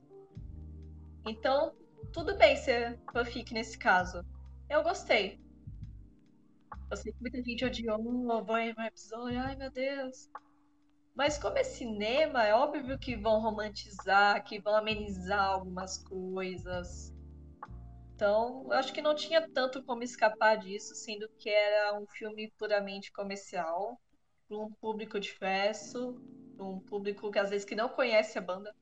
Então, 1.27 1.73
tudo 2.13 2.37
bem 2.37 2.57
ser 2.57 2.99
fanfic 3.13 3.55
nesse 3.55 3.79
caso. 3.79 4.25
Eu 4.69 4.83
gostei. 4.83 5.41
Eu 6.91 6.97
sei 6.97 7.13
que 7.13 7.21
muita 7.21 7.43
gente 7.43 7.65
odiou 7.65 7.99
o 7.99 8.43
Bohemian 8.43 8.87
Episódio, 8.87 9.41
ai 9.41 9.57
meu 9.57 9.71
Deus. 9.71 10.31
Mas 11.15 11.39
como 11.39 11.57
é 11.57 11.65
cinema, 11.65 12.45
é 12.45 12.55
óbvio 12.55 12.99
que 12.99 13.17
vão 13.17 13.41
romantizar, 13.41 14.43
que 14.45 14.61
vão 14.61 14.75
amenizar 14.75 15.45
algumas 15.45 15.99
coisas. 15.99 17.15
Então, 18.15 18.65
eu 18.67 18.73
acho 18.73 18.93
que 18.93 19.03
não 19.03 19.15
tinha 19.15 19.49
tanto 19.49 19.83
como 19.83 20.03
escapar 20.03 20.57
disso, 20.57 20.95
sendo 20.95 21.29
que 21.39 21.49
era 21.49 21.99
um 21.99 22.07
filme 22.07 22.53
puramente 22.59 23.13
comercial, 23.13 24.01
para 24.49 24.59
um 24.59 24.71
público 24.73 25.19
diverso, 25.19 26.21
para 26.57 26.67
um 26.67 26.81
público 26.81 27.31
que 27.31 27.39
às 27.39 27.51
vezes 27.51 27.65
que 27.65 27.75
não 27.75 27.89
conhece 27.89 28.39
a 28.39 28.43
banda. 28.43 28.75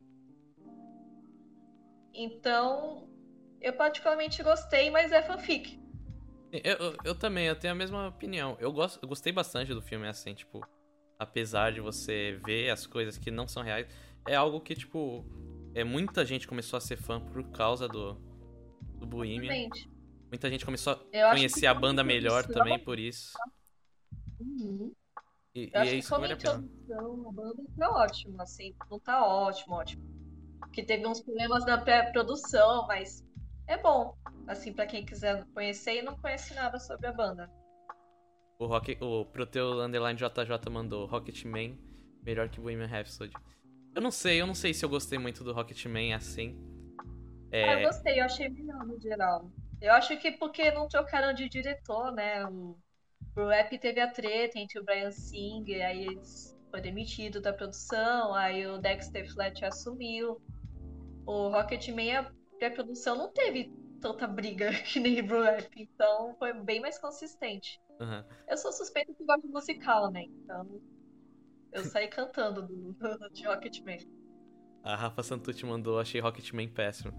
Então, 2.15 3.09
eu 3.61 3.73
particularmente 3.73 4.43
gostei, 4.43 4.91
mas 4.91 5.13
é 5.13 5.23
fanfic. 5.23 5.82
Eu, 6.53 6.77
eu, 6.77 6.97
eu, 7.05 7.15
também, 7.15 7.47
eu 7.47 7.57
tenho 7.57 7.73
a 7.73 7.77
mesma 7.77 8.09
opinião. 8.09 8.57
Eu, 8.61 8.71
gosto, 8.71 8.99
eu 9.03 9.09
gostei 9.09 9.33
bastante 9.33 9.73
do 9.73 9.81
filme, 9.81 10.07
assim, 10.07 10.35
tipo, 10.35 10.61
apesar 11.19 11.73
de 11.73 11.81
você 11.81 12.39
ver 12.45 12.71
as 12.71 12.87
coisas 12.87 13.17
que 13.17 13.31
não 13.31 13.49
são 13.49 13.63
reais, 13.63 13.87
é 14.29 14.35
algo 14.35 14.61
que, 14.61 14.75
tipo, 14.75 15.25
é, 15.75 15.83
muita 15.83 16.27
gente 16.27 16.47
começou 16.47 16.77
a 16.77 16.81
ser 16.81 16.97
fã 16.97 17.21
por 17.21 17.43
causa 17.51 17.89
do, 17.89 18.15
do 18.99 19.07
Bohemian. 19.07 19.53
Exatamente. 19.53 19.91
Muita 20.29 20.51
gente 20.51 20.65
começou 20.65 20.93
a 20.93 21.31
conhecer 21.31 21.67
a 21.67 21.75
banda 21.75 22.05
melhor 22.05 22.47
também 22.47 22.79
por 22.79 22.99
isso. 22.99 23.33
Uhum. 24.41 24.93
E, 25.55 25.65
Eu 25.65 25.69
e 25.69 25.77
acho 25.77 25.89
é 25.89 25.93
que 25.93 25.99
isso 25.99 26.15
a 26.15 26.33
introdução, 26.33 27.29
a 27.29 27.33
banda 27.33 27.63
tá 27.79 27.91
ótima, 27.91 28.43
assim, 28.43 28.75
não 28.91 28.99
tá 28.99 29.27
ótimo, 29.27 29.75
ótimo. 29.75 30.03
Porque 30.61 30.83
teve 30.83 31.07
uns 31.07 31.21
problemas 31.21 31.67
na 31.67 31.79
pré-produção, 31.79 32.87
mas 32.87 33.23
é 33.73 33.79
bom, 33.79 34.15
assim, 34.47 34.73
pra 34.73 34.87
quem 34.87 35.05
quiser 35.05 35.45
conhecer 35.55 35.99
e 35.99 36.03
não 36.03 36.17
conhece 36.17 36.55
nada 36.55 36.79
sobre 36.79 37.07
a 37.07 37.13
banda. 37.13 37.51
O, 38.59 38.67
Rock, 38.67 38.97
o 39.01 39.25
Proteu 39.25 39.81
Underline 39.81 40.19
JJ 40.19 40.71
mandou 40.71 41.07
Rocketman 41.07 41.79
melhor 42.23 42.49
que 42.49 42.61
Bohemian 42.61 42.87
Rhapsody. 42.87 43.33
Eu 43.95 44.01
não 44.01 44.11
sei, 44.11 44.41
eu 44.41 44.47
não 44.47 44.55
sei 44.55 44.73
se 44.73 44.85
eu 44.85 44.89
gostei 44.89 45.19
muito 45.19 45.43
do 45.43 45.53
Rocketman 45.53 46.15
assim. 46.15 46.57
Ah, 47.53 47.57
É, 47.57 47.83
eu 47.83 47.89
gostei, 47.89 48.21
eu 48.21 48.25
achei 48.25 48.49
melhor 48.49 48.87
no 48.87 48.99
geral. 49.01 49.51
Eu 49.81 49.93
acho 49.93 50.17
que 50.19 50.31
porque 50.33 50.71
não 50.71 50.87
trocaram 50.87 51.35
de 51.35 51.49
diretor, 51.49 52.13
né? 52.13 52.47
O, 52.47 52.79
o 53.37 53.49
rap 53.49 53.77
teve 53.79 54.01
a 54.01 54.09
treta 54.09 54.59
entre 54.59 54.79
o 54.79 54.85
Brian 54.85 55.11
Singer, 55.11 55.85
aí 55.85 56.07
eles 56.07 56.57
foi 56.71 56.81
demitido 56.81 57.41
da 57.41 57.53
produção, 57.53 58.35
aí 58.35 58.67
o 58.67 58.79
Dexter 58.79 59.31
Fletcher 59.33 59.69
assumiu. 59.69 60.41
O 61.27 61.49
Rocketman, 61.49 62.17
a 62.17 62.33
pré-produção 62.63 63.17
não 63.17 63.29
teve 63.29 63.73
tanta 64.01 64.27
briga 64.27 64.71
que 64.85 65.01
nem 65.01 65.21
o 65.21 65.43
rap, 65.43 65.69
então 65.77 66.37
foi 66.39 66.53
bem 66.53 66.81
mais 66.81 66.97
consistente. 66.99 67.81
aham. 68.01 68.25
Eu 68.49 68.57
sou 68.57 68.73
suspeita 68.73 69.13
que 69.13 69.25
gosto 69.25 69.43
de 69.43 69.53
musical, 69.53 70.13
né? 70.13 70.23
Então 70.25 70.81
eu 71.73 71.83
saí 71.85 72.07
cantando 72.07 72.63
do, 72.63 72.95
de 73.33 73.45
Rocketman. 73.45 73.99
A 74.85 74.95
Rafa 74.95 75.23
Santucci 75.23 75.67
mandou, 75.67 75.99
achei 75.99 76.21
Rocketman 76.21 76.69
péssimo. 76.69 77.13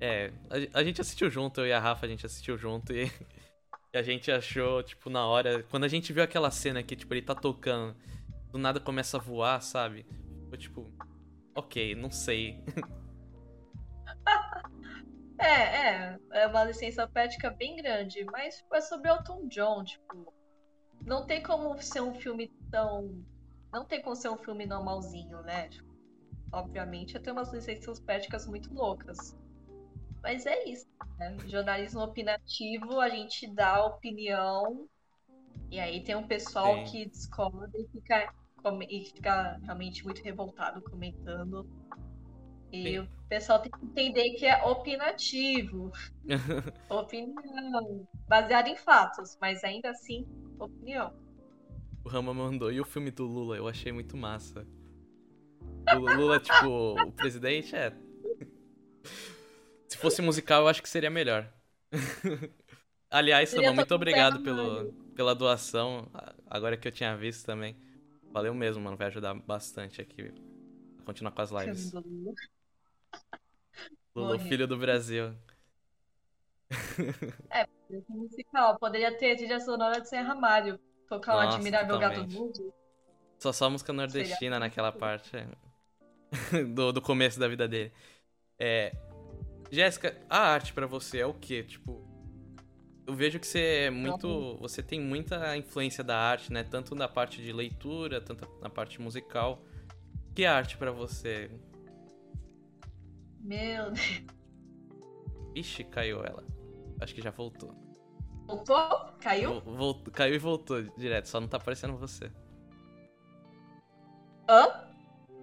É, 0.00 0.32
a, 0.50 0.80
a 0.80 0.84
gente 0.84 1.00
assistiu 1.00 1.30
junto, 1.30 1.60
eu 1.60 1.66
e 1.68 1.72
a 1.72 1.78
Rafa, 1.78 2.06
a 2.06 2.08
gente 2.08 2.26
assistiu 2.26 2.58
junto 2.58 2.92
e, 2.92 3.04
e 3.92 3.98
a 3.98 4.02
gente 4.02 4.32
achou, 4.32 4.82
tipo, 4.82 5.08
na 5.10 5.24
hora. 5.26 5.62
Quando 5.64 5.84
a 5.84 5.88
gente 5.88 6.12
viu 6.12 6.24
aquela 6.24 6.50
cena 6.50 6.82
que, 6.82 6.96
tipo, 6.96 7.12
ele 7.14 7.22
tá 7.22 7.34
tocando, 7.34 7.94
do 8.50 8.58
nada 8.58 8.80
começa 8.80 9.16
a 9.16 9.20
voar, 9.20 9.60
sabe? 9.60 10.04
Foi 10.48 10.58
tipo, 10.58 10.92
ok, 11.54 11.94
não 11.94 12.10
sei. 12.10 12.64
É, 15.42 15.88
é, 15.88 16.18
é 16.30 16.46
uma 16.46 16.64
licença 16.64 17.06
poética 17.06 17.50
bem 17.50 17.76
grande, 17.76 18.24
mas 18.26 18.64
é 18.72 18.80
sobre 18.80 19.10
Elton 19.10 19.48
John, 19.48 19.82
tipo, 19.82 20.32
não 21.04 21.26
tem 21.26 21.42
como 21.42 21.76
ser 21.82 22.00
um 22.00 22.14
filme 22.14 22.48
tão. 22.70 23.24
Não 23.72 23.84
tem 23.84 24.00
como 24.00 24.14
ser 24.14 24.28
um 24.28 24.36
filme 24.36 24.66
normalzinho, 24.66 25.42
né? 25.42 25.68
Tipo, 25.68 25.92
obviamente, 26.52 27.18
tem 27.18 27.32
umas 27.32 27.52
licenças 27.52 27.98
poéticas 27.98 28.46
muito 28.46 28.72
loucas. 28.72 29.36
Mas 30.22 30.46
é 30.46 30.64
isso, 30.68 30.86
né? 31.18 31.36
Jornalismo 31.46 32.02
opinativo, 32.02 33.00
a 33.00 33.08
gente 33.08 33.52
dá 33.52 33.84
opinião, 33.84 34.88
e 35.70 35.80
aí 35.80 36.04
tem 36.04 36.14
um 36.14 36.26
pessoal 36.26 36.74
Sim. 36.76 36.84
que 36.84 37.08
discorda 37.08 37.70
e 37.76 37.88
fica, 37.88 38.32
e 38.88 39.04
fica 39.06 39.58
realmente 39.64 40.04
muito 40.04 40.22
revoltado 40.22 40.82
comentando. 40.82 41.66
E 42.72 42.82
Sim. 42.82 42.98
o 43.00 43.08
pessoal 43.28 43.60
tem 43.60 43.70
que 43.70 43.84
entender 43.84 44.30
que 44.30 44.46
é 44.46 44.64
opinativo. 44.64 45.92
Opinião. 46.88 48.08
Baseada 48.26 48.70
em 48.70 48.76
fatos, 48.76 49.36
mas 49.38 49.62
ainda 49.62 49.90
assim, 49.90 50.26
opinião. 50.58 51.12
O 52.02 52.08
Rama 52.08 52.32
mandou, 52.32 52.72
e 52.72 52.80
o 52.80 52.84
filme 52.84 53.10
do 53.10 53.26
Lula? 53.26 53.56
Eu 53.56 53.68
achei 53.68 53.92
muito 53.92 54.16
massa. 54.16 54.66
O 55.94 55.98
Lula, 55.98 56.40
tipo, 56.40 56.94
o 56.98 57.12
presidente 57.12 57.76
é. 57.76 57.92
Se 59.86 59.98
fosse 59.98 60.22
musical, 60.22 60.62
eu 60.62 60.68
acho 60.68 60.82
que 60.82 60.88
seria 60.88 61.10
melhor. 61.10 61.52
Aliás, 63.10 63.52
Rama, 63.52 63.74
muito 63.74 63.94
obrigado 63.94 64.42
pelo, 64.42 64.92
pela 65.14 65.34
doação. 65.34 66.08
Agora 66.48 66.76
que 66.78 66.88
eu 66.88 66.92
tinha 66.92 67.14
visto 67.14 67.44
também. 67.44 67.76
Valeu 68.32 68.54
mesmo, 68.54 68.82
mano. 68.82 68.96
Vai 68.96 69.08
ajudar 69.08 69.34
bastante 69.34 70.00
aqui. 70.00 70.32
Continuar 71.04 71.32
com 71.32 71.42
as 71.42 71.50
lives. 71.50 71.92
Morri. 74.14 74.48
filho 74.48 74.66
do 74.66 74.76
Brasil. 74.76 75.34
Musical. 78.08 78.78
Poderia 78.78 79.16
ter 79.16 79.36
trilha 79.36 79.60
sonora 79.60 80.00
de 80.00 80.08
Serra 80.08 80.34
Mário. 80.34 80.78
Tocar 81.08 81.36
um 81.36 81.42
Nossa, 81.42 81.56
admirável 81.56 81.98
gato 81.98 82.14
totalmente. 82.14 82.38
mudo. 82.38 82.74
Só 83.38 83.52
só 83.52 83.68
música 83.68 83.92
nordestina 83.92 84.58
naquela 84.58 84.92
parte 84.92 85.36
é, 85.36 85.46
do, 86.64 86.92
do 86.92 87.02
começo 87.02 87.38
da 87.38 87.48
vida 87.48 87.66
dele. 87.66 87.92
É, 88.58 88.92
Jéssica, 89.70 90.16
a 90.28 90.38
arte 90.38 90.72
pra 90.72 90.86
você 90.86 91.18
é 91.18 91.26
o 91.26 91.34
quê? 91.34 91.62
Tipo, 91.62 92.06
eu 93.06 93.14
vejo 93.14 93.40
que 93.40 93.46
você 93.46 93.86
é 93.86 93.90
muito, 93.90 94.56
você 94.58 94.82
tem 94.82 95.00
muita 95.00 95.56
influência 95.56 96.04
da 96.04 96.16
arte, 96.16 96.52
né? 96.52 96.62
Tanto 96.62 96.94
na 96.94 97.08
parte 97.08 97.42
de 97.42 97.52
leitura, 97.52 98.20
tanto 98.20 98.48
na 98.60 98.70
parte 98.70 99.00
musical. 99.00 99.62
Que 100.34 100.44
é 100.44 100.48
arte 100.48 100.76
pra 100.76 100.90
você? 100.90 101.50
Meu 103.42 103.90
Deus. 103.90 104.22
Ixi, 105.54 105.84
caiu 105.84 106.22
ela. 106.24 106.44
Acho 107.00 107.14
que 107.14 107.22
já 107.22 107.30
voltou. 107.30 107.74
Voltou? 108.46 109.12
Caiu? 109.20 109.60
Vol- 109.60 109.76
volt- 109.76 110.10
caiu 110.12 110.34
e 110.34 110.38
voltou 110.38 110.82
direto, 110.96 111.26
só 111.26 111.40
não 111.40 111.48
tá 111.48 111.56
aparecendo 111.56 111.96
você. 111.96 112.30
Hã? 114.48 114.62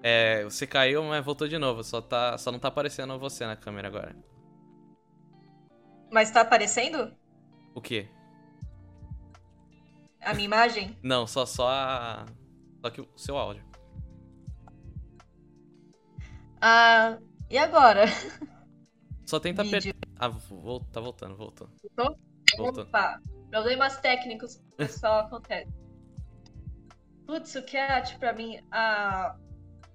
É, 0.02 0.44
você 0.46 0.66
caiu, 0.66 1.04
mas 1.04 1.24
voltou 1.26 1.48
de 1.48 1.58
novo, 1.58 1.84
só, 1.84 2.02
tá, 2.02 2.38
só 2.38 2.52
não 2.52 2.60
tá 2.60 2.70
aparecendo 2.70 3.18
você 3.20 3.46
na 3.46 3.56
câmera 3.56 3.88
agora. 3.88 4.16
Mas 6.12 6.32
tá 6.32 6.42
aparecendo? 6.42 7.16
O 7.74 7.82
quê? 7.82 8.08
A 10.22 10.34
minha 10.34 10.46
imagem? 10.46 10.96
Não, 11.04 11.26
só 11.28 11.46
só 11.46 11.68
a. 11.70 12.26
Só 12.82 12.90
que 12.90 13.02
o 13.02 13.08
seu 13.18 13.38
áudio. 13.38 13.64
Ah, 16.62 17.20
e 17.50 17.58
agora? 17.58 18.06
Só 19.26 19.40
tenta 19.40 19.62
apertar. 19.62 19.96
Ah, 20.18 20.28
vol... 20.28 20.84
tá 20.86 21.00
voltando, 21.00 21.36
voltou. 21.36 21.70
Voltou? 21.96 22.20
Voltou. 22.58 22.84
Opa, 22.84 23.22
problemas 23.50 23.98
técnicos 24.00 24.62
pessoal 24.76 25.26
acontece. 25.26 25.72
Putz, 27.26 27.56
o 27.56 27.64
que 27.64 27.78
é 27.78 27.92
arte 27.92 28.18
pra 28.18 28.34
mim? 28.34 28.60
Ah, 28.72 29.38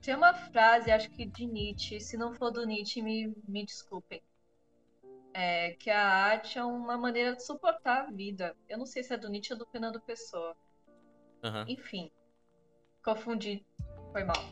tem 0.00 0.14
uma 0.14 0.34
frase, 0.34 0.90
acho 0.90 1.10
que 1.10 1.26
de 1.26 1.46
Nietzsche, 1.46 1.98
se 1.98 2.16
não 2.16 2.32
for 2.32 2.50
do 2.50 2.64
Nietzsche, 2.64 3.02
me, 3.02 3.34
me 3.48 3.64
desculpem. 3.64 4.22
É 5.32 5.72
que 5.72 5.90
a 5.90 6.06
arte 6.06 6.58
é 6.58 6.64
uma 6.64 6.96
maneira 6.96 7.34
de 7.34 7.44
suportar 7.44 8.02
a 8.02 8.10
vida. 8.10 8.56
Eu 8.68 8.78
não 8.78 8.86
sei 8.86 9.02
se 9.02 9.12
é 9.12 9.16
do 9.16 9.28
Nietzsche 9.28 9.52
ou 9.52 9.58
do 9.58 9.66
Fernando 9.66 10.00
Pessoa. 10.00 10.54
Aham. 11.42 11.64
Enfim, 11.66 12.12
confundi. 13.04 13.66
Foi 14.12 14.22
mal. 14.22 14.44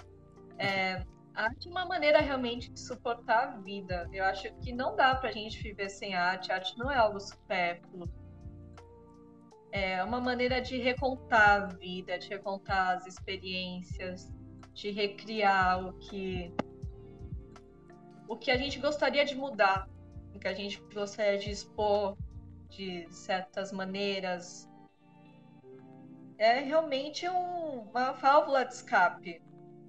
É, 0.58 0.94
a 0.94 1.06
arte 1.34 1.68
é 1.68 1.70
uma 1.70 1.86
maneira 1.86 2.20
realmente 2.20 2.70
de 2.70 2.80
suportar 2.80 3.48
a 3.48 3.56
vida. 3.60 4.08
Eu 4.12 4.24
acho 4.24 4.52
que 4.56 4.72
não 4.72 4.96
dá 4.96 5.14
pra 5.14 5.30
gente 5.32 5.62
viver 5.62 5.88
sem 5.88 6.14
arte. 6.14 6.52
A 6.52 6.56
arte 6.56 6.76
não 6.78 6.90
é 6.90 6.96
algo 6.96 7.20
supérfluo. 7.20 8.08
É 9.70 10.02
uma 10.04 10.20
maneira 10.20 10.60
de 10.60 10.76
recontar 10.78 11.62
a 11.62 11.66
vida, 11.66 12.18
de 12.18 12.28
recontar 12.28 12.96
as 12.96 13.06
experiências, 13.06 14.30
de 14.74 14.90
recriar 14.90 15.86
o 15.86 15.92
que 15.94 16.52
o 18.28 18.36
que 18.36 18.50
a 18.50 18.56
gente 18.56 18.78
gostaria 18.78 19.24
de 19.24 19.34
mudar, 19.34 19.88
o 20.34 20.38
que 20.38 20.48
a 20.48 20.54
gente 20.54 20.82
gostaria 20.94 21.38
de 21.38 21.50
expor 21.50 22.16
de 22.70 23.06
certas 23.10 23.70
maneiras, 23.72 24.66
é 26.38 26.60
realmente 26.60 27.28
um- 27.28 27.82
uma 27.90 28.12
válvula 28.12 28.64
de 28.64 28.72
escape. 28.72 29.42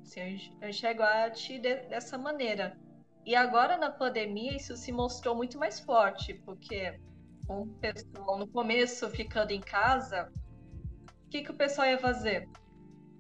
Assim, 0.04 0.20
eu 0.22 0.28
enx- 0.30 0.52
eu 0.62 0.70
enxergo 0.70 1.02
a 1.04 1.08
arte 1.10 1.60
de- 1.60 1.88
dessa 1.88 2.18
maneira. 2.18 2.78
E 3.26 3.36
agora 3.36 3.78
na 3.78 3.90
pandemia 3.92 4.56
isso 4.56 4.76
se 4.76 4.92
mostrou 4.92 5.36
muito 5.36 5.58
mais 5.58 5.80
forte, 5.80 6.34
porque 6.46 7.00
o 7.48 7.66
pessoal 7.80 8.38
no 8.38 8.48
começo 8.48 9.10
ficando 9.10 9.52
em 9.52 9.62
casa, 9.62 10.32
o 11.26 11.30
que, 11.30 11.42
que 11.44 11.52
o 11.52 11.56
pessoal 11.58 11.88
ia 11.88 11.98
fazer? 11.98 12.48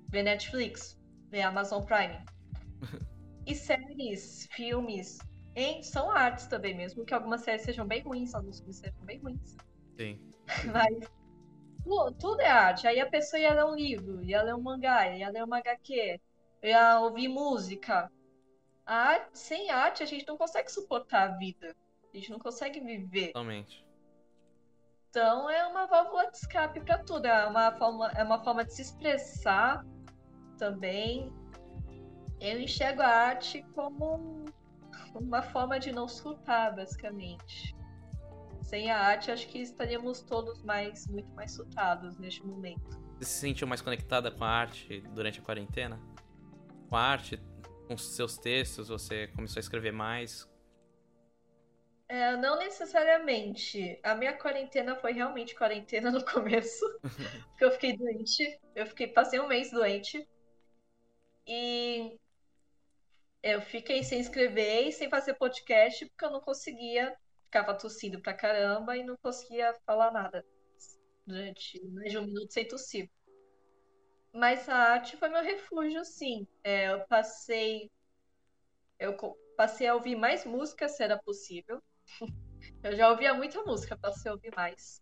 Ver 0.09 0.23
Netflix, 0.23 0.97
ver 1.31 1.41
Amazon 1.41 1.83
Prime. 1.83 2.19
E 3.45 3.53
séries, 3.55 4.47
filmes, 4.51 5.17
hein, 5.55 5.83
são 5.83 6.09
artes 6.09 6.47
também, 6.47 6.73
mesmo 6.73 7.03
que 7.05 7.13
algumas 7.13 7.41
séries 7.41 7.63
sejam 7.63 7.85
bem 7.85 8.01
ruins, 8.01 8.33
alguns 8.33 8.59
filmes 8.59 8.77
sejam 8.77 9.05
bem 9.05 9.19
ruins. 9.19 9.57
Sim. 9.97 10.17
Mas 10.71 10.95
tu- 11.83 12.11
tudo 12.19 12.41
é 12.41 12.47
arte. 12.49 12.87
Aí 12.87 12.99
a 12.99 13.05
pessoa 13.09 13.39
ia 13.39 13.53
ler 13.53 13.65
um 13.65 13.75
livro, 13.75 14.23
ia 14.23 14.41
ler 14.43 14.55
um 14.55 14.61
mangá, 14.61 15.09
ia 15.15 15.29
ler 15.29 15.43
uma 15.43 15.57
HQ, 15.59 16.19
ia 16.63 16.99
ouvir 16.99 17.27
música. 17.27 18.11
A 18.85 18.95
arte, 18.95 19.37
sem 19.37 19.69
arte, 19.69 20.03
a 20.03 20.05
gente 20.05 20.27
não 20.27 20.37
consegue 20.37 20.71
suportar 20.71 21.29
a 21.29 21.37
vida. 21.37 21.75
A 22.13 22.17
gente 22.17 22.29
não 22.31 22.39
consegue 22.39 22.79
viver. 22.79 23.27
Totalmente. 23.27 23.85
Então 25.09 25.49
é 25.49 25.65
uma 25.67 25.85
válvula 25.85 26.29
de 26.31 26.37
escape 26.37 26.79
para 26.81 26.97
tudo. 26.99 27.25
É 27.27 27.45
uma 27.45 27.71
forma, 27.73 28.11
é 28.11 28.23
uma 28.23 28.43
forma 28.43 28.65
de 28.65 28.73
se 28.73 28.81
expressar 28.81 29.85
também. 30.57 31.31
Eu 32.39 32.59
enxergo 32.59 33.01
a 33.01 33.07
arte 33.07 33.63
como 33.73 34.15
um- 34.15 34.45
uma 35.15 35.41
forma 35.41 35.79
de 35.79 35.91
não 35.91 36.07
surtar, 36.07 36.75
basicamente. 36.75 37.75
Sem 38.61 38.89
a 38.89 38.97
arte, 38.99 39.29
acho 39.31 39.47
que 39.47 39.59
estaríamos 39.59 40.21
todos 40.21 40.63
mais, 40.63 41.05
muito 41.07 41.29
mais 41.35 41.51
surtados 41.51 42.17
neste 42.17 42.43
momento. 42.45 42.99
Você 43.19 43.25
se 43.25 43.39
sentiu 43.39 43.67
mais 43.67 43.81
conectada 43.81 44.31
com 44.31 44.43
a 44.43 44.49
arte 44.49 45.01
durante 45.13 45.39
a 45.39 45.43
quarentena? 45.43 45.99
Com 46.93 46.97
a 46.97 47.01
arte, 47.01 47.41
com 47.87 47.97
seus 47.97 48.37
textos, 48.37 48.87
você 48.87 49.25
começou 49.29 49.59
a 49.59 49.61
escrever 49.61 49.91
mais? 49.91 50.47
É, 52.07 52.37
não 52.37 52.55
necessariamente. 52.59 53.99
A 54.03 54.13
minha 54.13 54.37
quarentena 54.37 54.95
foi 54.97 55.11
realmente 55.11 55.55
quarentena 55.55 56.11
no 56.11 56.21
começo, 56.31 56.85
porque 57.01 57.65
eu 57.65 57.71
fiquei 57.71 57.97
doente. 57.97 58.59
Eu 58.75 58.85
fiquei, 58.85 59.07
passei 59.07 59.39
um 59.39 59.47
mês 59.47 59.71
doente. 59.71 60.29
E 61.47 62.15
eu 63.41 63.59
fiquei 63.59 64.03
sem 64.03 64.19
escrever 64.19 64.87
e 64.87 64.91
sem 64.91 65.09
fazer 65.09 65.33
podcast 65.33 66.05
porque 66.05 66.25
eu 66.25 66.29
não 66.31 66.41
conseguia, 66.41 67.17
ficava 67.45 67.73
tossindo 67.73 68.21
pra 68.21 68.35
caramba 68.35 68.95
e 68.95 69.03
não 69.03 69.17
conseguia 69.17 69.73
falar 69.83 70.11
nada 70.11 70.45
durante 71.25 71.83
mais 71.87 72.11
de 72.11 72.19
um 72.19 72.27
minuto 72.27 72.53
sem 72.53 72.67
tossir. 72.67 73.09
Mas 74.33 74.67
a 74.67 74.75
arte 74.75 75.15
foi 75.15 75.29
meu 75.29 75.43
refúgio, 75.43 76.03
sim. 76.03 76.47
É, 76.63 76.91
eu 76.91 77.05
passei. 77.07 77.91
Eu 78.97 79.15
passei 79.55 79.87
a 79.87 79.93
ouvir 79.93 80.15
mais 80.15 80.43
música 80.43 80.89
se 80.89 81.03
era 81.03 81.17
possível. 81.17 81.81
Eu 82.81 82.95
já 82.95 83.09
ouvia 83.09 83.33
muita 83.33 83.61
música, 83.63 83.97
passei 83.97 84.29
a 84.29 84.33
ouvir 84.33 84.53
mais. 84.55 85.01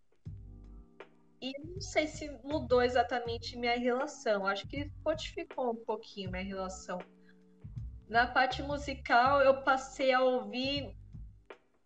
E 1.39 1.53
não 1.59 1.79
sei 1.79 2.07
se 2.07 2.29
mudou 2.43 2.81
exatamente 2.81 3.57
minha 3.57 3.77
relação. 3.77 4.45
Acho 4.45 4.67
que 4.67 4.91
fortificou 5.03 5.71
um 5.71 5.85
pouquinho 5.85 6.31
minha 6.31 6.43
relação. 6.43 6.99
Na 8.07 8.27
parte 8.27 8.61
musical, 8.61 9.41
eu 9.41 9.63
passei 9.63 10.11
a 10.11 10.21
ouvir 10.21 10.95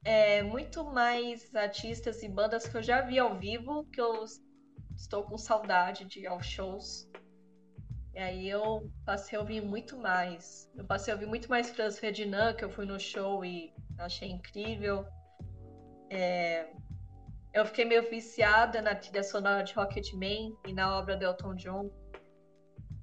é, 0.04 0.44
muito 0.44 0.84
mais 0.84 1.54
artistas 1.56 2.24
e 2.24 2.28
bandas 2.30 2.68
que 2.68 2.76
eu 2.76 2.84
já 2.84 3.02
vi 3.02 3.20
ao 3.20 3.38
vivo, 3.38 3.86
que 3.86 4.02
eu 4.02 4.26
estou 4.96 5.24
com 5.24 5.38
saudade 5.38 6.06
de 6.06 6.22
ir 6.22 6.28
aos 6.28 6.46
shows. 6.46 7.08
E 8.16 8.20
aí 8.20 8.50
eu 8.50 8.90
passei 9.06 9.38
a 9.38 9.42
ouvir 9.42 9.62
muito 9.62 9.98
mais. 9.98 10.72
Eu 10.74 10.86
passei 10.86 11.12
a 11.12 11.16
ouvir 11.18 11.26
muito 11.26 11.50
mais 11.50 11.70
Franz 11.70 12.00
Ferdinand, 12.00 12.54
que 12.54 12.64
eu 12.64 12.70
fui 12.70 12.86
no 12.86 12.98
show 12.98 13.44
e 13.44 13.74
achei 13.98 14.30
incrível. 14.30 15.06
É... 16.10 16.72
Eu 17.54 17.66
fiquei 17.66 17.84
meio 17.84 18.10
viciada 18.10 18.82
na 18.82 18.96
trilha 18.96 19.22
sonora 19.22 19.64
de 19.64 19.74
Rocketman 19.74 20.58
e 20.66 20.72
na 20.72 20.98
obra 20.98 21.18
do 21.18 21.26
Elton 21.26 21.56
John. 21.56 21.92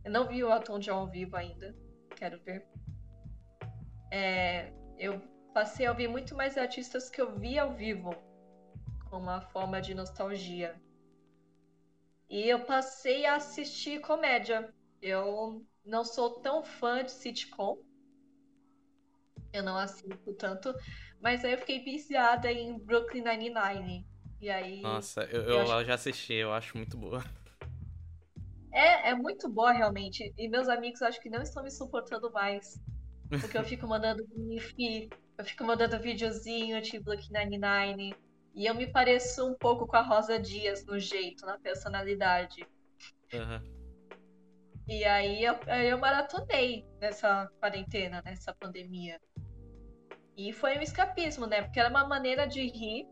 Eu 0.02 0.10
não 0.10 0.26
vi 0.26 0.42
o 0.42 0.50
Elton 0.50 0.78
John 0.78 1.06
vivo 1.06 1.36
ainda, 1.36 1.76
quero 2.16 2.40
ver. 2.42 2.66
É... 4.10 4.72
Eu 4.98 5.20
passei 5.52 5.84
a 5.84 5.90
ouvir 5.90 6.08
muito 6.08 6.34
mais 6.34 6.56
artistas 6.56 7.10
que 7.10 7.20
eu 7.20 7.38
vi 7.38 7.58
ao 7.58 7.74
vivo, 7.74 8.14
como 9.10 9.24
uma 9.24 9.42
forma 9.42 9.78
de 9.78 9.94
nostalgia. 9.94 10.74
E 12.30 12.48
eu 12.48 12.60
passei 12.64 13.26
a 13.26 13.36
assistir 13.36 14.00
comédia. 14.00 14.72
Eu 15.02 15.66
não 15.84 16.04
sou 16.04 16.40
tão 16.40 16.62
fã 16.62 17.04
de 17.04 17.10
sitcom. 17.10 17.76
Eu 19.52 19.64
não 19.64 19.76
assisto 19.76 20.32
tanto. 20.34 20.72
Mas 21.20 21.44
aí 21.44 21.52
eu 21.52 21.58
fiquei 21.58 21.82
viciada 21.82 22.50
em 22.50 22.78
Brooklyn 22.78 23.22
Nine-Nine. 23.22 24.06
E 24.40 24.48
aí. 24.48 24.80
Nossa, 24.80 25.22
eu, 25.24 25.42
eu, 25.42 25.58
eu 25.58 25.72
acho... 25.72 25.84
já 25.84 25.94
assisti, 25.94 26.34
eu 26.34 26.52
acho 26.52 26.76
muito 26.76 26.96
boa. 26.96 27.22
É, 28.72 29.10
é 29.10 29.14
muito 29.14 29.48
boa, 29.48 29.72
realmente. 29.72 30.32
E 30.38 30.48
meus 30.48 30.68
amigos 30.68 31.02
acho 31.02 31.20
que 31.20 31.28
não 31.28 31.42
estão 31.42 31.62
me 31.62 31.70
suportando 31.70 32.30
mais. 32.32 32.80
Porque 33.28 33.56
eu 33.56 33.64
fico 33.64 33.86
mandando 33.86 34.26
GIF, 34.34 35.10
eu 35.38 35.44
fico 35.44 35.64
mandando 35.64 35.98
videozinho 35.98 36.80
de 36.80 36.98
Brooklyn 36.98 37.44
Nine-Nine. 37.44 38.14
E 38.54 38.66
eu 38.66 38.74
me 38.74 38.86
pareço 38.86 39.46
um 39.46 39.54
pouco 39.54 39.86
com 39.86 39.96
a 39.96 40.02
Rosa 40.02 40.38
Dias 40.38 40.84
no 40.84 40.98
jeito, 40.98 41.44
na 41.46 41.58
personalidade. 41.58 42.66
Uhum. 43.32 43.81
E 44.92 45.06
aí 45.06 45.42
eu, 45.42 45.54
eu 45.54 45.96
maratonei 45.96 46.86
nessa 47.00 47.50
quarentena, 47.58 48.20
nessa 48.22 48.52
pandemia. 48.52 49.18
E 50.36 50.52
foi 50.52 50.76
um 50.76 50.82
escapismo, 50.82 51.46
né? 51.46 51.62
Porque 51.62 51.80
era 51.80 51.88
uma 51.88 52.06
maneira 52.06 52.46
de 52.46 52.60
rir, 52.60 53.08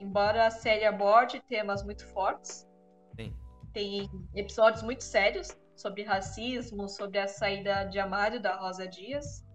embora 0.00 0.44
a 0.44 0.50
série 0.50 0.84
aborde 0.84 1.40
temas 1.42 1.84
muito 1.84 2.04
fortes. 2.08 2.66
Sim. 3.14 3.32
Tem 3.72 4.10
episódios 4.34 4.82
muito 4.82 5.04
sérios 5.04 5.56
sobre 5.76 6.02
racismo, 6.02 6.88
sobre 6.88 7.20
a 7.20 7.28
saída 7.28 7.84
de 7.84 8.00
Amário 8.00 8.42
da 8.42 8.56
Rosa 8.56 8.88
Dias. 8.88 9.46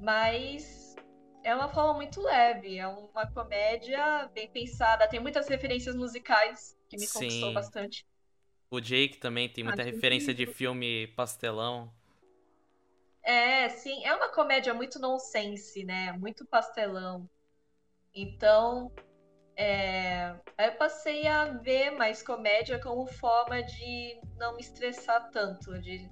Mas 0.00 0.94
é 1.42 1.56
uma 1.56 1.68
forma 1.68 1.94
muito 1.94 2.22
leve, 2.22 2.78
é 2.78 2.86
uma 2.86 3.26
comédia 3.32 4.30
bem 4.32 4.48
pensada, 4.48 5.08
tem 5.08 5.18
muitas 5.18 5.48
referências 5.48 5.96
musicais 5.96 6.78
que 6.88 6.96
me 6.96 7.04
Sim. 7.04 7.18
conquistou 7.18 7.52
bastante. 7.52 8.06
O 8.70 8.80
Jake 8.80 9.18
também 9.18 9.48
tem 9.48 9.64
muita 9.64 9.82
referência 9.82 10.34
de 10.34 10.46
filme 10.46 11.06
pastelão. 11.08 11.92
É, 13.22 13.68
sim, 13.68 14.04
é 14.04 14.14
uma 14.14 14.28
comédia 14.28 14.74
muito 14.74 14.98
nonsense, 14.98 15.84
né? 15.84 16.12
Muito 16.12 16.46
pastelão. 16.46 17.28
Então, 18.14 18.92
é... 19.56 20.34
eu 20.58 20.72
passei 20.76 21.26
a 21.26 21.46
ver 21.46 21.90
mais 21.90 22.22
comédia 22.22 22.78
como 22.78 23.06
forma 23.06 23.62
de 23.62 24.20
não 24.36 24.54
me 24.54 24.60
estressar 24.60 25.30
tanto, 25.30 25.78
de, 25.80 26.08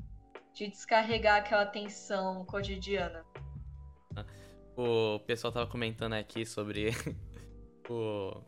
de 0.55 0.69
descarregar 0.69 1.39
aquela 1.39 1.67
tensão 1.67 2.45
cotidiana. 2.47 3.25
O 4.77 5.21
pessoal 5.21 5.53
tava 5.53 5.67
comentando 5.67 6.13
aqui 6.13 6.45
sobre 6.45 6.91
o 7.89 8.43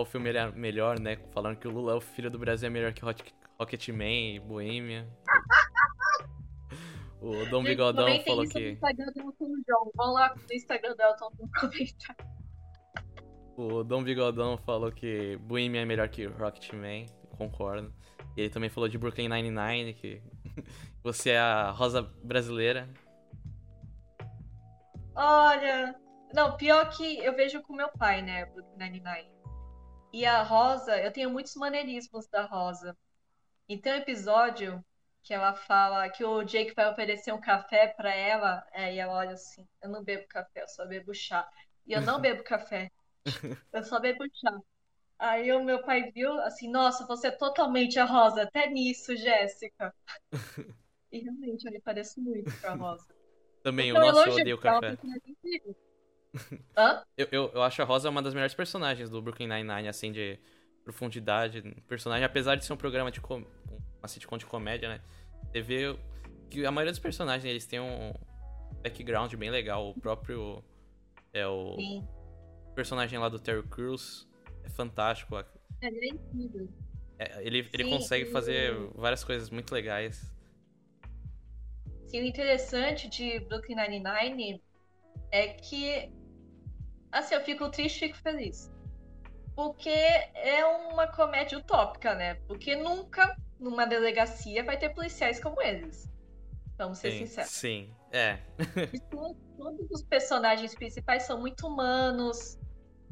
qual 0.00 0.06
filme 0.06 0.32
é 0.32 0.50
melhor, 0.52 0.98
né? 0.98 1.16
Falando 1.32 1.56
que 1.56 1.68
o 1.68 1.70
Lula, 1.70 1.96
o 1.96 2.00
filho 2.00 2.30
do 2.30 2.38
Brasil, 2.38 2.66
é 2.66 2.70
melhor 2.70 2.92
que 2.92 3.02
Rocketman 3.58 4.36
e 4.36 4.40
Boêmia. 4.40 5.06
O 7.20 7.44
Dom 7.50 7.58
Gente, 7.58 7.68
Bigodão 7.68 8.20
falou 8.24 8.44
isso 8.44 8.54
que. 8.54 8.64
No 8.64 8.70
Instagram 8.70 9.06
do 9.12 9.20
Elton 9.20 9.52
John. 9.68 9.92
Vão 9.94 10.12
lá 10.14 10.34
no 10.34 10.54
Instagram 10.54 10.94
do 10.96 11.02
Elton 11.02 11.30
John 11.36 11.48
comentar. 11.60 12.16
O 13.58 13.84
Dom 13.84 14.02
Bigodão 14.02 14.56
falou 14.56 14.90
que 14.90 15.36
Bohemia 15.42 15.82
é 15.82 15.84
melhor 15.84 16.08
que 16.08 16.24
Rocketman. 16.24 17.04
Concordo. 17.36 17.92
E 18.38 18.40
ele 18.40 18.50
também 18.50 18.70
falou 18.70 18.88
de 18.88 18.96
Brooklyn 18.96 19.28
Nine-Nine, 19.28 19.92
que 19.92 20.22
você 21.04 21.30
é 21.30 21.38
a 21.38 21.70
rosa 21.72 22.00
brasileira. 22.24 22.88
Olha. 25.14 25.94
Não, 26.32 26.56
pior 26.56 26.88
que 26.88 27.18
eu 27.18 27.34
vejo 27.34 27.60
com 27.60 27.74
meu 27.74 27.90
pai, 27.90 28.22
né? 28.22 28.46
Brooklyn 28.46 28.78
Nine-Nine. 28.78 29.39
E 30.12 30.26
a 30.26 30.42
Rosa, 30.42 30.96
eu 30.98 31.12
tenho 31.12 31.30
muitos 31.30 31.54
maneirismos 31.54 32.26
da 32.26 32.42
Rosa. 32.42 32.96
E 33.68 33.78
tem 33.78 33.92
um 33.92 33.96
episódio 33.96 34.84
que 35.22 35.32
ela 35.32 35.54
fala 35.54 36.08
que 36.08 36.24
o 36.24 36.42
Jake 36.42 36.74
vai 36.74 36.90
oferecer 36.90 37.32
um 37.32 37.40
café 37.40 37.88
para 37.88 38.12
ela, 38.12 38.66
é, 38.72 38.94
e 38.94 38.98
ela 38.98 39.14
olha 39.14 39.32
assim: 39.32 39.66
eu 39.80 39.88
não 39.88 40.02
bebo 40.02 40.26
café, 40.28 40.62
eu 40.62 40.68
só 40.68 40.84
bebo 40.86 41.14
chá. 41.14 41.48
E 41.86 41.92
eu 41.92 42.00
não 42.00 42.18
bebo 42.20 42.42
café, 42.42 42.90
eu 43.72 43.84
só 43.84 44.00
bebo 44.00 44.24
chá. 44.34 44.58
Aí 45.18 45.52
o 45.52 45.62
meu 45.62 45.82
pai 45.82 46.10
viu 46.10 46.32
assim: 46.40 46.68
nossa, 46.70 47.06
você 47.06 47.28
é 47.28 47.30
totalmente 47.30 47.98
a 47.98 48.04
Rosa, 48.04 48.42
até 48.42 48.68
nisso, 48.68 49.14
Jéssica. 49.16 49.94
E 51.12 51.18
realmente 51.18 51.64
eu 51.66 51.72
lhe 51.72 51.80
pareço 51.80 52.20
muito 52.20 52.52
com 52.60 52.68
a 52.68 52.74
Rosa. 52.74 53.04
Também, 53.64 53.90
então, 53.90 54.00
o 54.00 54.12
nosso 54.12 54.28
eu 54.28 54.34
odeio 54.34 54.58
café. 54.58 54.96
Hã? 56.76 57.02
Eu, 57.16 57.28
eu, 57.32 57.50
eu 57.54 57.62
acho 57.62 57.80
a 57.82 57.84
Rosa 57.84 58.08
uma 58.08 58.22
das 58.22 58.34
melhores 58.34 58.54
personagens 58.54 59.10
do 59.10 59.20
Brooklyn 59.20 59.48
Nine-Nine, 59.48 59.88
assim, 59.88 60.12
de 60.12 60.38
profundidade. 60.84 61.62
Personagem, 61.88 62.24
apesar 62.24 62.56
de 62.56 62.64
ser 62.64 62.72
um 62.72 62.76
programa 62.76 63.10
de 63.10 63.20
com... 63.20 63.44
uma 63.98 64.08
sitcom 64.08 64.38
de 64.38 64.46
comédia, 64.46 64.88
né? 64.88 65.00
Você 65.46 65.60
vê 65.60 65.98
que 66.48 66.64
a 66.64 66.70
maioria 66.70 66.92
dos 66.92 66.98
personagens 66.98 67.44
eles 67.44 67.66
têm 67.66 67.80
um 67.80 68.12
background 68.82 69.34
bem 69.34 69.50
legal. 69.50 69.90
O 69.90 70.00
próprio. 70.00 70.62
É 71.32 71.46
o. 71.46 71.76
Sim. 71.76 72.08
personagem 72.74 73.18
lá 73.18 73.28
do 73.28 73.38
Terry 73.38 73.62
Crews 73.68 74.28
é 74.64 74.68
fantástico. 74.68 75.36
Ele 75.80 76.06
é 76.06 76.08
incrível. 76.08 76.68
É, 77.18 77.46
ele, 77.46 77.68
ele 77.72 77.84
Sim, 77.84 77.90
consegue 77.90 78.30
fazer 78.30 78.74
várias 78.94 79.22
coisas 79.22 79.50
muito 79.50 79.72
legais. 79.72 80.34
Sim, 82.06 82.22
o 82.22 82.24
interessante 82.24 83.08
de 83.08 83.40
Brooklyn 83.40 83.76
Nine-Nine 83.76 84.62
é 85.30 85.48
que 85.48 86.10
assim, 87.12 87.34
eu 87.34 87.40
fico 87.42 87.68
triste 87.70 87.96
e 87.96 88.08
fico 88.08 88.18
feliz. 88.18 88.70
Porque 89.54 89.90
é 89.90 90.64
uma 90.64 91.06
comédia 91.06 91.58
utópica, 91.58 92.14
né? 92.14 92.34
Porque 92.46 92.76
nunca 92.76 93.36
numa 93.58 93.86
delegacia 93.86 94.64
vai 94.64 94.78
ter 94.78 94.90
policiais 94.90 95.38
como 95.40 95.60
eles. 95.60 96.10
Vamos 96.78 96.98
ser 96.98 97.12
sim, 97.12 97.26
sinceros. 97.26 97.50
Sim, 97.50 97.94
é. 98.10 98.38
todos, 99.10 99.36
todos 99.56 99.90
os 99.90 100.02
personagens 100.02 100.74
principais 100.74 101.24
são 101.24 101.38
muito 101.38 101.66
humanos. 101.66 102.58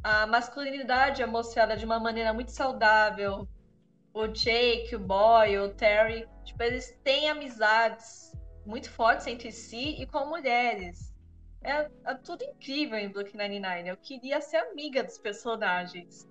A 0.03 0.27
masculinidade 0.27 1.23
é 1.23 1.27
mostrada 1.27 1.77
de 1.77 1.85
uma 1.85 2.01
maneira 2.01 2.33
muito 2.33 2.51
saudável. 2.51 3.47
O 4.15 4.27
Jake, 4.29 4.97
o 4.97 4.99
Boy, 4.99 5.59
o 5.59 5.75
Terry, 5.75 6.27
tipo, 6.45 6.63
eles 6.63 6.99
têm 7.05 7.29
amizades 7.29 8.33
muito 8.65 8.91
fortes 8.91 9.27
entre 9.27 9.53
si 9.53 10.01
e 10.01 10.07
com 10.07 10.27
mulheres. 10.27 11.08
É, 11.63 11.91
é 12.05 12.15
tudo 12.15 12.45
incrível 12.45 12.99
em 12.99 13.09
Brooklyn 13.09 13.49
Nine-Nine. 13.49 13.89
Eu 13.89 13.97
queria 13.97 14.41
ser 14.41 14.59
amiga 14.59 15.03
dos 15.03 15.19
personagens. 15.19 16.29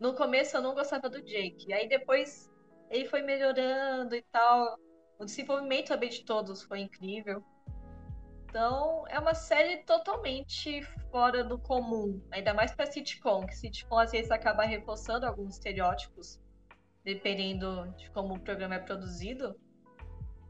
No 0.00 0.14
começo 0.14 0.56
eu 0.56 0.62
não 0.62 0.74
gostava 0.74 1.08
do 1.08 1.22
Jake. 1.22 1.72
Aí 1.72 1.88
depois 1.88 2.50
ele 2.90 3.06
foi 3.06 3.22
melhorando 3.22 4.14
e 4.14 4.22
tal. 4.32 4.78
O 5.18 5.24
desenvolvimento 5.24 5.88
também 5.88 6.08
de 6.08 6.24
todos 6.24 6.62
foi 6.62 6.80
incrível. 6.80 7.44
Então, 8.48 9.04
é 9.08 9.18
uma 9.18 9.34
série 9.34 9.78
totalmente 9.84 10.82
fora 11.10 11.44
do 11.44 11.58
comum, 11.58 12.18
ainda 12.30 12.54
mais 12.54 12.72
para 12.74 12.86
sitcom, 12.86 13.44
que 13.44 13.54
sitcom 13.54 13.98
às 13.98 14.12
vezes 14.12 14.30
acaba 14.30 14.62
reforçando 14.64 15.26
alguns 15.26 15.56
estereótipos, 15.56 16.40
dependendo 17.04 17.92
de 17.98 18.10
como 18.10 18.34
o 18.34 18.40
programa 18.40 18.76
é 18.76 18.78
produzido. 18.78 19.54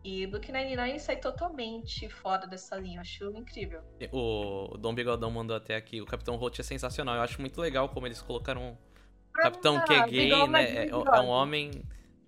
E 0.05 0.27
Book 0.27 0.51
99 0.51 0.99
sai 1.01 1.17
totalmente 1.17 2.09
fora 2.09 2.47
dessa 2.47 2.77
linha, 2.77 2.99
eu 2.99 3.01
acho 3.01 3.31
incrível. 3.37 3.83
O 4.13 4.77
Dom 4.79 4.95
Bigodão 4.95 5.31
mandou 5.31 5.57
até 5.57 5.75
aqui, 5.75 6.01
o 6.01 6.07
Capitão 6.07 6.37
Holt 6.37 6.59
é 6.59 6.63
sensacional, 6.63 7.17
eu 7.17 7.23
acho 7.23 7.41
muito 7.41 7.61
legal 7.61 7.89
como 7.89 8.07
eles 8.07 8.23
colocaram 8.23 8.73
o 8.73 9.33
Capitão 9.33 9.77
ah, 9.77 9.83
que 9.83 9.93
é 9.93 10.07
gay, 10.07 10.49
né, 10.49 10.65
é, 10.65 10.89
é, 10.89 10.95
um 10.95 11.29
homem 11.29 11.83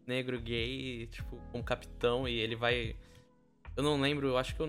negro 0.07 0.41
gay, 0.41 1.07
tipo, 1.07 1.41
um 1.55 1.63
capitão, 1.63 2.27
e 2.27 2.39
ele 2.39 2.57
vai... 2.57 2.97
Eu 3.77 3.83
não 3.83 4.01
lembro, 4.01 4.27
eu 4.27 4.37
acho 4.37 4.55
que 4.55 4.61
eu... 4.61 4.69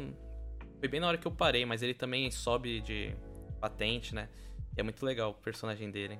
Foi 0.80 0.88
bem 0.88 0.99
na 0.99 1.08
hora 1.08 1.18
que 1.18 1.28
eu 1.28 1.32
parei, 1.32 1.66
mas 1.66 1.82
ele 1.82 1.93
também 1.93 2.30
sobe 2.30 2.82
de 2.82 3.16
patente, 3.60 4.14
né? 4.14 4.30
E 4.76 4.80
é 4.80 4.84
muito 4.84 5.04
legal 5.06 5.32
o 5.32 5.34
personagem 5.34 5.91
dele. 5.91 6.20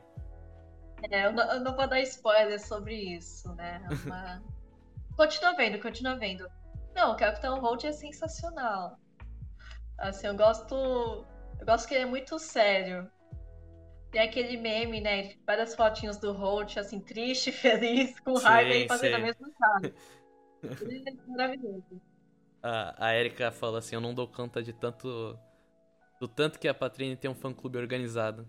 É, 1.10 1.26
eu 1.26 1.32
não, 1.32 1.52
eu 1.54 1.60
não 1.62 1.76
vou 1.76 1.88
dar 1.88 2.00
spoiler 2.02 2.60
sobre 2.60 2.96
isso, 2.96 3.54
né? 3.56 3.82
É 3.90 4.08
uma... 4.08 4.44
continua 5.16 5.56
vendo, 5.56 5.80
continua 5.80 6.16
vendo. 6.16 6.48
Não, 6.96 7.14
o 7.14 7.16
Capitão 7.16 7.60
Holt 7.60 7.86
é 7.86 7.92
sensacional. 7.92 8.98
Assim, 9.98 10.28
eu 10.28 10.36
gosto. 10.36 10.76
Eu 11.60 11.66
gosto 11.66 11.88
que 11.88 11.94
ele 11.94 12.04
é 12.04 12.08
muito 12.08 12.38
sério. 12.40 13.10
Tem 14.12 14.22
aquele 14.22 14.58
meme, 14.58 15.00
né? 15.00 15.36
Várias 15.46 15.74
fotinhos 15.74 16.18
do 16.18 16.34
Holt, 16.34 16.78
assim, 16.78 17.00
triste, 17.00 17.52
feliz, 17.54 18.20
com 18.20 18.34
raiva 18.34 18.74
e 18.74 18.88
fazendo 18.88 19.16
a 19.16 19.20
mesma 19.20 19.50
cara. 19.58 19.94
ele 20.82 21.04
é 21.08 21.30
maravilhoso. 21.30 22.02
A, 22.62 23.08
a 23.08 23.16
Erika 23.16 23.52
fala 23.52 23.80
assim, 23.80 23.96
eu 23.96 24.02
não 24.02 24.14
dou 24.14 24.28
conta 24.28 24.62
de 24.62 24.74
tanto. 24.74 25.38
Do 26.20 26.28
tanto 26.28 26.60
que 26.60 26.68
a 26.68 26.74
Patrine 26.74 27.16
tem 27.16 27.32
um 27.32 27.36
fã 27.36 27.54
clube 27.54 27.78
organizado. 27.78 28.48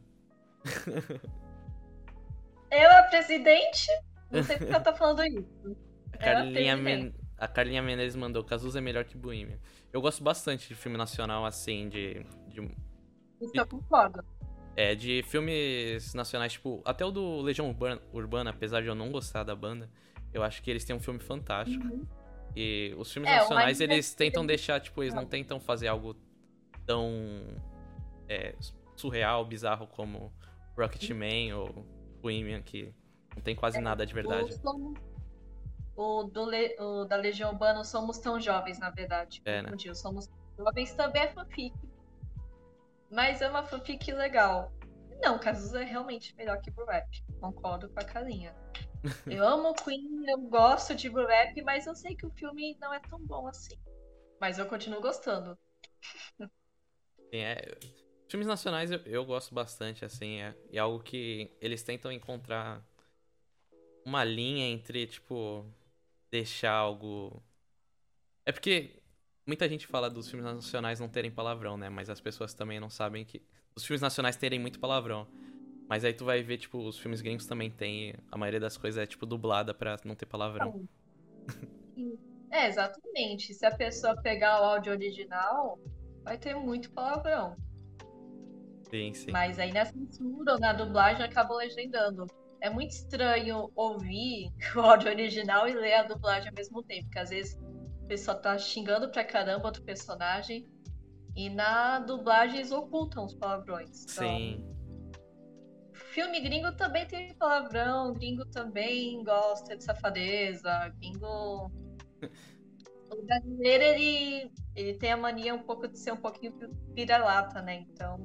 Ela 2.71 2.99
é 2.99 3.03
presidente? 3.09 3.87
Não 4.31 4.43
sei 4.43 4.57
porque 4.57 4.73
ela 4.73 4.83
tá 4.83 4.95
falando 4.95 5.25
isso. 5.25 5.77
A 6.13 6.19
Carlinha, 6.19 6.77
Men 6.77 7.15
a 7.43 7.49
Carlinha 7.49 7.83
Menezes 7.83 8.15
mandou, 8.15 8.45
Cazuza 8.45 8.79
é 8.79 8.81
melhor 8.81 9.05
que 9.05 9.19
Bohemia. 9.19 9.59
Eu 9.93 10.01
gosto 10.01 10.23
bastante 10.23 10.69
de 10.69 10.77
filme 10.77 10.97
nacional, 10.97 11.45
assim, 11.45 11.89
de... 11.89 12.25
de... 12.47 12.61
Isso 13.41 13.53
eu 13.53 13.67
concordo. 13.67 14.25
É, 14.77 14.95
de 14.95 15.25
filmes 15.25 16.15
nacionais, 16.15 16.53
tipo, 16.53 16.81
até 16.85 17.05
o 17.05 17.11
do 17.11 17.41
Legião 17.41 17.69
Urbana, 17.69 18.01
Urbana, 18.13 18.51
apesar 18.51 18.81
de 18.81 18.87
eu 18.87 18.95
não 18.95 19.11
gostar 19.11 19.43
da 19.43 19.57
banda, 19.57 19.91
eu 20.33 20.45
acho 20.45 20.63
que 20.63 20.71
eles 20.71 20.85
têm 20.85 20.95
um 20.95 21.01
filme 21.01 21.19
fantástico. 21.19 21.85
Uhum. 21.85 22.07
E 22.55 22.95
os 22.97 23.13
filmes 23.13 23.29
é, 23.29 23.39
nacionais, 23.39 23.81
eles 23.81 24.15
tentam 24.15 24.47
deixar, 24.47 24.79
tipo, 24.79 25.03
eles 25.03 25.13
não 25.13 25.27
tentam 25.27 25.59
fazer 25.59 25.89
algo 25.89 26.15
tão 26.87 27.11
é, 28.29 28.55
surreal, 28.95 29.45
bizarro 29.45 29.89
como 29.89 30.33
Rocketman 30.79 31.55
uhum. 31.55 31.61
ou 31.61 31.87
Bohemian, 32.23 32.63
que 32.63 32.95
não 33.35 33.43
tem 33.43 33.57
quase 33.57 33.79
é, 33.79 33.81
nada 33.81 34.07
de 34.07 34.15
verdade. 34.15 34.55
Somos, 34.61 34.97
o, 35.97 36.25
do 36.25 36.45
Le, 36.45 36.77
o 36.79 37.05
da 37.05 37.17
Legião 37.17 37.51
Urbana 37.51 37.85
Somos 37.85 38.19
Tão 38.19 38.41
Jovens, 38.41 38.79
na 38.79 38.91
verdade. 38.91 39.43
É, 39.45 39.63
né? 39.63 39.71
Somos 39.95 40.31
Jovens 40.57 40.95
também 40.95 41.23
é 41.23 41.29
fanfic. 41.29 41.75
Mas 43.11 43.43
é 43.43 43.49
uma 43.49 43.63
fanfic 43.63 44.11
legal. 44.13 44.73
Não, 45.23 45.39
Cazuza 45.39 45.83
é 45.83 45.85
realmente 45.85 46.35
melhor 46.37 46.61
que 46.61 46.71
Blue 46.71 46.87
Rap. 46.87 47.07
Concordo 47.41 47.89
com 47.89 48.01
a 48.01 48.05
Kalinha. 48.05 48.55
Eu 49.27 49.47
amo 49.47 49.75
Queen, 49.75 50.31
eu 50.31 50.39
gosto 50.43 50.95
de 50.95 51.11
Blue 51.11 51.27
Rap, 51.27 51.61
mas 51.63 51.89
eu 51.89 51.95
sei 51.95 52.15
que 52.15 52.25
o 52.25 52.31
filme 52.31 52.77
não 52.81 52.95
é 52.95 53.01
tão 53.01 53.19
bom 53.19 53.49
assim. 53.49 53.75
Mas 54.41 54.61
eu 54.61 54.67
continuo 54.67 55.01
gostando. 55.01 55.59
Sim, 56.39 57.39
é. 57.39 57.77
Filmes 58.29 58.47
nacionais 58.47 58.93
eu, 58.93 59.01
eu 59.01 59.25
gosto 59.25 59.53
bastante, 59.53 60.05
assim, 60.05 60.41
é, 60.41 60.55
é 60.73 60.79
algo 60.79 61.03
que 61.03 61.51
eles 61.61 61.83
tentam 61.83 62.13
encontrar 62.13 62.81
uma 64.05 64.25
linha 64.25 64.67
entre, 64.67 65.07
tipo, 65.07 65.67
deixar 66.33 66.73
algo. 66.73 67.43
É 68.47 68.51
porque 68.51 69.03
muita 69.47 69.69
gente 69.69 69.87
fala 69.87 70.09
dos 70.09 70.29
filmes 70.29 70.47
nacionais 70.53 70.99
não 70.99 71.09
terem 71.09 71.31
palavrão, 71.31 71.77
né? 71.77 71.91
Mas 71.91 72.09
as 72.09 72.21
pessoas 72.21 72.55
também 72.55 72.81
não 72.81 72.91
sabem 72.91 73.25
que. 73.25 73.43
Os 73.77 73.85
filmes 73.85 74.01
nacionais 74.01 74.37
terem 74.37 74.59
muito 74.59 74.81
palavrão. 74.81 75.29
Mas 75.89 76.05
aí 76.05 76.13
tu 76.13 76.25
vai 76.25 76.43
ver, 76.43 76.59
tipo, 76.59 76.79
os 76.79 76.99
filmes 76.99 77.21
gringos 77.21 77.47
também 77.47 77.71
tem. 77.71 78.15
A 78.31 78.37
maioria 78.37 78.59
das 78.59 78.77
coisas 78.77 79.01
é, 79.01 79.07
tipo, 79.07 79.27
dublada 79.27 79.73
pra 79.75 79.99
não 80.05 80.15
ter 80.15 80.27
palavrão. 80.27 80.87
É, 82.51 82.67
exatamente. 82.67 83.55
Se 83.55 83.65
a 83.65 83.75
pessoa 83.75 84.21
pegar 84.21 84.61
o 84.61 84.65
áudio 84.65 84.93
original, 84.93 85.79
vai 86.23 86.39
ter 86.39 86.55
muito 86.55 86.91
palavrão. 86.91 87.57
Sim, 88.91 89.15
sim. 89.15 89.31
Mas 89.31 89.59
aí 89.59 89.73
na 89.73 89.87
censura 89.87 90.53
ou 90.55 90.61
na 90.61 90.73
dublagem 90.75 91.25
acaba 91.25 91.55
legendando 91.57 92.27
é 92.63 92.71
muito 92.71 92.93
estranho 92.93 93.71
ouvir 93.75 94.53
o 94.75 94.81
áudio 94.81 95.11
original 95.11 95.69
e 95.69 95.75
ler 95.75 95.95
a 95.95 96.03
dublagem 96.05 96.49
ao 96.49 96.55
mesmo 96.55 96.83
tempo, 96.83 97.05
porque 97.05 97.19
às 97.19 97.31
vezes 97.31 97.61
o 98.03 98.07
pessoal 98.07 98.41
tá 98.41 98.57
xingando 98.57 99.11
pra 99.11 99.25
caramba 99.25 99.67
outro 99.67 99.83
personagem 99.83 100.67
e 101.35 101.51
na 101.51 101.99
dublagem 101.99 102.59
eles 102.59 102.71
ocultam 102.71 103.25
os 103.25 103.35
palavrões. 103.35 104.05
Então, 104.05 104.39
Sim. 104.39 104.65
Filme 105.93 106.41
gringo 106.41 106.71
também 106.77 107.07
tem 107.07 107.35
palavrão, 107.35 108.13
gringo 108.13 108.45
também 108.47 109.25
gosta 109.25 109.77
de 109.77 109.83
safadeza, 109.83 110.95
gringo. 111.01 111.73
o 113.11 113.23
brasileiro, 113.25 113.85
ele, 113.85 114.53
ele 114.77 114.95
tem 114.99 115.11
a 115.11 115.17
mania 115.17 115.55
um 115.55 115.63
pouco 115.63 115.89
de 115.89 115.99
ser 115.99 116.13
um 116.13 116.19
pouquinho 116.19 116.55
vira-lata, 116.95 117.63
né? 117.63 117.87
Então. 117.89 118.19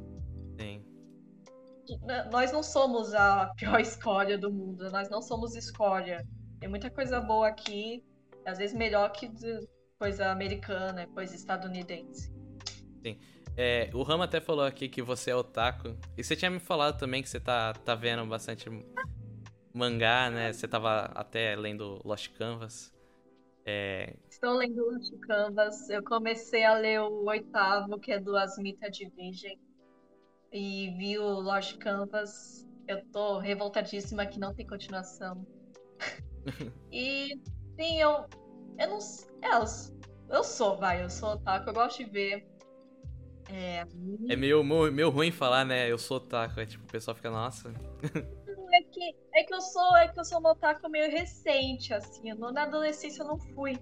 Sim 0.59 0.86
nós 2.31 2.51
não 2.51 2.61
somos 2.61 3.13
a 3.13 3.47
pior 3.55 3.79
escolha 3.81 4.37
do 4.37 4.51
mundo, 4.51 4.89
nós 4.91 5.09
não 5.09 5.21
somos 5.21 5.55
escolha. 5.55 6.25
Tem 6.59 6.69
muita 6.69 6.89
coisa 6.89 7.19
boa 7.19 7.47
aqui, 7.47 8.03
às 8.45 8.57
vezes 8.57 8.75
melhor 8.75 9.11
que 9.11 9.29
coisa 9.99 10.31
americana, 10.31 11.07
coisa 11.07 11.35
estadunidense. 11.35 12.31
Sim. 13.01 13.17
É, 13.55 13.89
o 13.93 14.03
Rama 14.03 14.25
até 14.25 14.39
falou 14.39 14.65
aqui 14.65 14.87
que 14.87 15.01
você 15.01 15.31
é 15.31 15.35
otaku. 15.35 15.97
E 16.15 16.23
você 16.23 16.35
tinha 16.35 16.51
me 16.51 16.59
falado 16.59 16.99
também 16.99 17.23
que 17.23 17.29
você 17.29 17.39
tá, 17.39 17.73
tá 17.73 17.95
vendo 17.95 18.23
bastante 18.25 18.69
mangá, 19.73 20.29
né? 20.29 20.53
Você 20.53 20.67
tava 20.67 21.05
até 21.15 21.55
lendo 21.55 21.99
Lost 22.05 22.29
Canvas. 22.37 22.93
É... 23.65 24.15
Estou 24.29 24.53
lendo 24.53 24.83
Lost 24.91 25.11
Canvas. 25.21 25.89
Eu 25.89 26.03
comecei 26.03 26.63
a 26.63 26.77
ler 26.77 27.01
o 27.01 27.25
oitavo, 27.25 27.99
que 27.99 28.11
é 28.11 28.19
do 28.19 28.37
Asmita 28.37 28.91
Division 28.91 29.55
e 30.51 30.93
vi 30.97 31.17
o 31.17 31.39
Lost 31.39 31.77
Canvas. 31.77 32.67
Eu 32.87 33.03
tô 33.11 33.39
revoltadíssima 33.39 34.25
que 34.25 34.39
não 34.39 34.53
tem 34.53 34.65
continuação. 34.65 35.45
e 36.91 37.39
sim, 37.75 38.01
eu. 38.01 38.25
Eu 38.77 38.89
não. 38.89 38.97
É, 39.41 39.55
eu, 39.55 39.65
eu 40.29 40.43
sou, 40.43 40.77
vai, 40.77 41.03
eu 41.03 41.09
sou 41.09 41.33
otaku, 41.33 41.69
eu 41.69 41.73
gosto 41.73 42.03
de 42.03 42.09
ver. 42.09 42.47
É, 43.49 43.85
é 44.29 44.35
meio, 44.35 44.63
meio, 44.63 45.09
ruim 45.09 45.31
falar, 45.31 45.65
né? 45.65 45.89
Eu 45.89 45.97
sou 45.97 46.17
otaku. 46.17 46.59
É 46.59 46.65
tipo, 46.65 46.83
o 46.83 46.87
pessoal 46.87 47.15
fica, 47.15 47.29
nossa. 47.29 47.69
é 48.73 48.81
que, 48.83 49.15
é 49.35 49.43
que 49.43 49.53
eu 49.53 49.61
sou, 49.61 49.97
é 49.97 50.07
que 50.07 50.19
eu 50.19 50.25
sou 50.25 50.39
um 50.39 50.47
otaku 50.47 50.89
meio 50.89 51.09
recente, 51.11 51.93
assim. 51.93 52.33
Na 52.33 52.63
adolescência 52.63 53.21
eu 53.21 53.27
não 53.27 53.39
fui. 53.39 53.77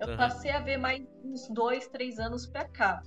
Eu 0.00 0.08
uhum. 0.08 0.16
passei 0.16 0.50
a 0.50 0.60
ver 0.60 0.78
mais 0.78 1.04
uns 1.22 1.48
dois, 1.50 1.86
três 1.88 2.18
anos 2.18 2.46
pra 2.46 2.64
cá. 2.66 3.02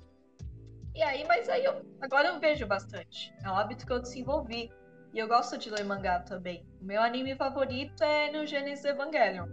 E 0.95 1.01
aí, 1.01 1.25
mas 1.27 1.49
aí 1.49 1.63
eu 1.65 1.83
agora 2.01 2.29
eu 2.29 2.39
vejo 2.39 2.67
bastante. 2.67 3.33
É 3.43 3.49
um 3.49 3.55
hábito 3.55 3.85
que 3.85 3.91
eu 3.91 3.99
desenvolvi. 3.99 4.71
E 5.13 5.19
eu 5.19 5.27
gosto 5.27 5.57
de 5.57 5.69
ler 5.69 5.83
mangá 5.83 6.19
também. 6.19 6.65
O 6.81 6.85
meu 6.85 7.01
anime 7.01 7.35
favorito 7.35 8.03
é 8.03 8.31
no 8.31 8.45
Genesis 8.45 8.85
Evangelion. 8.85 9.47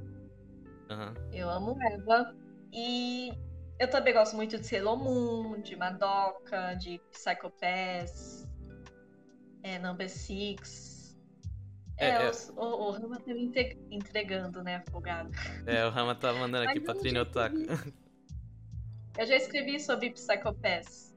Uhum. 0.91 1.14
Eu 1.32 1.51
amo 1.51 1.76
Eva. 1.82 2.34
E 2.72 3.32
eu 3.78 3.88
também 3.88 4.12
gosto 4.12 4.36
muito 4.36 4.59
de 4.59 4.66
Sailor 4.66 4.97
Moon, 4.97 5.61
de 5.61 5.76
Madoka, 5.76 6.74
de 6.74 7.01
Psycho 7.11 7.51
Pass, 7.51 8.49
é, 9.62 9.78
Number 9.78 10.09
Six. 10.09 11.18
É, 11.99 12.09
é, 12.09 12.26
é... 12.26 12.30
O, 12.57 12.64
o, 12.64 12.91
Rama 12.93 13.18
tá 13.18 13.34
me 13.34 13.53
entregando, 13.91 14.62
né, 14.62 14.76
afogado. 14.76 15.30
É, 15.66 15.84
o 15.86 15.91
Rama 15.91 16.14
tá 16.14 16.32
mandando 16.32 16.68
aqui 16.68 16.80
pra 16.80 16.95
Trino 16.95 17.20
Otaku. 17.20 17.57
Eu 19.18 19.26
já 19.26 19.36
escrevi 19.36 19.78
sobre 19.78 20.11
Psycho 20.11 20.55
Pass. 20.55 21.09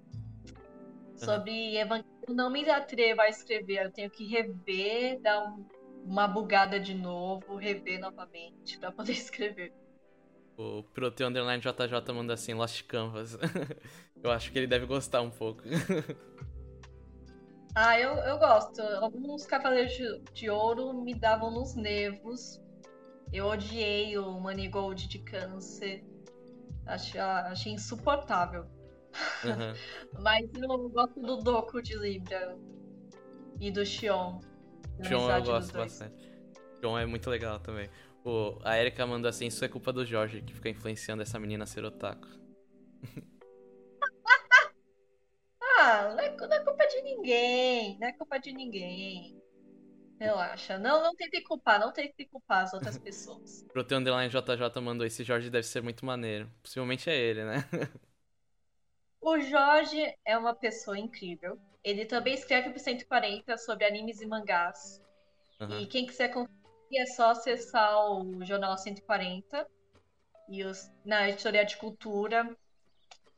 Sobre 1.16 1.78
Evangelho, 1.78 2.06
não 2.30 2.50
me 2.50 2.68
atrevo 2.70 3.22
a 3.22 3.30
escrever. 3.30 3.86
Eu 3.86 3.92
tenho 3.92 4.10
que 4.10 4.26
rever, 4.26 5.22
dar 5.22 5.46
um, 5.46 5.66
uma 6.06 6.28
bugada 6.28 6.80
de 6.80 6.94
novo, 6.94 7.56
rever 7.56 8.00
novamente 8.00 8.78
para 8.78 8.92
poder 8.92 9.14
escrever. 9.14 9.74
O 10.58 10.84
Proteu 10.84 11.28
Underline 11.28 11.62
JJ 11.62 12.14
manda 12.14 12.34
assim, 12.34 12.54
Lost 12.54 12.84
Canvas. 12.84 13.38
eu 14.22 14.32
acho 14.32 14.52
que 14.52 14.60
ele 14.60 14.68
deve 14.68 14.86
gostar 14.86 15.22
um 15.22 15.32
pouco. 15.32 15.64
ah, 17.76 18.00
eu, 18.00 18.16
eu 18.18 18.38
gosto. 18.38 18.82
Alguns 18.82 19.46
Cavaleiros 19.46 19.94
de, 19.94 20.20
de 20.34 20.50
Ouro 20.50 20.94
me 20.94 21.16
davam 21.16 21.52
nos 21.52 21.76
nervos. 21.76 22.62
Eu 23.32 23.48
odiei 23.48 24.18
o 24.18 24.40
Manigold 24.40 25.08
de 25.08 25.20
câncer. 25.20 26.04
Achei, 26.86 27.20
achei 27.20 27.72
insuportável. 27.72 28.68
Uhum. 29.44 30.22
Mas 30.22 30.50
eu 30.54 30.90
gosto 30.90 31.22
do 31.22 31.38
Doku 31.38 31.82
de 31.82 31.98
Libra 31.98 32.58
e 33.60 33.72
do 33.72 33.86
Xion. 33.86 34.40
Xion 35.04 35.30
eu 35.30 35.44
gosto 35.44 35.74
bastante. 35.74 36.32
Xion 36.80 36.98
é 36.98 37.06
muito 37.06 37.30
legal 37.30 37.60
também. 37.60 37.90
O, 38.24 38.58
a 38.64 38.80
Erika 38.80 39.06
mandou 39.06 39.30
assim: 39.30 39.48
Isso 39.48 39.64
é 39.64 39.68
culpa 39.68 39.92
do 39.92 40.06
Jorge 40.06 40.42
que 40.42 40.54
fica 40.54 40.70
influenciando 40.70 41.22
essa 41.22 41.40
menina 41.40 41.66
a 41.66 41.68
ser 41.68 41.84
otaku. 41.84 42.28
ah, 45.62 46.14
não 46.16 46.20
é, 46.20 46.36
não 46.36 46.54
é 46.54 46.60
culpa 46.64 46.88
de 46.88 47.02
ninguém. 47.02 48.00
Não 48.00 48.08
é 48.08 48.14
culpa 48.14 48.40
de 48.40 48.54
ninguém. 48.54 49.42
Relaxa. 50.20 50.78
Não, 50.78 51.04
não 51.04 51.14
tente 51.16 51.42
culpar, 51.42 51.80
não 51.80 51.92
tente 51.92 52.26
culpar 52.26 52.64
as 52.64 52.74
outras 52.74 52.98
pessoas. 53.00 53.66
Pro 53.74 53.82
Underline 53.82 54.30
JJ 54.30 54.82
mandou: 54.82 55.06
Esse 55.06 55.24
Jorge 55.24 55.50
deve 55.50 55.68
ser 55.68 55.84
muito 55.84 56.06
maneiro. 56.06 56.50
Possivelmente 56.62 57.10
é 57.10 57.18
ele, 57.18 57.44
né? 57.44 57.68
O 59.24 59.40
Jorge 59.40 60.14
é 60.26 60.38
uma 60.38 60.54
pessoa 60.54 61.00
incrível. 61.00 61.58
Ele 61.82 62.06
também 62.06 62.34
escreve 62.34 62.72
pro 62.72 62.80
140 62.80 63.58
sobre 63.58 63.86
animes 63.86 64.20
e 64.20 64.26
mangás. 64.26 65.02
Uhum. 65.62 65.80
E 65.80 65.88
quem 65.88 66.06
quiser 66.06 66.28
conferir 66.28 66.60
é 66.98 67.06
só 67.06 67.32
acessar 67.32 68.12
o 68.12 68.44
Jornal 68.44 68.78
140 68.78 69.66
e 70.50 70.66
os, 70.66 70.92
na 71.06 71.30
editoria 71.30 71.64
de 71.64 71.78
cultura, 71.78 72.54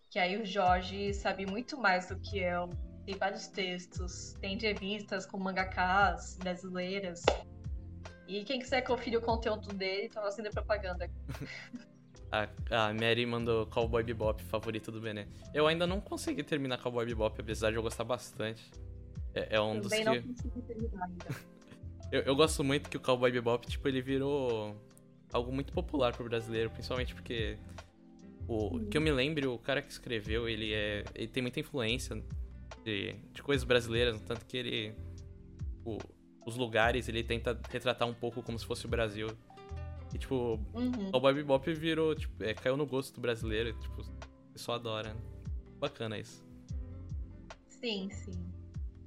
que 0.10 0.18
aí 0.18 0.42
o 0.42 0.46
Jorge 0.46 1.14
sabe 1.14 1.46
muito 1.46 1.78
mais 1.78 2.08
do 2.08 2.20
que 2.20 2.40
eu. 2.40 2.68
Tem 3.06 3.16
vários 3.16 3.48
textos, 3.48 4.34
tem 4.42 4.56
entrevistas 4.56 5.28
com 5.28 5.38
mangakas 5.38 6.36
brasileiras. 6.38 7.22
E 8.28 8.44
quem 8.44 8.60
quiser 8.60 8.82
conferir 8.82 9.20
o 9.20 9.22
conteúdo 9.22 9.72
dele, 9.72 10.10
tá 10.10 10.20
fazendo 10.20 10.50
propaganda. 10.50 11.08
A, 12.36 12.88
a 12.88 12.94
Mary 12.94 13.26
mandou 13.26 13.66
Cowboy 13.68 14.04
Bebop, 14.04 14.44
favorito 14.44 14.92
do 14.92 15.00
Bené. 15.00 15.28
Eu 15.54 15.68
ainda 15.68 15.88
não 15.88 16.02
consegui 16.02 16.44
terminar 16.44 16.78
Cowboy 16.80 17.06
Bebop, 17.06 17.40
apesar 17.40 17.70
de 17.72 17.78
eu 17.78 17.82
gostar 17.82 18.04
bastante. 18.04 18.70
É, 19.34 19.56
é 19.56 19.62
um 19.62 19.80
Também 19.80 19.82
dos 19.82 19.94
que... 19.94 20.04
não 20.04 20.22
consegui 20.22 20.62
terminar 20.62 21.06
ainda. 21.06 21.26
eu, 22.12 22.22
eu 22.22 22.36
gosto 22.36 22.64
muito 22.64 22.90
que 22.90 22.98
o 22.98 23.00
Cowboy 23.00 23.32
Bebop, 23.32 23.66
tipo, 23.68 23.88
ele 23.88 24.02
virou 24.02 24.76
algo 25.32 25.52
muito 25.52 25.72
popular 25.74 26.14
pro 26.14 26.24
brasileiro, 26.26 26.70
principalmente 26.70 27.14
porque 27.14 27.58
o 28.48 28.80
que 28.80 28.98
eu 28.98 29.02
me 29.02 29.12
lembro, 29.12 29.54
o 29.54 29.60
cara 29.60 29.82
que 29.82 29.92
escreveu, 29.92 30.48
ele 30.48 30.74
é 30.74 31.04
ele 31.16 31.28
tem 31.28 31.42
muita 31.42 31.60
influência 31.60 32.22
de, 32.84 33.14
de 33.34 33.42
coisas 33.42 33.64
brasileiras, 33.64 34.22
tanto 34.22 34.46
que 34.46 34.56
ele 34.56 34.96
o, 35.84 35.98
os 36.46 36.56
lugares 36.56 37.10
ele 37.10 37.24
tenta 37.24 37.60
retratar 37.70 38.08
um 38.08 38.14
pouco 38.14 38.44
como 38.44 38.58
se 38.58 38.66
fosse 38.66 38.86
o 38.86 38.90
Brasil. 38.90 39.28
E, 40.16 40.18
tipo, 40.18 40.58
uhum. 40.74 41.10
o 41.14 41.20
Bob 41.20 41.44
Bop 41.44 41.74
virou, 41.74 42.16
tipo, 42.16 42.42
é, 42.42 42.54
caiu 42.54 42.78
no 42.78 42.86
gosto 42.86 43.16
do 43.16 43.20
brasileiro, 43.20 43.78
tipo, 43.78 44.02
o 44.02 44.54
pessoal 44.54 44.78
adora. 44.78 45.14
Né? 45.14 45.22
Bacana 45.78 46.18
isso. 46.18 46.42
Sim, 47.68 48.10
sim. 48.10 48.50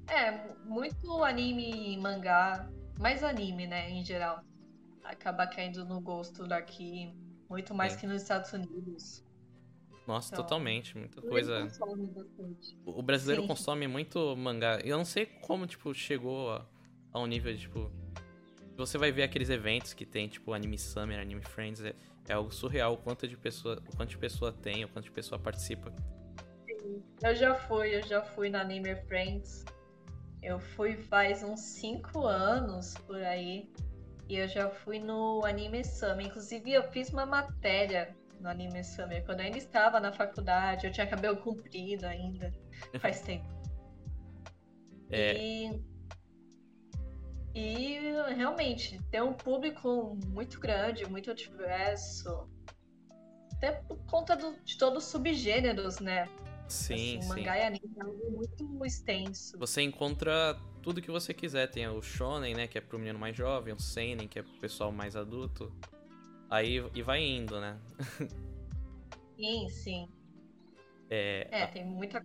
É, 0.07 0.53
muito 0.67 1.25
anime 1.25 1.95
e 1.95 1.97
mangá, 1.97 2.71
mais 2.99 3.25
anime, 3.25 3.67
né, 3.67 3.91
em 3.91 4.05
geral, 4.05 4.45
acaba 5.03 5.47
caindo 5.47 5.83
no 5.83 5.99
gosto 5.99 6.47
daqui, 6.47 7.11
muito 7.49 7.75
mais 7.75 7.97
que 7.97 8.07
nos 8.07 8.21
Estados 8.21 8.53
Unidos. 8.53 9.25
Nossa, 10.07 10.35
então, 10.35 10.45
totalmente, 10.45 10.95
muita 10.99 11.23
coisa. 11.23 11.69
O 12.85 13.03
brasileiro 13.03 13.43
sim. 13.43 13.49
consome 13.49 13.89
muito 13.89 14.37
mangá. 14.37 14.79
Eu 14.85 14.99
não 14.99 15.07
sei 15.07 15.25
como, 15.25 15.67
tipo, 15.67 15.95
chegou 15.95 16.51
a, 16.51 16.67
a 17.15 17.19
um 17.19 17.27
nível 17.27 17.55
de, 17.55 17.61
tipo, 17.61 17.91
você 18.79 18.97
vai 18.97 19.11
ver 19.11 19.25
aqueles 19.25 19.51
eventos 19.51 19.93
que 19.93 20.07
tem, 20.07 20.29
tipo 20.29 20.53
Anime 20.53 20.79
Summer, 20.79 21.19
Anime 21.19 21.43
Friends, 21.43 21.83
é, 21.83 21.95
é 22.29 22.33
algo 22.33 22.53
surreal 22.53 22.95
o 22.95 22.97
quanto 22.97 23.27
de 23.27 23.37
pessoa, 23.37 23.83
o 23.89 23.97
quanto 23.97 24.11
de 24.11 24.19
pessoa 24.19 24.53
tem, 24.53 24.85
o 24.85 24.89
quanto 24.89 25.07
de 25.07 25.11
pessoa 25.11 25.39
participa. 25.39 25.93
Sim, 26.67 27.03
eu 27.23 27.35
já 27.35 27.55
fui, 27.55 27.97
eu 27.97 28.03
já 28.07 28.23
fui 28.23 28.49
na 28.49 28.61
Anime 28.61 28.95
Friends. 29.07 29.65
Eu 30.41 30.61
fui 30.61 30.97
faz 30.97 31.43
uns 31.43 31.61
5 31.61 32.25
anos 32.25 32.95
por 33.07 33.17
aí. 33.17 33.69
E 34.29 34.37
eu 34.37 34.47
já 34.47 34.71
fui 34.71 35.01
no 35.01 35.45
Anime 35.45 35.85
Summer. 35.85 36.27
Inclusive, 36.27 36.73
eu 36.73 36.85
fiz 36.93 37.11
uma 37.11 37.27
matéria 37.27 38.15
no 38.41 38.49
Anime 38.49 38.85
Summer 38.85 39.25
quando 39.25 39.41
eu 39.41 39.47
ainda 39.47 39.59
estava 39.59 39.99
na 39.99 40.13
faculdade. 40.13 40.87
Eu 40.87 40.93
tinha 40.93 41.07
cabelo 41.07 41.39
comprido 41.39 42.07
ainda. 42.07 42.53
Faz 43.01 43.23
tempo. 43.23 43.49
É... 45.11 45.35
E 45.35 45.83
e 47.55 47.99
realmente 48.35 49.01
tem 49.11 49.23
um 49.23 49.33
público 49.33 50.19
muito 50.27 50.61
grande, 50.61 51.09
muito 51.09 51.35
diverso. 51.35 52.49
Até 53.55 53.73
por 53.73 53.99
conta 54.07 54.37
do, 54.37 54.55
de 54.63 54.79
todos 54.79 55.05
os 55.05 55.11
subgêneros, 55.11 55.99
né? 55.99 56.29
Sim, 56.69 57.19
assim, 57.19 57.23
sim. 57.23 57.29
Mangá 57.29 57.59
e 57.59 57.63
anime 57.63 57.91
é 57.97 58.05
algo 58.05 58.31
muito 58.31 58.85
extenso. 58.85 59.59
Você 59.59 59.83
encontra 59.83 60.59
tudo 60.83 61.03
que 61.03 61.11
você 61.11 61.35
quiser. 61.35 61.69
Tem 61.69 61.89
o 61.89 62.03
shonen, 62.03 62.55
né, 62.55 62.67
que 62.69 62.79
é 62.79 62.81
pro 62.81 62.99
menino 62.99 63.19
mais 63.19 63.37
jovem, 63.37 63.75
o 63.75 63.81
seinen, 63.81 64.29
que 64.29 64.39
é 64.39 64.43
pro 64.43 64.53
pessoal 64.61 64.93
mais 64.93 65.17
adulto. 65.17 65.73
Aí 66.51 66.85
e 66.95 67.03
vai 67.03 67.23
indo, 67.23 67.61
né? 67.61 67.79
sim, 69.37 69.69
sim. 69.69 70.09
É, 71.11 71.49
é 71.51 71.63
a... 71.63 71.67
tem 71.69 71.87
muita 71.87 72.23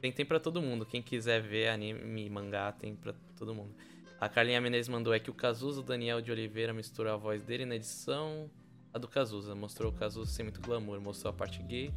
tem, 0.00 0.10
tem 0.10 0.24
pra 0.24 0.40
todo 0.40 0.62
mundo. 0.62 0.86
Quem 0.86 1.02
quiser 1.02 1.42
ver 1.42 1.68
anime, 1.68 2.28
mangá, 2.30 2.72
tem 2.72 2.96
pra 2.96 3.12
todo 3.36 3.54
mundo. 3.54 3.74
A 4.20 4.28
Carlinha 4.28 4.60
Menezes 4.60 4.88
mandou 4.88 5.14
é 5.14 5.18
que 5.18 5.30
o 5.30 5.34
Cazuza, 5.34 5.80
o 5.80 5.82
Daniel 5.82 6.20
de 6.20 6.30
Oliveira, 6.30 6.74
misturou 6.74 7.14
a 7.14 7.16
voz 7.16 7.42
dele 7.42 7.64
na 7.64 7.76
edição. 7.76 8.50
A 8.92 8.98
do 8.98 9.08
Cazuza. 9.08 9.54
Mostrou 9.54 9.90
o 9.90 9.94
Cazuza 9.94 10.30
sem 10.30 10.44
muito 10.44 10.60
glamour. 10.60 11.00
Mostrou 11.00 11.32
a 11.32 11.34
parte 11.34 11.62
gay. 11.62 11.90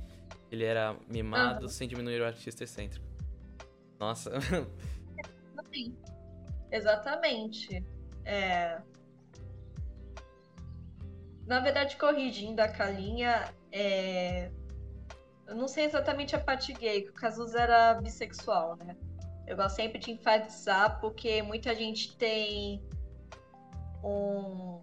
Ele 0.49 0.63
era 0.63 0.95
mimado 1.09 1.67
sem 1.67 1.85
diminuir 1.85 2.21
o 2.21 2.25
artista 2.25 2.63
excêntrico. 2.63 3.05
Nossa. 3.99 4.31
Exatamente. 6.71 7.83
É... 8.23 8.81
Na 11.45 11.59
verdade, 11.59 11.97
corrigindo 11.97 12.61
a 12.61 12.69
Carlinha, 12.69 13.53
é... 13.69 14.49
eu 15.45 15.55
não 15.55 15.67
sei 15.67 15.83
exatamente 15.83 16.37
a 16.37 16.39
parte 16.39 16.71
gay, 16.71 17.01
que 17.01 17.09
o 17.09 17.13
Cazuza 17.13 17.59
era 17.59 17.95
bissexual, 17.95 18.77
né? 18.77 18.95
Eu 19.45 19.57
gosto 19.57 19.75
sempre 19.75 19.99
de 19.99 20.11
enfatizar 20.11 20.99
porque 21.01 21.41
muita 21.41 21.75
gente 21.75 22.15
tem 22.15 22.81
um, 24.03 24.81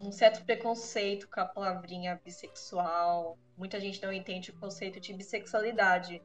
um 0.00 0.10
certo 0.10 0.44
preconceito 0.44 1.28
com 1.28 1.40
a 1.40 1.44
palavrinha 1.44 2.20
bissexual. 2.24 3.38
Muita 3.56 3.78
gente 3.80 4.02
não 4.02 4.12
entende 4.12 4.50
o 4.50 4.58
conceito 4.58 4.98
de 4.98 5.12
bissexualidade. 5.12 6.20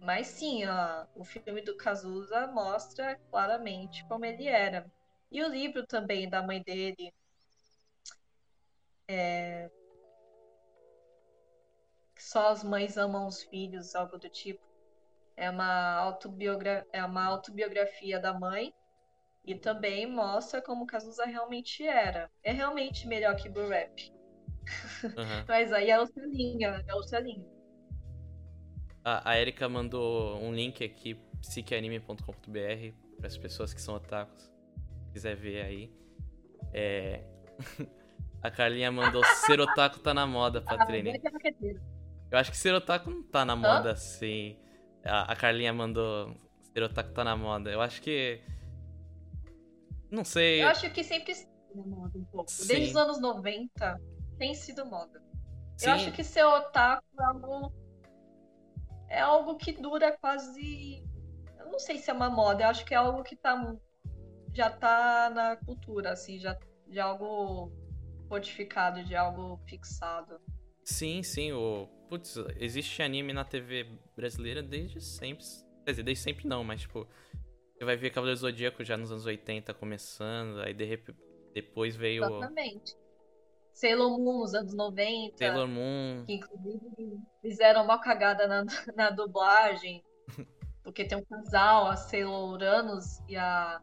Mas 0.00 0.28
sim, 0.28 0.64
ó, 0.66 1.06
o 1.14 1.24
filme 1.24 1.60
do 1.60 1.76
Cazuza 1.76 2.46
mostra 2.46 3.16
claramente 3.30 4.02
como 4.06 4.24
ele 4.24 4.46
era. 4.46 4.90
E 5.30 5.42
o 5.42 5.48
livro 5.48 5.86
também 5.86 6.28
da 6.28 6.42
mãe 6.42 6.62
dele. 6.62 7.12
É... 9.06 9.70
Só 12.18 12.48
as 12.48 12.64
mães 12.64 12.96
amam 12.96 13.26
os 13.26 13.42
filhos, 13.42 13.94
algo 13.94 14.18
do 14.18 14.28
tipo. 14.28 14.69
É 15.40 15.48
uma, 15.48 15.94
autobiogra 15.94 16.86
é 16.92 17.02
uma 17.02 17.24
autobiografia 17.24 18.20
da 18.20 18.38
mãe 18.38 18.74
e 19.42 19.54
também 19.54 20.06
mostra 20.06 20.60
como 20.60 20.86
Cazuza 20.86 21.24
realmente 21.24 21.82
era. 21.82 22.30
É 22.44 22.52
realmente 22.52 23.08
melhor 23.08 23.34
que 23.36 23.48
o 23.48 23.68
rap. 23.68 24.12
Uhum. 25.02 25.44
Mas 25.48 25.72
aí 25.72 25.88
é 25.88 25.98
outra 25.98 26.26
linha, 26.26 26.84
é 26.86 26.94
outra 26.94 27.20
linha. 27.20 27.48
A, 29.02 29.30
a 29.30 29.40
Erika 29.40 29.66
mandou 29.66 30.36
um 30.42 30.52
link 30.52 30.84
aqui, 30.84 31.14
psiqueanime.com.br, 31.40 32.94
para 33.16 33.26
as 33.26 33.38
pessoas 33.38 33.72
que 33.72 33.80
são 33.80 33.94
otakus. 33.94 34.52
Quiser 35.10 35.36
ver 35.36 35.62
aí. 35.64 35.90
É... 36.70 37.24
a 38.42 38.50
Carlinha 38.50 38.92
mandou 38.92 39.24
ser 39.24 39.58
otaku 39.58 40.00
tá 40.00 40.12
na 40.12 40.26
moda, 40.26 40.60
Patrini. 40.68 41.18
Eu 42.30 42.38
acho 42.38 42.50
que 42.50 42.58
ser 42.58 42.74
otaku 42.74 43.08
não 43.08 43.22
tá 43.22 43.42
na 43.42 43.56
moda 43.56 43.88
Hã? 43.88 43.92
assim. 43.92 44.58
A, 45.04 45.32
a 45.32 45.36
Carlinha 45.36 45.72
mandou 45.72 46.36
ser 46.72 46.82
otaku 46.82 47.12
tá 47.12 47.24
na 47.24 47.36
moda. 47.36 47.70
Eu 47.70 47.80
acho 47.80 48.00
que. 48.02 48.40
Não 50.10 50.24
sei. 50.24 50.62
Eu 50.62 50.68
acho 50.68 50.90
que 50.90 51.04
sempre 51.04 51.34
na 51.74 51.84
moda 51.84 52.18
um 52.18 52.24
pouco. 52.24 52.50
Sim. 52.50 52.66
Desde 52.66 52.90
os 52.90 52.96
anos 52.96 53.20
90 53.20 54.00
tem 54.38 54.54
sido 54.54 54.84
moda. 54.86 55.22
Sim. 55.76 55.86
Eu 55.86 55.92
acho 55.92 56.12
que 56.12 56.24
ser 56.24 56.44
otaku 56.44 57.04
é 57.18 57.24
algo. 57.24 57.72
É 59.08 59.20
algo 59.20 59.56
que 59.56 59.72
dura 59.72 60.16
quase. 60.18 61.04
Eu 61.58 61.66
não 61.70 61.78
sei 61.78 61.98
se 61.98 62.10
é 62.10 62.12
uma 62.12 62.30
moda, 62.30 62.64
eu 62.64 62.68
acho 62.68 62.84
que 62.84 62.94
é 62.94 62.96
algo 62.96 63.22
que 63.22 63.36
tá. 63.36 63.76
Já 64.52 64.68
tá 64.68 65.30
na 65.32 65.56
cultura, 65.56 66.12
assim, 66.12 66.38
já, 66.38 66.58
de 66.88 66.98
algo 66.98 67.72
codificado, 68.28 69.04
de 69.04 69.14
algo 69.14 69.60
fixado. 69.68 70.40
Sim, 70.84 71.22
sim, 71.22 71.52
o 71.52 71.88
putz, 72.10 72.36
existe 72.56 73.02
anime 73.02 73.32
na 73.32 73.44
TV 73.44 73.86
brasileira 74.16 74.60
desde 74.62 75.00
sempre. 75.00 75.44
Quer 75.84 75.92
dizer, 75.92 76.02
desde 76.02 76.24
sempre 76.24 76.48
não, 76.48 76.64
mas 76.64 76.80
tipo, 76.80 77.06
você 77.72 77.84
vai 77.84 77.96
ver 77.96 78.10
Cavaleiro 78.10 78.38
Zodíaco 78.38 78.84
já 78.84 78.96
nos 78.96 79.12
anos 79.12 79.24
80 79.24 79.72
começando, 79.74 80.60
aí 80.60 80.74
de 80.74 80.84
repente. 80.84 81.18
Depois 81.54 81.96
veio 81.96 82.24
Exatamente. 82.24 82.94
Sailor 83.72 84.10
Moon 84.18 84.40
nos 84.40 84.54
anos 84.54 84.72
90. 84.72 85.36
Sailor 85.36 85.66
Moon. 85.66 86.24
Que 86.26 86.34
inclusive 86.34 87.20
fizeram 87.42 87.82
uma 87.82 87.98
cagada 87.98 88.46
na, 88.46 88.64
na 88.94 89.10
dublagem. 89.10 90.04
Porque 90.84 91.04
tem 91.04 91.18
um 91.18 91.24
casal, 91.24 91.88
a 91.88 91.96
Sailor 91.96 92.52
Uranus 92.52 93.18
e 93.28 93.36
a 93.36 93.82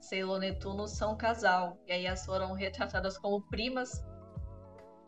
Sailor 0.00 0.38
Netuno 0.38 0.86
são 0.86 1.14
um 1.14 1.16
casal. 1.16 1.82
E 1.86 1.92
aí 1.92 2.06
elas 2.06 2.24
foram 2.24 2.52
retratadas 2.52 3.18
como 3.18 3.40
primas. 3.48 4.04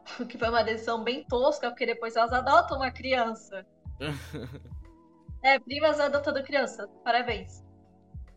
Que 0.29 0.39
foi 0.39 0.49
uma 0.49 0.63
decisão 0.63 1.03
bem 1.03 1.25
tosca, 1.25 1.71
porque 1.71 1.87
depois 1.87 2.17
elas 2.17 2.33
adotam 2.33 2.79
uma 2.79 2.91
criança. 2.91 3.67
é, 5.43 5.59
primas 5.59 6.01
adotando 6.01 6.43
criança. 6.43 6.89
Parabéns. 7.05 7.65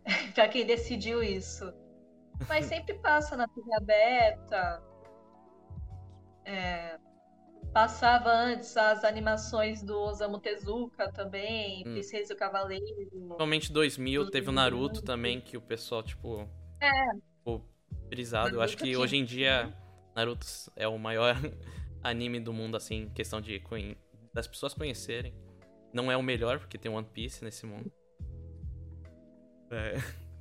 pra 0.34 0.48
quem 0.48 0.66
decidiu 0.66 1.24
isso. 1.24 1.74
Mas 2.48 2.66
sempre 2.66 2.96
passa 2.96 3.36
na 3.36 3.48
TV 3.48 3.74
aberta. 3.76 4.84
É, 6.44 7.00
passava 7.74 8.30
antes 8.30 8.78
as 8.78 9.04
animações 9.04 9.82
do 9.82 9.98
Osamu 10.00 10.40
Tezuka 10.40 11.12
também, 11.12 11.82
hum. 11.82 11.94
Princesa 11.94 12.34
e 12.34 12.36
o 12.36 12.38
Cavaleiro. 12.38 12.86
Realmente 13.38 13.72
2000 13.72 14.30
teve 14.30 14.50
o 14.50 14.52
Naruto 14.52 15.02
também, 15.02 15.42
que 15.42 15.58
o 15.58 15.62
pessoal, 15.62 16.04
tipo. 16.04 16.48
É. 16.80 17.16
Ficou 17.38 17.66
brisado. 18.08 18.56
Eu 18.56 18.62
acho 18.62 18.78
que 18.78 18.96
hoje 18.96 19.18
em 19.18 19.26
dia 19.26 19.76
Naruto 20.16 20.46
é 20.76 20.88
o 20.88 20.98
maior 20.98 21.36
anime 22.02 22.40
do 22.40 22.54
mundo, 22.54 22.78
assim, 22.78 23.04
em 23.04 23.10
questão 23.10 23.42
de 23.42 23.62
das 24.34 24.48
pessoas 24.48 24.74
conhecerem. 24.74 25.34
Não 25.94 26.12
é 26.12 26.18
o 26.18 26.24
melhor, 26.24 26.60
porque 26.60 26.78
tem 26.78 26.92
One 26.92 27.08
Piece 27.08 27.44
nesse 27.44 27.66
mundo. 27.66 27.92
É. 29.72 29.94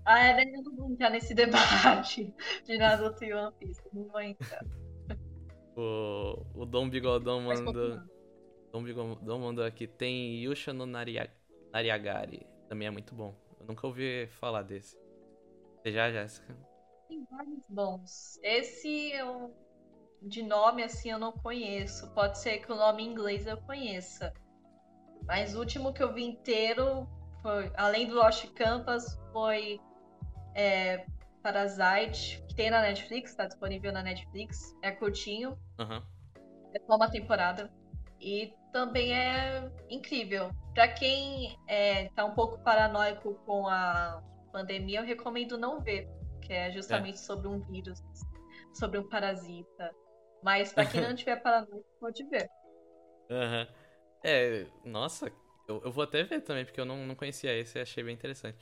Ah, 0.04 0.40
é, 0.40 0.44
eu 0.44 0.62
não 0.62 0.76
vou 0.76 0.90
entrar 0.90 1.10
nesse 1.10 1.34
debate 1.34 2.32
de 2.64 2.78
Naruto 2.78 3.24
e 3.24 3.32
One 3.32 3.54
Piece. 3.58 3.82
Não 3.92 4.06
vou 4.08 4.20
entrar. 4.20 4.64
O, 5.76 6.46
o 6.54 6.64
Dom 6.64 6.88
Bigodão 6.88 7.40
mandou. 7.40 7.98
Dom 8.70 8.84
Bigodão 8.84 9.40
mandou 9.40 9.64
aqui. 9.64 9.88
Tem 9.88 10.36
Yusha 10.36 10.72
no 10.72 10.86
Nariagari. 10.86 12.46
Também 12.68 12.86
é 12.86 12.92
muito 12.92 13.12
bom. 13.12 13.34
Eu 13.58 13.66
nunca 13.66 13.84
ouvi 13.84 14.28
falar 14.28 14.62
desse. 14.62 14.96
Você 15.76 15.90
já, 15.90 16.12
Jéssica? 16.12 16.56
Tem 17.08 17.26
vários 17.28 17.66
bons. 17.68 18.38
Esse 18.40 19.10
eu, 19.10 19.52
de 20.24 20.42
nome 20.42 20.82
assim 20.82 21.10
eu 21.10 21.18
não 21.18 21.32
conheço. 21.32 22.10
Pode 22.12 22.38
ser 22.38 22.58
que 22.58 22.72
o 22.72 22.76
nome 22.76 23.02
em 23.02 23.10
inglês 23.10 23.46
eu 23.46 23.56
conheça. 23.58 24.32
Mas 25.26 25.54
o 25.54 25.60
último 25.60 25.92
que 25.92 26.02
eu 26.02 26.12
vi 26.12 26.24
inteiro 26.24 27.08
foi, 27.42 27.70
além 27.76 28.06
do 28.06 28.14
Lost 28.14 28.46
Campus, 28.54 29.18
foi 29.32 29.80
é, 30.54 31.06
Parasite, 31.42 32.42
que 32.48 32.54
tem 32.54 32.70
na 32.70 32.80
Netflix, 32.80 33.34
tá 33.34 33.46
disponível 33.46 33.92
na 33.92 34.02
Netflix. 34.02 34.74
É 34.82 34.90
curtinho. 34.90 35.58
Uhum. 35.78 36.02
É 36.74 36.80
só 36.86 36.96
uma 36.96 37.10
temporada. 37.10 37.70
E 38.20 38.54
também 38.72 39.14
é 39.14 39.70
incrível. 39.90 40.50
Para 40.72 40.88
quem 40.88 41.58
é, 41.68 42.08
tá 42.10 42.24
um 42.24 42.34
pouco 42.34 42.58
paranoico 42.62 43.34
com 43.46 43.68
a 43.68 44.22
pandemia, 44.50 45.00
eu 45.00 45.04
recomendo 45.04 45.58
não 45.58 45.80
ver. 45.80 46.08
Que 46.40 46.52
é 46.52 46.70
justamente 46.70 47.14
é. 47.14 47.18
sobre 47.18 47.48
um 47.48 47.60
vírus, 47.60 48.02
sobre 48.72 48.98
um 48.98 49.08
parasita. 49.08 49.94
Mas 50.44 50.74
para 50.74 50.84
quem 50.84 51.00
não 51.00 51.14
tiver 51.16 51.36
paranoico, 51.36 51.86
pode 51.98 52.22
ver. 52.24 52.50
Uhum. 53.30 53.66
É, 54.22 54.66
nossa, 54.84 55.32
eu, 55.66 55.80
eu, 55.82 55.90
vou 55.90 56.04
até 56.04 56.22
ver 56.22 56.42
também, 56.42 56.66
porque 56.66 56.78
eu 56.78 56.84
não, 56.84 57.06
não 57.06 57.14
conhecia 57.14 57.58
esse 57.58 57.78
e 57.78 57.80
achei 57.80 58.04
bem 58.04 58.12
interessante. 58.14 58.58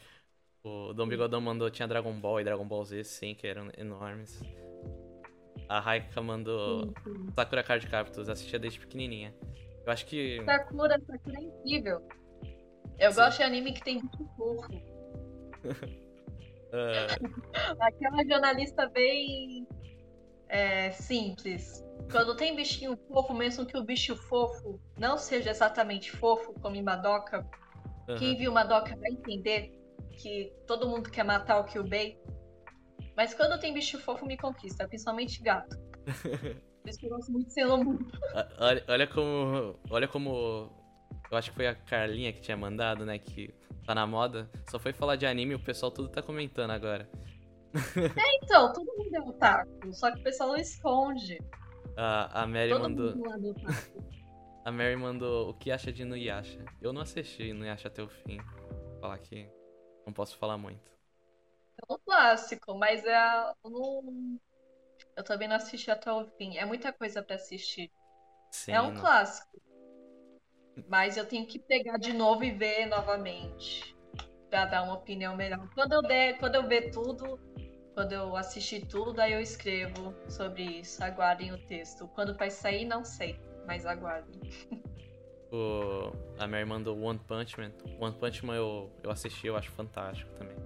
O 0.62 0.92
Dom 0.92 1.08
Bigodão 1.08 1.40
mandou, 1.40 1.68
tinha 1.70 1.88
Dragon 1.88 2.12
Ball 2.12 2.40
e 2.40 2.44
Dragon 2.44 2.64
Ball 2.64 2.84
Z, 2.84 3.02
sim, 3.02 3.34
que 3.34 3.48
eram 3.48 3.68
enormes. 3.76 4.40
A 5.68 5.80
Raika 5.80 6.22
mandou 6.22 6.94
Sakura 7.34 7.64
Card 7.64 7.84
Captors, 7.88 8.28
assistia 8.28 8.60
desde 8.60 8.78
pequenininha. 8.78 9.34
Eu 9.84 9.92
acho 9.92 10.06
que... 10.06 10.40
Sakura, 10.44 11.00
Sakura 11.00 11.36
é 11.36 11.42
incrível. 11.42 12.08
Eu 12.96 13.10
sim. 13.10 13.16
gosto 13.16 13.38
de 13.38 13.42
anime 13.42 13.72
que 13.72 13.82
tem 13.82 14.00
bicho 14.00 14.24
fofo. 14.36 14.72
uh... 16.72 17.10
Aquela 17.82 18.24
jornalista 18.24 18.88
bem 18.90 19.66
é, 20.52 20.90
simples. 20.90 21.82
Quando 22.10 22.36
tem 22.36 22.54
bichinho 22.54 22.96
fofo, 23.08 23.32
mesmo 23.32 23.64
que 23.64 23.76
o 23.76 23.82
bicho 23.82 24.14
fofo 24.14 24.78
não 24.98 25.16
seja 25.16 25.50
exatamente 25.50 26.10
fofo, 26.12 26.52
como 26.60 26.76
em 26.76 26.82
Madoka, 26.82 27.48
uhum. 28.06 28.16
quem 28.16 28.36
viu 28.36 28.52
Madoka 28.52 28.94
vai 28.96 29.10
entender 29.10 29.72
que 30.12 30.52
todo 30.66 30.86
mundo 30.86 31.10
quer 31.10 31.24
matar 31.24 31.58
o 31.58 31.64
Kyubei. 31.64 32.20
Mas 33.16 33.32
quando 33.32 33.58
tem 33.58 33.72
bicho 33.72 33.98
fofo, 33.98 34.26
me 34.26 34.36
conquista, 34.36 34.86
principalmente 34.86 35.42
gato. 35.42 35.74
Por 36.82 36.88
isso 36.88 36.98
que 36.98 37.06
eu 37.06 37.10
gosto 37.10 37.32
muito 37.32 37.46
de 37.46 37.54
Sailor 37.54 37.82
Moon. 37.82 37.98
Olha, 38.58 38.84
olha 38.88 39.06
como. 39.06 39.80
Olha 39.88 40.08
como. 40.08 40.70
Eu 41.30 41.38
acho 41.38 41.50
que 41.50 41.56
foi 41.56 41.68
a 41.68 41.74
Carlinha 41.74 42.32
que 42.32 42.40
tinha 42.40 42.56
mandado, 42.56 43.06
né? 43.06 43.18
Que 43.18 43.54
tá 43.86 43.94
na 43.94 44.06
moda. 44.06 44.50
Só 44.68 44.78
foi 44.78 44.92
falar 44.92 45.16
de 45.16 45.24
anime 45.24 45.52
e 45.52 45.54
o 45.54 45.60
pessoal 45.60 45.92
tudo 45.92 46.08
tá 46.08 46.20
comentando 46.20 46.72
agora. 46.72 47.08
É, 47.74 48.36
então, 48.42 48.72
todo 48.72 48.86
mundo 48.96 49.14
é 49.14 49.20
otaku, 49.20 49.92
só 49.92 50.10
que 50.12 50.20
o 50.20 50.22
pessoal 50.22 50.50
não 50.50 50.56
esconde. 50.56 51.38
A, 51.96 52.42
a 52.42 52.46
Mary 52.46 52.70
todo 52.70 52.82
mandou. 52.82 53.10
É 53.10 53.12
a 54.64 54.72
Mary 54.72 54.96
mandou 54.96 55.50
o 55.50 55.54
que 55.54 55.70
acha 55.70 55.92
de 55.92 56.02
Inuyasha. 56.02 56.64
Eu 56.80 56.92
não 56.92 57.02
assisti 57.02 57.44
Inuyasha 57.44 57.88
até 57.88 58.02
o 58.02 58.08
fim. 58.08 58.38
Vou 58.38 59.00
falar 59.00 59.14
aqui. 59.14 59.48
Não 60.06 60.12
posso 60.12 60.36
falar 60.36 60.58
muito. 60.58 60.90
É 61.80 61.92
um 61.92 61.98
clássico, 61.98 62.74
mas 62.74 63.04
é. 63.04 63.52
Eu, 63.64 64.04
eu 65.16 65.24
também 65.24 65.48
não 65.48 65.56
assisti 65.56 65.90
até 65.90 66.12
o 66.12 66.26
fim. 66.36 66.56
É 66.56 66.64
muita 66.64 66.92
coisa 66.92 67.22
para 67.22 67.36
assistir. 67.36 67.90
Sim, 68.50 68.72
é 68.72 68.80
um 68.80 68.92
não... 68.92 69.00
clássico. 69.00 69.60
Mas 70.88 71.16
eu 71.16 71.26
tenho 71.26 71.46
que 71.46 71.58
pegar 71.58 71.98
de 71.98 72.12
novo 72.12 72.44
e 72.44 72.50
ver 72.50 72.86
novamente. 72.86 73.96
Pra 74.48 74.66
dar 74.66 74.82
uma 74.82 74.94
opinião 74.94 75.36
melhor. 75.36 75.68
Quando 75.74 75.92
eu 75.92 76.02
der, 76.02 76.38
quando 76.38 76.56
eu 76.56 76.66
ver 76.66 76.90
tudo, 76.90 77.38
quando 77.94 78.12
eu 78.12 78.36
assistir 78.36 78.86
tudo, 78.86 79.20
aí 79.20 79.32
eu 79.32 79.40
escrevo 79.40 80.14
sobre 80.28 80.62
isso. 80.62 81.02
Aguardem 81.02 81.52
o 81.52 81.58
texto. 81.58 82.08
Quando 82.08 82.34
vai 82.36 82.50
sair, 82.50 82.84
não 82.84 83.04
sei, 83.04 83.38
mas 83.66 83.86
aguardem. 83.86 84.40
O, 85.54 86.10
a 86.38 86.46
Mary 86.46 86.64
mandou 86.64 86.98
One 86.98 87.18
Punch 87.18 87.60
Man. 87.60 87.72
One 88.00 88.16
Punch 88.16 88.42
Man 88.42 88.56
eu, 88.56 88.90
eu 89.02 89.10
assisti, 89.10 89.46
eu 89.46 89.54
acho 89.54 89.70
fantástico 89.72 90.32
também. 90.32 90.56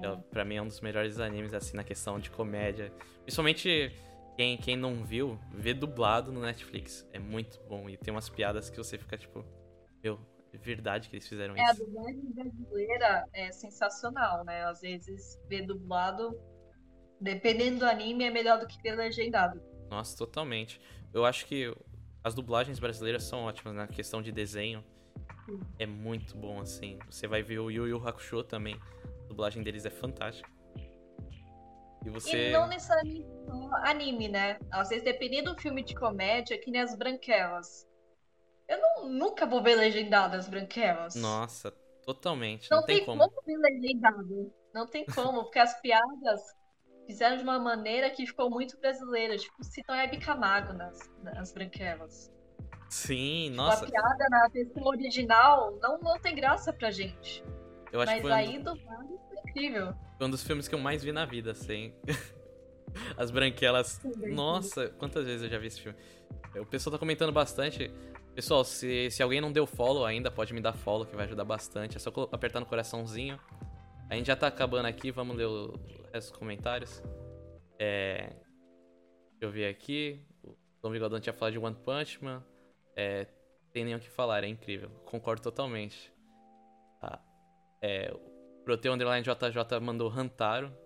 É. 0.00 0.16
pra 0.30 0.44
mim 0.44 0.54
é 0.54 0.62
um 0.62 0.68
dos 0.68 0.80
melhores 0.80 1.18
animes, 1.18 1.52
assim, 1.52 1.76
na 1.76 1.82
questão 1.82 2.20
de 2.20 2.30
comédia. 2.30 2.92
Principalmente 3.22 3.92
quem, 4.36 4.56
quem 4.56 4.76
não 4.76 5.04
viu, 5.04 5.38
vê 5.52 5.74
dublado 5.74 6.30
no 6.30 6.40
Netflix. 6.40 7.04
É 7.12 7.18
muito 7.18 7.58
bom. 7.68 7.88
E 7.88 7.96
tem 7.96 8.14
umas 8.14 8.28
piadas 8.28 8.70
que 8.70 8.76
você 8.76 8.96
fica 8.96 9.16
tipo, 9.16 9.44
meu, 10.02 10.20
é 10.33 10.33
verdade 10.58 11.08
que 11.08 11.16
eles 11.16 11.28
fizeram 11.28 11.56
é, 11.56 11.62
isso. 11.62 11.70
É, 11.70 11.70
a 11.70 11.86
dublagem 11.86 12.32
brasileira 12.32 13.28
é 13.32 13.52
sensacional, 13.52 14.44
né? 14.44 14.64
Às 14.64 14.80
vezes 14.80 15.40
ver 15.48 15.66
dublado, 15.66 16.38
dependendo 17.20 17.80
do 17.80 17.86
anime, 17.86 18.24
é 18.24 18.30
melhor 18.30 18.58
do 18.58 18.66
que 18.66 18.80
ver 18.82 18.96
legendado. 18.96 19.60
Nossa, 19.90 20.16
totalmente. 20.16 20.80
Eu 21.12 21.24
acho 21.24 21.46
que 21.46 21.74
as 22.22 22.34
dublagens 22.34 22.78
brasileiras 22.78 23.24
são 23.24 23.44
ótimas 23.44 23.74
na 23.74 23.86
questão 23.86 24.22
de 24.22 24.32
desenho. 24.32 24.84
É 25.78 25.86
muito 25.86 26.36
bom, 26.36 26.60
assim. 26.60 26.98
Você 27.10 27.26
vai 27.26 27.42
ver 27.42 27.58
o 27.58 27.70
Yu 27.70 27.86
Yu 27.86 28.08
Hakusho 28.08 28.42
também. 28.42 28.80
A 29.24 29.28
dublagem 29.28 29.62
deles 29.62 29.84
é 29.84 29.90
fantástica. 29.90 30.48
E 32.04 32.10
você. 32.10 32.48
E 32.48 32.52
não 32.52 32.66
necessariamente 32.66 33.24
anime, 33.84 34.28
né? 34.28 34.58
Às 34.70 34.88
vezes, 34.88 35.04
dependendo 35.04 35.54
do 35.54 35.60
filme 35.60 35.82
de 35.82 35.94
comédia, 35.94 36.58
que 36.58 36.70
nem 36.70 36.80
as 36.80 36.96
branquelas. 36.96 37.86
Eu 38.68 38.80
não, 38.80 39.08
nunca 39.08 39.46
vou 39.46 39.62
ver 39.62 39.74
legendado 39.74 40.36
as 40.36 40.48
branquelas. 40.48 41.14
Nossa, 41.14 41.70
totalmente. 42.04 42.70
Não, 42.70 42.78
não 42.78 42.86
tem, 42.86 42.96
tem 42.96 43.04
como. 43.04 43.28
como 43.28 43.42
ver 43.46 43.56
legendado. 43.56 44.52
Não 44.72 44.86
tem 44.86 45.04
como, 45.04 45.44
porque 45.44 45.58
as 45.58 45.80
piadas 45.80 46.40
fizeram 47.06 47.36
de 47.36 47.42
uma 47.42 47.58
maneira 47.58 48.10
que 48.10 48.26
ficou 48.26 48.50
muito 48.50 48.78
brasileira. 48.78 49.36
Tipo, 49.36 49.62
citam 49.62 49.94
Hebe 49.94 50.18
Camargo 50.18 50.72
nas, 50.72 50.98
nas 51.22 51.52
branquelas. 51.52 52.32
Sim, 52.88 53.46
tipo, 53.46 53.56
nossa. 53.56 53.84
A 53.84 53.90
piada 53.90 54.28
na 54.30 54.48
versão 54.48 54.84
original 54.84 55.78
não, 55.80 55.98
não 55.98 56.18
tem 56.18 56.34
graça 56.34 56.72
pra 56.72 56.90
gente. 56.90 57.44
Eu 57.92 58.00
acho 58.00 58.12
Mas 58.12 58.22
que 58.22 58.30
aí 58.30 58.58
um... 58.58 58.62
do 58.62 58.74
Vale 58.74 59.18
foi 59.28 59.38
incrível. 59.50 59.94
Foi 60.18 60.26
um 60.26 60.30
dos 60.30 60.42
filmes 60.42 60.68
que 60.68 60.74
eu 60.74 60.78
mais 60.78 61.02
vi 61.02 61.12
na 61.12 61.24
vida, 61.24 61.52
assim. 61.52 61.94
As 63.16 63.30
branquelas. 63.30 64.00
Nossa, 64.16 64.88
quantas 64.90 65.24
vezes 65.24 65.42
eu 65.42 65.48
já 65.48 65.58
vi 65.58 65.66
esse 65.66 65.80
filme? 65.80 65.98
O 66.56 66.66
pessoal 66.66 66.92
tá 66.92 66.98
comentando 66.98 67.32
bastante. 67.32 67.92
Pessoal, 68.34 68.64
se, 68.64 69.10
se 69.12 69.22
alguém 69.22 69.40
não 69.40 69.52
deu 69.52 69.64
follow 69.64 70.04
ainda, 70.04 70.28
pode 70.28 70.52
me 70.52 70.60
dar 70.60 70.72
follow, 70.72 71.06
que 71.06 71.14
vai 71.14 71.24
ajudar 71.24 71.44
bastante. 71.44 71.96
É 71.96 72.00
só 72.00 72.10
apertar 72.32 72.58
no 72.58 72.66
coraçãozinho. 72.66 73.38
A 74.10 74.16
gente 74.16 74.26
já 74.26 74.34
tá 74.34 74.48
acabando 74.48 74.86
aqui, 74.86 75.12
vamos 75.12 75.36
ler 75.36 75.46
o 75.46 75.78
resto 76.12 76.30
dos 76.30 76.38
comentários. 76.38 77.00
É... 77.78 78.34
Deixa 79.30 79.42
eu 79.42 79.50
ver 79.52 79.68
aqui. 79.68 80.20
O 80.42 80.56
Tom 80.82 80.90
Bigodão 80.90 81.20
tinha 81.20 81.32
falado 81.32 81.52
de 81.52 81.58
One 81.60 81.76
Punch 81.76 82.22
Man. 82.24 82.44
É... 82.96 83.26
Tem 83.72 83.84
nem 83.84 83.94
o 83.94 84.00
que 84.00 84.10
falar, 84.10 84.42
é 84.42 84.48
incrível. 84.48 84.90
Concordo 85.04 85.40
totalmente. 85.40 86.12
Ah, 87.00 87.20
é... 87.80 88.12
O 88.12 88.64
Proteu 88.64 88.92
Underline 88.92 89.24
JJ 89.24 89.78
mandou 89.80 90.10
Hantaro. 90.10 90.76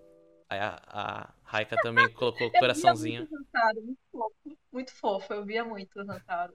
Aí 0.51 0.59
a, 0.59 0.80
a 0.86 1.34
Raika 1.44 1.76
também 1.76 2.12
colocou 2.12 2.46
Eu 2.49 2.51
via 2.51 2.61
coraçãozinho. 2.61 3.20
muito 3.20 3.36
Hantaro, 3.36 3.82
muito 3.82 4.01
fofo. 4.12 4.59
Muito 4.70 4.94
fofo, 4.94 5.32
eu 5.32 5.44
via 5.46 5.64
muito 5.64 5.99
Hantaro. 6.01 6.53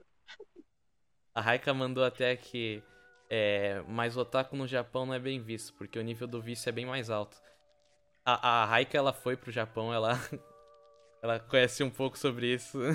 A 1.34 1.40
Raika 1.40 1.74
mandou 1.74 2.04
até 2.04 2.36
que. 2.36 2.82
É, 3.28 3.82
mas 3.88 4.16
o 4.16 4.20
otaku 4.20 4.54
no 4.54 4.66
Japão 4.66 5.06
não 5.06 5.14
é 5.14 5.18
bem 5.18 5.40
visto, 5.40 5.74
porque 5.74 5.98
o 5.98 6.02
nível 6.02 6.26
do 6.26 6.40
vício 6.40 6.68
é 6.68 6.72
bem 6.72 6.86
mais 6.86 7.10
alto. 7.10 7.36
A, 8.24 8.62
a 8.62 8.64
Raika, 8.66 8.96
ela 8.96 9.12
foi 9.12 9.36
pro 9.36 9.50
Japão, 9.50 9.92
ela. 9.92 10.12
ela 11.22 11.40
conhece 11.40 11.82
um 11.82 11.90
pouco 11.90 12.18
sobre 12.18 12.52
isso. 12.54 12.78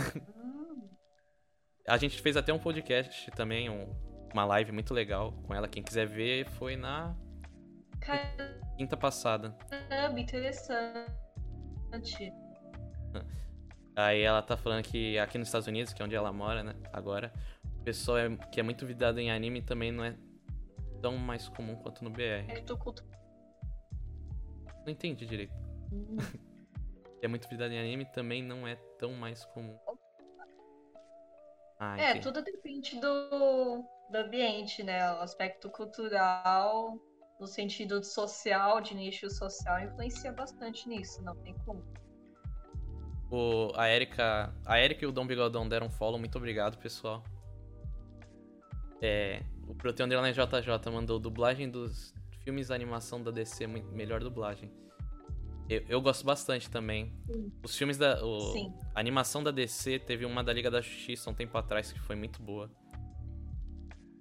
A 1.87 1.97
gente 1.97 2.21
fez 2.21 2.37
até 2.37 2.53
um 2.53 2.59
podcast 2.59 3.31
também, 3.31 3.67
um- 3.67 3.91
uma 4.31 4.45
live 4.45 4.71
muito 4.71 4.93
legal 4.93 5.31
com 5.47 5.55
ela. 5.55 5.67
Quem 5.67 5.81
quiser 5.81 6.05
ver, 6.05 6.45
foi 6.45 6.75
na 6.75 7.15
quinta 8.77 8.95
passada. 8.95 9.57
caramba, 9.89 10.19
interessante. 10.19 11.11
Aí 13.95 14.21
ela 14.21 14.41
tá 14.43 14.55
falando 14.55 14.83
que 14.83 15.17
aqui 15.17 15.39
nos 15.39 15.47
Estados 15.47 15.67
Unidos, 15.67 15.91
que 15.91 16.01
é 16.01 16.05
onde 16.05 16.15
ela 16.15 16.31
mora, 16.31 16.63
né? 16.63 16.75
Agora, 16.93 17.33
pessoal 17.83 18.17
é- 18.17 18.35
que 18.51 18.59
é 18.59 18.63
muito 18.63 18.85
vidrado 18.85 19.19
em 19.19 19.31
anime 19.31 19.61
também 19.61 19.91
não 19.91 20.03
é 20.03 20.15
tão 21.01 21.17
mais 21.17 21.47
comum 21.49 21.75
quanto 21.75 22.03
no 22.03 22.09
BR. 22.09 22.41
Aspecto 22.47 22.77
cultu- 22.77 23.03
Não 24.85 24.89
entendi 24.91 25.25
direito. 25.25 25.53
Hum, 25.91 26.17
Que 27.19 27.25
é 27.25 27.27
muito 27.27 27.47
vidrado 27.49 27.73
em 27.73 27.79
anime 27.79 28.05
também 28.05 28.43
não 28.43 28.67
é 28.67 28.75
tão 28.97 29.13
mais 29.13 29.45
comum. 29.45 29.77
Ah, 31.79 31.97
É, 31.97 32.09
entendi. 32.11 32.23
tudo 32.27 32.41
depende 32.43 32.99
do, 32.99 33.83
do 34.11 34.17
ambiente, 34.17 34.83
né? 34.83 35.11
O 35.13 35.21
aspecto 35.21 35.69
cultural, 35.69 36.97
no 37.39 37.47
sentido 37.47 38.03
social, 38.03 38.81
de 38.81 38.93
nicho 38.95 39.29
social, 39.29 39.79
influencia 39.81 40.31
bastante 40.33 40.87
nisso, 40.89 41.21
não 41.23 41.35
tem 41.37 41.53
como. 41.65 41.83
O, 43.31 43.71
a 43.75 43.87
Erika. 43.89 44.53
A 44.65 44.79
Erika 44.79 45.05
e 45.05 45.07
o 45.07 45.11
Dom 45.11 45.25
Bigodão 45.25 45.69
deram 45.69 45.89
follow, 45.89 46.19
muito 46.19 46.37
obrigado, 46.37 46.77
pessoal. 46.77 47.23
É. 49.01 49.41
O 49.67 49.75
Protein 49.75 50.05
Underline 50.05 50.33
JJ 50.33 50.91
mandou 50.91 51.19
dublagem 51.19 51.69
dos 51.69 52.13
filmes 52.43 52.67
da 52.69 52.75
animação 52.75 53.21
da 53.21 53.29
DC, 53.31 53.67
melhor 53.67 54.19
dublagem. 54.21 54.71
Eu, 55.69 55.85
eu 55.87 56.01
gosto 56.01 56.25
bastante 56.25 56.69
também. 56.69 57.13
Sim. 57.31 57.51
Os 57.63 57.77
filmes 57.77 57.97
da. 57.97 58.23
o- 58.25 58.51
Sim. 58.53 58.73
a 58.95 58.99
animação 58.99 59.43
da 59.43 59.51
DC 59.51 59.99
teve 59.99 60.25
uma 60.25 60.43
da 60.43 60.51
Liga 60.51 60.71
da 60.71 60.81
Justiça 60.81 61.29
um 61.29 61.33
tempo 61.35 61.55
atrás 61.57 61.91
que 61.93 61.99
foi 61.99 62.15
muito 62.15 62.41
boa. 62.41 62.69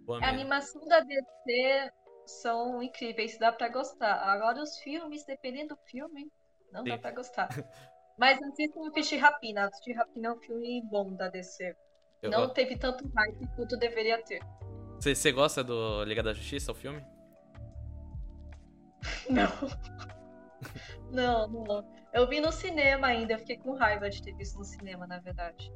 Boa 0.05 0.23
A 0.23 0.29
animação 0.29 0.85
da 0.87 1.01
DC 1.01 1.91
são 2.27 2.83
incríveis, 2.83 3.39
dá 3.39 3.51
pra 3.51 3.69
gostar. 3.71 4.15
Agora 4.29 4.63
os 4.63 4.77
filmes, 4.81 5.25
dependendo 5.25 5.75
do 5.75 5.81
filme, 5.87 6.31
não 6.73 6.85
dá 6.85 6.97
Sim. 6.97 7.01
pra 7.01 7.11
gostar. 7.13 7.49
Mas 8.19 8.43
assistam 8.43 8.81
o 8.81 8.93
Fish 8.93 9.13
Rapina. 9.13 9.71
Fish 9.83 9.97
Rapina 9.97 10.29
é 10.29 10.33
um 10.33 10.39
filme 10.41 10.83
bom 10.91 11.15
da 11.15 11.29
DC. 11.29 11.75
Eu- 12.21 12.31
Não 12.31 12.53
teve 12.53 12.77
tanto 12.77 13.09
hype 13.09 13.47
quanto 13.57 13.77
deveria 13.79 14.23
ter. 14.25 14.41
Você 15.01 15.33
gosta 15.33 15.63
do 15.63 16.03
Liga 16.05 16.23
da 16.23 16.35
Justiça, 16.35 16.73
o 16.73 16.75
filme? 16.75 17.03
Não. 19.29 19.49
Não, 21.11 21.49
não. 21.49 21.89
Eu 22.13 22.29
vi 22.29 22.41
no 22.41 22.53
cinema 22.53 23.07
ainda, 23.07 23.33
eu 23.33 23.39
fiquei 23.39 23.57
com 23.57 23.75
raiva 23.75 24.11
de 24.11 24.23
ter 24.23 24.35
visto 24.35 24.59
no 24.59 24.65
cinema, 24.65 25.07
na 25.07 25.19
verdade. 25.19 25.73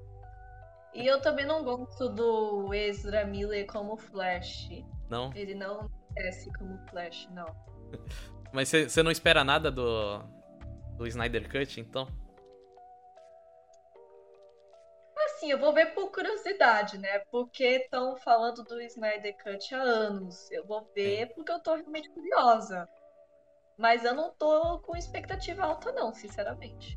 E 0.94 1.06
eu 1.06 1.20
também 1.22 1.46
não 1.46 1.64
gosto 1.64 2.08
do 2.10 2.74
Ezra 2.74 3.24
Miller 3.24 3.66
como 3.66 3.96
Flash. 3.96 4.68
Não? 5.08 5.32
Ele 5.34 5.54
não 5.54 5.90
desce 6.14 6.52
como 6.52 6.78
Flash, 6.90 7.28
não. 7.32 7.46
Mas 8.52 8.68
você 8.68 9.02
não 9.02 9.10
espera 9.10 9.42
nada 9.42 9.70
do. 9.70 10.18
do 10.98 11.06
Snyder 11.06 11.50
Cut, 11.50 11.80
então? 11.80 12.06
Assim, 15.43 15.51
eu 15.51 15.59
vou 15.59 15.72
ver 15.74 15.86
por 15.93 16.09
curiosidade, 16.12 16.99
né? 16.99 17.18
Porque 17.28 17.64
estão 17.64 18.14
falando 18.14 18.62
do 18.62 18.80
Snyder 18.82 19.36
Cut 19.43 19.74
há 19.74 19.82
anos. 19.82 20.49
Eu 20.53 20.64
vou 20.64 20.88
ver 20.95 21.34
porque 21.34 21.51
eu 21.51 21.59
tô 21.59 21.74
realmente 21.74 22.09
curiosa. 22.11 22.88
Mas 23.76 24.05
eu 24.05 24.14
não 24.14 24.32
tô 24.32 24.78
com 24.78 24.97
expectativa 24.97 25.64
alta, 25.64 25.90
não, 25.90 26.14
sinceramente. 26.14 26.97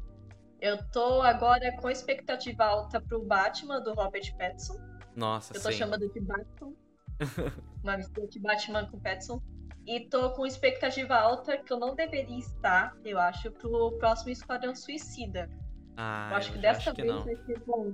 Eu 0.62 0.78
tô 0.92 1.24
agora 1.24 1.76
com 1.78 1.90
expectativa 1.90 2.66
alta 2.66 3.02
pro 3.02 3.26
Batman 3.26 3.82
do 3.82 3.96
Robert 3.96 4.38
Pattinson. 4.38 4.80
Nossa, 5.16 5.58
Eu 5.58 5.64
tô 5.64 5.72
sim. 5.72 5.78
chamando 5.80 6.08
de 6.08 6.20
Batman. 6.20 6.74
Uma 7.84 7.98
mistura 7.98 8.28
de 8.28 8.40
Batman 8.40 8.86
com 8.92 9.00
Pattinson. 9.00 9.42
E 9.88 10.08
tô 10.08 10.34
com 10.34 10.46
expectativa 10.46 11.16
alta 11.16 11.58
que 11.58 11.74
eu 11.74 11.80
não 11.80 11.96
deveria 11.96 12.38
estar, 12.38 12.96
eu 13.04 13.18
acho, 13.18 13.50
pro 13.52 13.98
próximo 13.98 14.30
Esquadrão 14.30 14.76
Suicida. 14.76 15.50
Ah, 15.98 16.28
Eu 16.30 16.38
acho 16.38 16.52
que 16.52 16.56
já 16.58 16.62
dessa 16.62 16.92
acho 16.92 16.94
que 16.94 17.02
vez 17.02 17.14
não. 17.16 17.24
vai 17.24 17.36
ser 17.38 17.60
bom. 17.62 17.94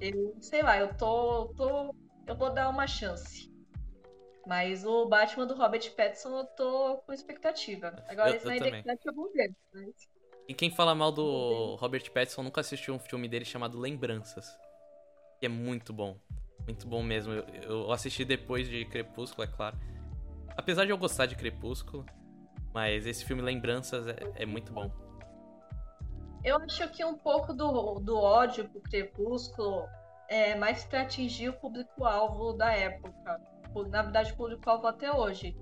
Eu 0.00 0.36
sei 0.40 0.62
lá, 0.62 0.78
eu 0.78 0.94
tô, 0.94 1.46
tô. 1.56 1.94
Eu 2.26 2.36
vou 2.36 2.52
dar 2.52 2.68
uma 2.68 2.86
chance. 2.86 3.52
Mas 4.46 4.84
o 4.84 5.06
Batman 5.06 5.46
do 5.46 5.54
Robert 5.54 5.90
Pattinson 5.94 6.38
eu 6.38 6.44
tô 6.44 6.98
com 6.98 7.12
expectativa. 7.12 7.94
Agora 8.08 8.30
Eu- 8.30 8.36
esse 8.36 8.44
também. 8.44 8.82
Cut 8.82 9.00
eu 9.06 9.14
vou 9.14 9.32
ver. 9.32 9.54
Mas... 9.72 9.94
E 10.46 10.52
quem 10.52 10.70
fala 10.70 10.94
mal 10.94 11.10
do 11.10 11.76
Robert 11.76 12.10
Pattinson 12.10 12.42
nunca 12.42 12.60
assistiu 12.60 12.94
um 12.94 12.98
filme 12.98 13.26
dele 13.28 13.44
chamado 13.44 13.78
Lembranças. 13.78 14.46
Que 15.40 15.46
é 15.46 15.48
muito 15.48 15.92
bom. 15.92 16.18
Muito 16.66 16.86
bom 16.86 17.02
mesmo. 17.02 17.32
Eu, 17.32 17.44
eu 17.62 17.92
assisti 17.92 18.24
depois 18.24 18.68
de 18.68 18.84
Crepúsculo, 18.86 19.44
é 19.44 19.46
claro. 19.50 19.78
Apesar 20.56 20.84
de 20.84 20.90
eu 20.90 20.98
gostar 20.98 21.26
de 21.26 21.34
Crepúsculo, 21.34 22.04
mas 22.72 23.06
esse 23.06 23.24
filme 23.24 23.40
Lembranças 23.42 24.06
é, 24.06 24.16
é 24.36 24.46
muito 24.46 24.72
bom. 24.72 24.90
Eu 26.44 26.58
acho 26.58 26.86
que 26.90 27.02
um 27.02 27.16
pouco 27.16 27.54
do, 27.54 27.98
do 28.00 28.18
ódio 28.18 28.68
pro 28.68 28.82
Crepúsculo 28.82 29.88
é 30.28 30.54
mais 30.54 30.84
pra 30.84 31.00
atingir 31.00 31.48
o 31.48 31.58
público-alvo 31.58 32.52
da 32.52 32.70
época. 32.70 33.40
Na 33.88 34.02
verdade, 34.02 34.32
o 34.32 34.36
público-alvo 34.36 34.86
até 34.86 35.10
hoje. 35.10 35.56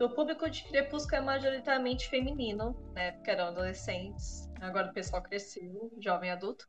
O 0.00 0.10
público 0.10 0.50
de 0.50 0.64
Crepúsculo 0.64 1.16
é 1.16 1.20
majoritariamente 1.20 2.08
feminino, 2.08 2.74
né? 2.92 3.12
Porque 3.12 3.30
eram 3.30 3.46
adolescentes. 3.46 4.50
Agora 4.60 4.90
o 4.90 4.92
pessoal 4.92 5.22
cresceu, 5.22 5.92
jovem 6.00 6.32
adulto. 6.32 6.68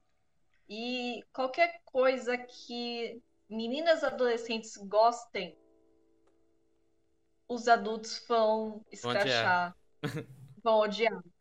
E 0.70 1.24
qualquer 1.34 1.82
coisa 1.84 2.38
que 2.38 3.20
meninas 3.50 4.04
adolescentes 4.04 4.78
gostem, 4.78 5.58
os 7.50 7.68
adultos 7.68 8.24
vão 8.28 8.86
escrachar, 8.92 9.76
vão 10.64 10.80
odiar. 10.80 11.24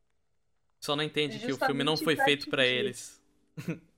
Só 0.81 0.97
não 0.97 1.05
entende 1.05 1.39
que 1.39 1.53
o 1.53 1.59
filme 1.59 1.85
não 1.85 1.97
foi 1.97 2.16
feito 2.16 2.49
pra 2.49 2.62
atingir. 2.62 2.78
eles. 2.78 3.22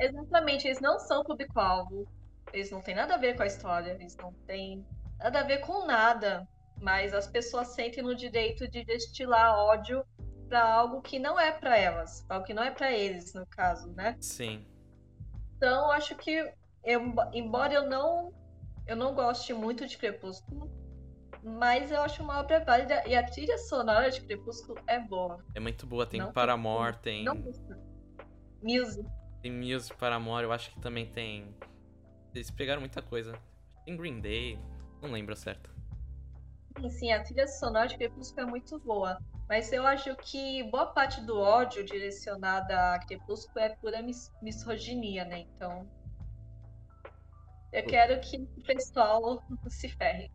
Exatamente, 0.00 0.66
eles 0.66 0.80
não 0.80 0.98
são 0.98 1.22
público-alvo. 1.22 2.08
Eles 2.52 2.70
não 2.70 2.80
têm 2.80 2.94
nada 2.94 3.14
a 3.14 3.18
ver 3.18 3.36
com 3.36 3.42
a 3.42 3.46
história, 3.46 3.92
eles 3.92 4.16
não 4.16 4.32
têm 4.46 4.84
nada 5.18 5.40
a 5.40 5.42
ver 5.42 5.58
com 5.58 5.84
nada. 5.86 6.48
Mas 6.80 7.12
as 7.12 7.26
pessoas 7.26 7.68
sentem 7.68 8.02
no 8.02 8.14
direito 8.14 8.66
de 8.66 8.82
destilar 8.84 9.54
ódio 9.54 10.02
pra 10.48 10.64
algo 10.64 11.02
que 11.02 11.18
não 11.18 11.38
é 11.38 11.52
pra 11.52 11.76
elas, 11.76 12.24
algo 12.28 12.44
que 12.44 12.54
não 12.54 12.64
é 12.64 12.70
pra 12.70 12.90
eles, 12.90 13.34
no 13.34 13.46
caso, 13.46 13.92
né? 13.92 14.16
Sim. 14.18 14.66
Então, 15.56 15.90
acho 15.90 16.16
que 16.16 16.50
eu, 16.82 17.14
embora 17.34 17.74
eu 17.74 17.86
não 17.86 18.32
eu 18.86 18.96
não 18.96 19.14
goste 19.14 19.52
muito 19.52 19.86
de 19.86 19.96
Crepúsculo, 19.96 20.68
mas 21.42 21.90
eu 21.90 22.00
acho 22.02 22.22
uma 22.22 22.40
obra 22.40 22.62
válida 22.64 23.02
e 23.06 23.14
a 23.14 23.22
trilha 23.22 23.56
sonora 23.58 24.10
de 24.10 24.20
Crepúsculo 24.20 24.80
é 24.86 24.98
boa. 24.98 25.44
É 25.54 25.60
muito 25.60 25.86
boa. 25.86 26.06
Tem 26.06 26.20
Não 26.20 26.32
Paramore, 26.32 26.96
tem. 26.98 27.24
Não. 27.24 27.34
Music. 28.62 29.08
Tem 29.42 29.50
Music 29.50 29.96
Paramore, 29.96 30.44
eu 30.44 30.52
acho 30.52 30.70
que 30.70 30.80
também 30.80 31.06
tem. 31.06 31.54
Eles 32.34 32.50
pegaram 32.50 32.80
muita 32.80 33.00
coisa. 33.00 33.38
Tem 33.84 33.96
Green 33.96 34.20
Day, 34.20 34.58
não 35.00 35.10
lembro 35.12 35.34
certo. 35.34 35.70
Sim, 36.78 36.90
sim, 36.90 37.12
a 37.12 37.22
trilha 37.22 37.46
sonora 37.48 37.88
de 37.88 37.96
Crepúsculo 37.96 38.46
é 38.46 38.50
muito 38.50 38.78
boa. 38.78 39.18
Mas 39.48 39.72
eu 39.72 39.84
acho 39.86 40.14
que 40.16 40.62
boa 40.70 40.86
parte 40.86 41.20
do 41.22 41.36
ódio 41.36 41.84
direcionada 41.84 42.94
a 42.94 42.98
Crepúsculo 43.00 43.58
é 43.58 43.70
pura 43.70 44.00
mis 44.02 44.32
misoginia, 44.40 45.24
né? 45.24 45.40
Então. 45.40 45.90
Eu 47.72 47.84
quero 47.86 48.20
que 48.20 48.36
o 48.36 48.62
pessoal 48.62 49.42
se 49.68 49.88
ferre. 49.88 50.30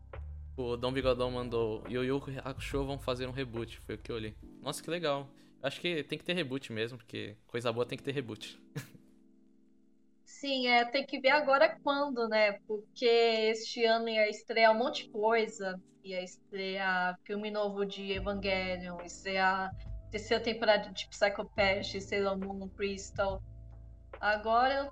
O 0.56 0.74
Dom 0.74 0.90
Bigodão 0.90 1.30
mandou 1.30 1.84
Yu 1.86 2.02
Yu 2.02 2.22
Hakusho 2.42 2.84
vão 2.84 2.98
fazer 2.98 3.26
um 3.26 3.30
reboot, 3.30 3.78
foi 3.80 3.96
o 3.96 3.98
que 3.98 4.10
eu 4.10 4.18
li. 4.18 4.34
Nossa, 4.62 4.82
que 4.82 4.88
legal. 4.88 5.28
Acho 5.62 5.80
que 5.80 6.02
tem 6.04 6.18
que 6.18 6.24
ter 6.24 6.32
reboot 6.32 6.72
mesmo, 6.72 6.96
porque 6.96 7.36
coisa 7.46 7.70
boa 7.70 7.84
tem 7.84 7.98
que 7.98 8.04
ter 8.04 8.12
reboot. 8.12 8.58
Sim, 10.24 10.66
é, 10.68 10.84
tem 10.84 11.04
que 11.04 11.20
ver 11.20 11.30
agora 11.30 11.78
quando, 11.82 12.26
né? 12.28 12.52
Porque 12.66 13.04
este 13.04 13.84
ano 13.84 14.08
ia 14.08 14.28
estrear 14.30 14.72
um 14.72 14.78
monte 14.78 15.04
de 15.04 15.10
coisa. 15.10 15.80
Ia 16.02 16.22
estrear 16.22 17.18
filme 17.24 17.50
novo 17.50 17.84
de 17.84 18.12
Evangelion, 18.12 19.00
estrear 19.04 19.70
terceira 20.10 20.42
temporada 20.42 20.90
de 20.90 21.06
Psycho 21.08 21.44
Pass, 21.54 21.92
Sailor 22.04 22.38
Moon, 22.38 22.68
Crystal. 22.70 23.42
Agora 24.20 24.90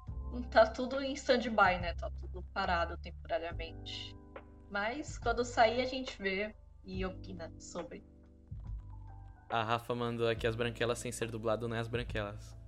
tá 0.50 0.66
tudo 0.66 1.00
em 1.00 1.12
stand-by, 1.14 1.80
né? 1.80 1.94
Tá 1.94 2.10
tudo 2.20 2.42
parado 2.52 2.98
temporariamente. 2.98 4.14
Mas 4.74 5.16
quando 5.18 5.44
sair 5.44 5.80
a 5.80 5.84
gente 5.84 6.20
vê 6.20 6.52
e 6.84 7.06
opina 7.06 7.48
sobre. 7.60 8.02
A 9.48 9.62
Rafa 9.62 9.94
mandou 9.94 10.28
aqui 10.28 10.48
as 10.48 10.56
branquelas 10.56 10.98
sem 10.98 11.12
ser 11.12 11.30
dublado, 11.30 11.68
não 11.68 11.76
é 11.76 11.78
as 11.78 11.86
branquelas. 11.86 12.58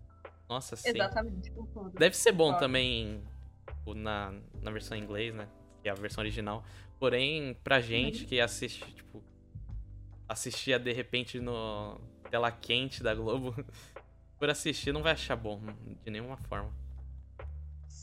Nossa, 0.49 0.77
sim. 0.77 0.91
Exatamente, 0.91 1.51
concordo. 1.51 1.99
Deve 1.99 2.17
ser 2.17 2.31
bom 2.31 2.57
também 2.57 3.25
na, 3.85 4.33
na 4.63 4.71
versão 4.71 4.97
em 4.97 5.03
inglês, 5.03 5.35
né? 5.35 5.49
Que 5.83 5.89
é 5.89 5.91
a 5.91 5.97
versão 5.97 6.23
original. 6.23 6.63
Porém, 6.97 7.55
pra 7.65 7.81
gente 7.81 8.23
Uhum. 8.23 8.29
que 8.29 8.41
assiste, 8.41 8.85
tipo, 8.95 9.21
assistia 10.29 10.79
de 10.79 10.93
repente 10.93 11.41
no 11.41 12.01
tela 12.31 12.53
quente 12.53 13.03
da 13.03 13.17
Globo, 13.17 13.53
por 14.39 14.49
assistir 14.49 14.93
não 14.93 15.03
vai 15.03 15.15
achar 15.15 15.35
bom 15.35 15.61
de 16.05 16.11
nenhuma 16.13 16.37
forma. 16.37 16.73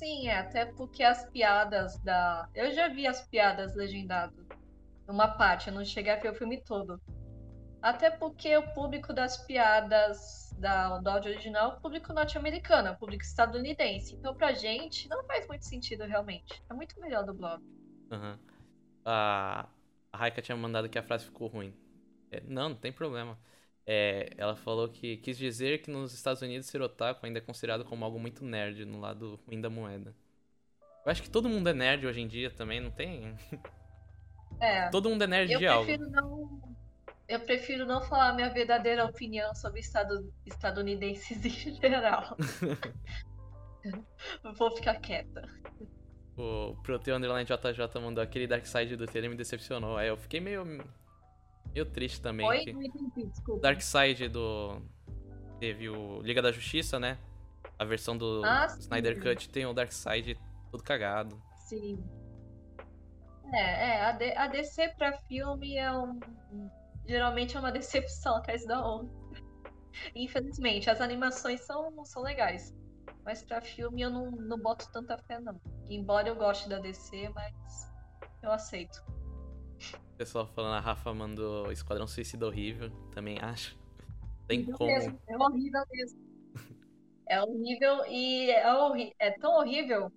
Sim, 0.03 0.27
é, 0.27 0.39
até 0.39 0.65
porque 0.65 1.01
as 1.01 1.23
piadas 1.29 1.97
da. 1.99 2.49
Eu 2.53 2.73
já 2.73 2.89
vi 2.89 3.07
as 3.07 3.25
piadas 3.25 3.73
legendadas 3.73 4.45
numa 5.07 5.29
parte, 5.29 5.69
eu 5.69 5.73
não 5.73 5.85
cheguei 5.85 6.11
a 6.11 6.17
ver 6.17 6.31
o 6.31 6.35
filme 6.35 6.61
todo. 6.61 7.01
Até 7.81 8.09
porque 8.09 8.55
o 8.57 8.73
público 8.73 9.13
das 9.13 9.37
piadas 9.45 10.53
da, 10.59 10.99
do 10.99 11.09
áudio 11.09 11.31
original 11.31 11.71
é 11.71 11.73
o 11.75 11.79
público 11.79 12.11
norte-americano, 12.11 12.89
é 12.89 12.91
o 12.91 12.97
público 12.97 13.23
estadunidense. 13.23 14.13
Então, 14.15 14.35
pra 14.35 14.51
gente, 14.51 15.07
não 15.07 15.23
faz 15.23 15.47
muito 15.47 15.65
sentido 15.65 16.03
realmente. 16.03 16.61
É 16.69 16.73
muito 16.73 16.99
melhor 16.99 17.23
do 17.23 17.33
blog. 17.33 17.63
A, 19.05 19.69
a 20.11 20.17
Raika 20.17 20.41
tinha 20.41 20.57
mandado 20.57 20.89
que 20.89 20.99
a 20.99 21.03
frase 21.03 21.23
ficou 21.23 21.47
ruim. 21.47 21.73
É, 22.29 22.41
não, 22.41 22.69
não 22.69 22.75
tem 22.75 22.91
problema. 22.91 23.37
É, 23.86 24.29
ela 24.38 24.55
falou 24.55 24.88
que 24.88 25.17
quis 25.17 25.38
dizer 25.38 25.81
que 25.81 25.91
nos 25.91 26.13
Estados 26.13 26.41
Unidos 26.41 26.67
ser 26.67 26.81
otaku 26.81 27.25
ainda 27.25 27.39
é 27.39 27.41
considerado 27.41 27.84
como 27.84 28.05
algo 28.05 28.19
muito 28.19 28.45
nerd 28.45 28.86
no 28.86 28.99
lado 28.99 29.39
ruim 29.45 29.59
da 29.59 29.69
moeda. 29.69 30.15
Eu 31.05 31.11
acho 31.11 31.21
que 31.21 31.29
todo 31.29 31.49
mundo 31.49 31.67
é 31.67 31.73
nerd 31.73 32.07
hoje 32.07 32.21
em 32.21 32.27
dia 32.27 32.49
também, 32.49 32.79
não 32.79 32.91
tem. 32.91 33.36
É. 34.61 34.89
Todo 34.89 35.09
mundo 35.09 35.23
é 35.23 35.27
nerd 35.27 35.51
Eu 35.51 35.59
de 35.59 35.67
algo. 35.67 35.86
prefiro 35.86 36.09
não. 36.09 36.73
Eu 37.27 37.39
prefiro 37.39 37.86
não 37.86 38.01
falar 38.01 38.34
minha 38.34 38.49
verdadeira 38.49 39.05
opinião 39.05 39.53
sobre 39.55 39.79
estado, 39.79 40.31
estadunidenses 40.45 41.43
em 41.45 41.81
geral. 41.81 42.38
Vou 44.57 44.75
ficar 44.75 44.95
quieta. 44.99 45.47
O 46.38 46.75
Proteu 46.84 47.15
Underline 47.15 47.45
JJ 47.45 48.01
mandou 48.01 48.23
aquele 48.23 48.47
Dark 48.47 48.65
Side 48.65 48.95
do 48.95 49.05
trailer 49.05 49.29
me 49.29 49.36
decepcionou. 49.36 49.99
Eu 50.01 50.17
fiquei 50.17 50.39
meio. 50.39 50.63
Meio 51.74 51.86
triste 51.86 52.22
também. 52.22 52.45
Oi? 52.45 52.64
que- 52.66 52.74
Não 52.74 52.82
entendi, 52.84 53.28
desculpa. 53.28 53.61
Dark 53.61 53.82
Side 53.82 54.28
do. 54.30 54.82
Teve 55.59 55.89
o 55.89 56.22
Liga 56.22 56.41
da 56.41 56.51
Justiça, 56.51 56.99
né? 56.99 57.18
A 57.80 57.86
versão 57.86 58.18
do 58.18 58.41
Ah, 58.45 58.68
sim. 58.68 58.80
Snyder 58.82 59.22
Cut 59.22 59.49
tem 59.49 59.66
o 59.66 59.74
Dark 59.74 59.91
Side 59.91 60.38
todo 60.72 60.84
cagado. 60.84 61.41
Sim. 61.68 62.03
É, 63.53 63.89
é, 63.89 64.01
a, 64.05 64.11
D- 64.14 64.36
a 64.36 64.47
DC 64.47 64.89
pra 64.97 65.14
filme 65.14 65.78
é 65.78 65.91
um. 65.91 66.20
Geralmente 67.07 67.55
é 67.55 67.59
uma 67.59 67.72
decepção 67.72 68.38
atrás 68.38 68.66
da 68.66 68.86
outra. 68.86 69.14
Infelizmente, 70.16 70.89
as 70.89 70.99
animações 71.01 71.61
são, 71.61 72.03
são 72.05 72.22
legais. 72.24 72.74
Mas 73.24 73.43
pra 73.43 73.61
filme 73.61 74.01
eu 74.01 74.09
não, 74.09 74.32
não 74.32 74.57
boto 74.59 74.91
tanta 74.91 75.18
fé, 75.18 75.39
não. 75.39 75.59
Embora 75.89 76.28
eu 76.28 76.36
goste 76.36 76.68
da 76.68 76.80
DC, 76.80 77.30
mas 77.30 77.53
eu 78.41 78.51
aceito. 78.51 79.01
O 80.14 80.16
pessoal 80.16 80.47
falando, 80.47 80.76
a 80.76 80.80
Rafa 80.80 81.14
mandou 81.14 81.72
Esquadrão 81.72 82.07
Suicida 82.07 82.45
horrível, 82.45 82.89
também 83.11 83.39
acho. 83.41 83.78
Tem 84.47 84.64
como. 84.66 84.91
mesmo, 84.91 85.20
É 85.28 85.38
horrível 85.38 85.84
mesmo. 85.91 86.20
É 87.26 87.41
horrível 87.41 88.05
e 88.07 88.51
é, 88.51 88.74
horri- 88.74 89.16
é 89.18 89.32
tão 89.32 89.53
horrível 89.53 90.11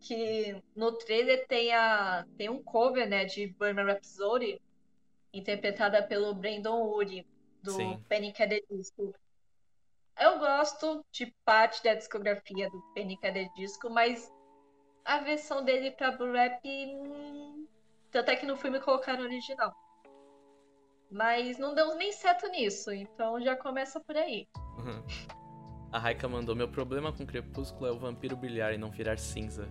que 0.00 0.62
no 0.76 0.92
trailer 0.92 1.46
tem, 1.48 1.72
a, 1.72 2.26
tem 2.36 2.50
um 2.50 2.62
cover, 2.62 3.08
né, 3.08 3.24
de 3.24 3.46
Bohemian 3.58 3.86
Rhapsody, 3.86 4.60
interpretada 5.32 6.02
pelo 6.02 6.34
Brandon 6.34 6.82
Urie, 6.94 7.26
do 7.62 7.72
Sim. 7.72 8.04
Panic! 8.06 8.40
at 8.42 8.50
the 8.50 8.62
Disco. 8.70 9.14
Eu 10.20 10.38
gosto 10.38 11.02
de 11.10 11.34
parte 11.44 11.82
da 11.82 11.94
discografia 11.94 12.68
do 12.68 12.82
Panic! 12.94 13.26
at 13.26 13.32
the 13.32 13.48
Disco, 13.56 13.88
mas 13.88 14.30
a 15.06 15.18
versão 15.20 15.64
dele 15.64 15.90
pra 15.92 16.12
Blu-ray, 16.12 16.60
hum, 16.94 17.61
tanto 18.12 18.30
é 18.30 18.36
que 18.36 18.46
no 18.46 18.56
filme 18.56 18.78
colocaram 18.78 19.24
original. 19.24 19.74
Mas 21.10 21.58
não 21.58 21.74
deu 21.74 21.96
nem 21.96 22.12
certo 22.12 22.46
nisso, 22.48 22.92
então 22.92 23.40
já 23.40 23.56
começa 23.56 24.00
por 24.00 24.16
aí. 24.16 24.46
A 25.90 25.98
Raika 25.98 26.28
mandou: 26.28 26.54
Meu 26.54 26.68
problema 26.68 27.12
com 27.12 27.26
Crepúsculo 27.26 27.86
é 27.86 27.92
o 27.92 27.98
vampiro 27.98 28.36
brilhar 28.36 28.72
e 28.72 28.78
não 28.78 28.90
virar 28.90 29.18
cinza. 29.18 29.68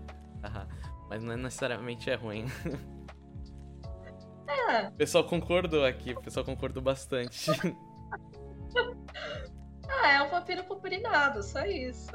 Mas 1.09 1.23
não 1.23 1.33
é 1.33 1.37
necessariamente 1.37 2.09
é 2.09 2.15
ruim. 2.15 2.45
É, 4.47 4.87
O 4.87 4.93
pessoal 4.93 5.23
concordou 5.23 5.85
aqui, 5.85 6.11
o 6.11 6.21
pessoal 6.21 6.45
concordou 6.45 6.83
bastante. 6.83 7.49
ah, 9.89 10.11
é 10.11 10.21
um 10.21 10.29
vampiro 10.29 10.63
purpurinado, 10.65 11.41
só 11.41 11.65
isso. 11.65 12.11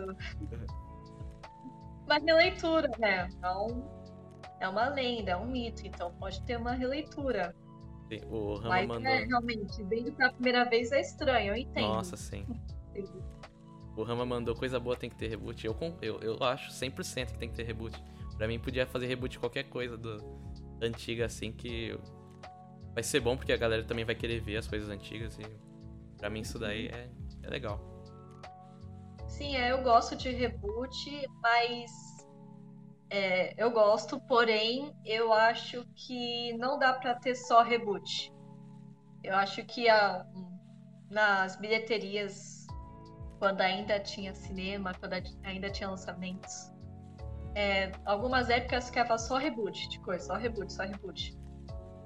Uma 2.04 2.18
releitura, 2.18 2.90
né? 2.98 3.28
Não, 3.40 3.95
é 4.60 4.68
uma 4.68 4.88
lenda, 4.88 5.32
é 5.32 5.36
um 5.36 5.46
mito, 5.46 5.86
então 5.86 6.12
pode 6.14 6.42
ter 6.42 6.56
uma 6.56 6.72
releitura. 6.72 7.54
Sim, 8.08 8.20
O 8.30 8.54
Rama 8.54 8.68
Mas 8.68 8.88
mandou. 8.88 9.10
é, 9.10 9.24
realmente, 9.24 9.82
vendo 9.84 10.12
pela 10.12 10.32
primeira 10.32 10.64
vez 10.64 10.92
é 10.92 11.00
estranho, 11.00 11.52
eu 11.52 11.56
entendo. 11.56 11.88
Nossa, 11.88 12.16
sim. 12.16 12.46
O 13.96 14.02
Rama 14.02 14.24
mandou 14.24 14.54
coisa 14.54 14.78
boa 14.78 14.96
tem 14.96 15.10
que 15.10 15.16
ter 15.16 15.28
reboot. 15.28 15.66
Eu, 15.66 15.76
eu, 16.00 16.20
eu 16.20 16.42
acho 16.44 16.70
100% 16.70 17.32
que 17.32 17.38
tem 17.38 17.48
que 17.48 17.54
ter 17.56 17.64
reboot. 17.64 18.00
Pra 18.36 18.46
mim 18.46 18.58
podia 18.58 18.86
fazer 18.86 19.06
reboot 19.06 19.32
de 19.32 19.38
qualquer 19.38 19.64
coisa 19.64 19.96
do 19.96 20.18
antiga 20.80 21.24
assim 21.24 21.50
que 21.50 21.98
vai 22.92 23.02
ser 23.02 23.20
bom 23.20 23.36
porque 23.36 23.52
a 23.52 23.56
galera 23.56 23.82
também 23.82 24.04
vai 24.04 24.14
querer 24.14 24.40
ver 24.40 24.58
as 24.58 24.66
coisas 24.66 24.90
antigas 24.90 25.38
e 25.38 25.46
pra 26.18 26.28
mim 26.28 26.40
isso 26.40 26.58
daí 26.58 26.88
é, 26.88 27.08
é 27.42 27.48
legal. 27.48 27.80
Sim, 29.26 29.56
é, 29.56 29.72
eu 29.72 29.82
gosto 29.82 30.14
de 30.14 30.30
reboot, 30.30 31.26
mas 31.42 31.90
é, 33.10 33.54
eu 33.62 33.70
gosto, 33.70 34.20
porém, 34.20 34.92
eu 35.04 35.32
acho 35.32 35.84
que 35.94 36.52
não 36.58 36.78
dá 36.78 36.92
pra 36.92 37.14
ter 37.14 37.34
só 37.34 37.62
reboot. 37.62 38.32
Eu 39.22 39.34
acho 39.36 39.64
que 39.64 39.88
a- 39.88 40.26
nas 41.10 41.56
bilheterias, 41.56 42.66
quando 43.38 43.60
ainda 43.60 44.00
tinha 44.00 44.34
cinema, 44.34 44.92
quando 44.98 45.14
ainda 45.44 45.70
tinha 45.70 45.88
lançamentos, 45.88 46.72
é, 47.54 47.92
algumas 48.04 48.50
épocas 48.50 48.86
ficava 48.88 49.16
só 49.18 49.36
reboot 49.36 49.88
de 49.88 50.00
coisa, 50.00 50.26
só 50.26 50.34
reboot, 50.34 50.72
só 50.72 50.82
reboot. 50.82 51.36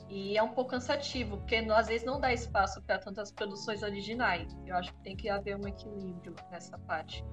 E 0.08 0.36
é 0.36 0.42
um 0.42 0.48
pouco 0.48 0.70
cansativo, 0.70 1.36
porque 1.38 1.56
às 1.56 1.86
vezes 1.86 2.04
não 2.04 2.20
dá 2.20 2.32
espaço 2.32 2.82
para 2.82 2.98
tantas 2.98 3.30
produções 3.30 3.82
originais. 3.82 4.52
Eu 4.66 4.76
acho 4.76 4.92
que 4.92 5.00
tem 5.02 5.16
que 5.16 5.28
haver 5.28 5.56
um 5.56 5.66
equilíbrio 5.68 6.34
nessa 6.50 6.76
parte. 6.80 7.24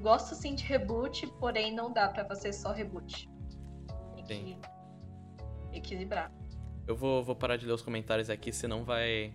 Gosto 0.00 0.34
sim 0.34 0.54
de 0.54 0.64
reboot, 0.64 1.26
porém 1.38 1.74
não 1.74 1.92
dá 1.92 2.08
pra 2.08 2.24
fazer 2.24 2.52
só 2.52 2.72
reboot. 2.72 3.28
Tem 4.14 4.24
que 4.24 4.34
Sim. 4.34 4.60
equilibrar. 5.72 6.32
Eu 6.86 6.96
vou, 6.96 7.22
vou 7.22 7.34
parar 7.34 7.56
de 7.56 7.66
ler 7.66 7.72
os 7.72 7.82
comentários 7.82 8.30
aqui, 8.30 8.52
senão 8.52 8.84
vai. 8.84 9.34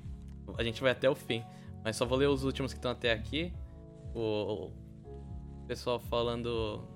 A 0.57 0.63
gente 0.63 0.81
vai 0.81 0.91
até 0.91 1.09
o 1.09 1.15
fim. 1.15 1.43
Mas 1.83 1.95
só 1.95 2.05
vou 2.05 2.17
ler 2.17 2.27
os 2.27 2.43
últimos 2.43 2.71
que 2.71 2.77
estão 2.77 2.91
até 2.91 3.11
aqui. 3.11 3.53
O, 4.13 4.67
o 4.67 5.65
pessoal 5.67 5.99
falando. 5.99 6.87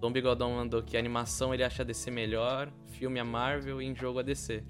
Dom 0.00 0.10
Bigodão 0.10 0.50
mandou 0.52 0.82
que 0.82 0.96
a 0.96 1.00
animação 1.00 1.54
ele 1.54 1.62
acha 1.62 1.82
a 1.82 1.86
DC 1.86 2.10
melhor, 2.10 2.72
filme 2.88 3.20
a 3.20 3.24
Marvel 3.24 3.80
e 3.80 3.86
em 3.86 3.94
jogo 3.94 4.18
a 4.18 4.22
DC. 4.22 4.64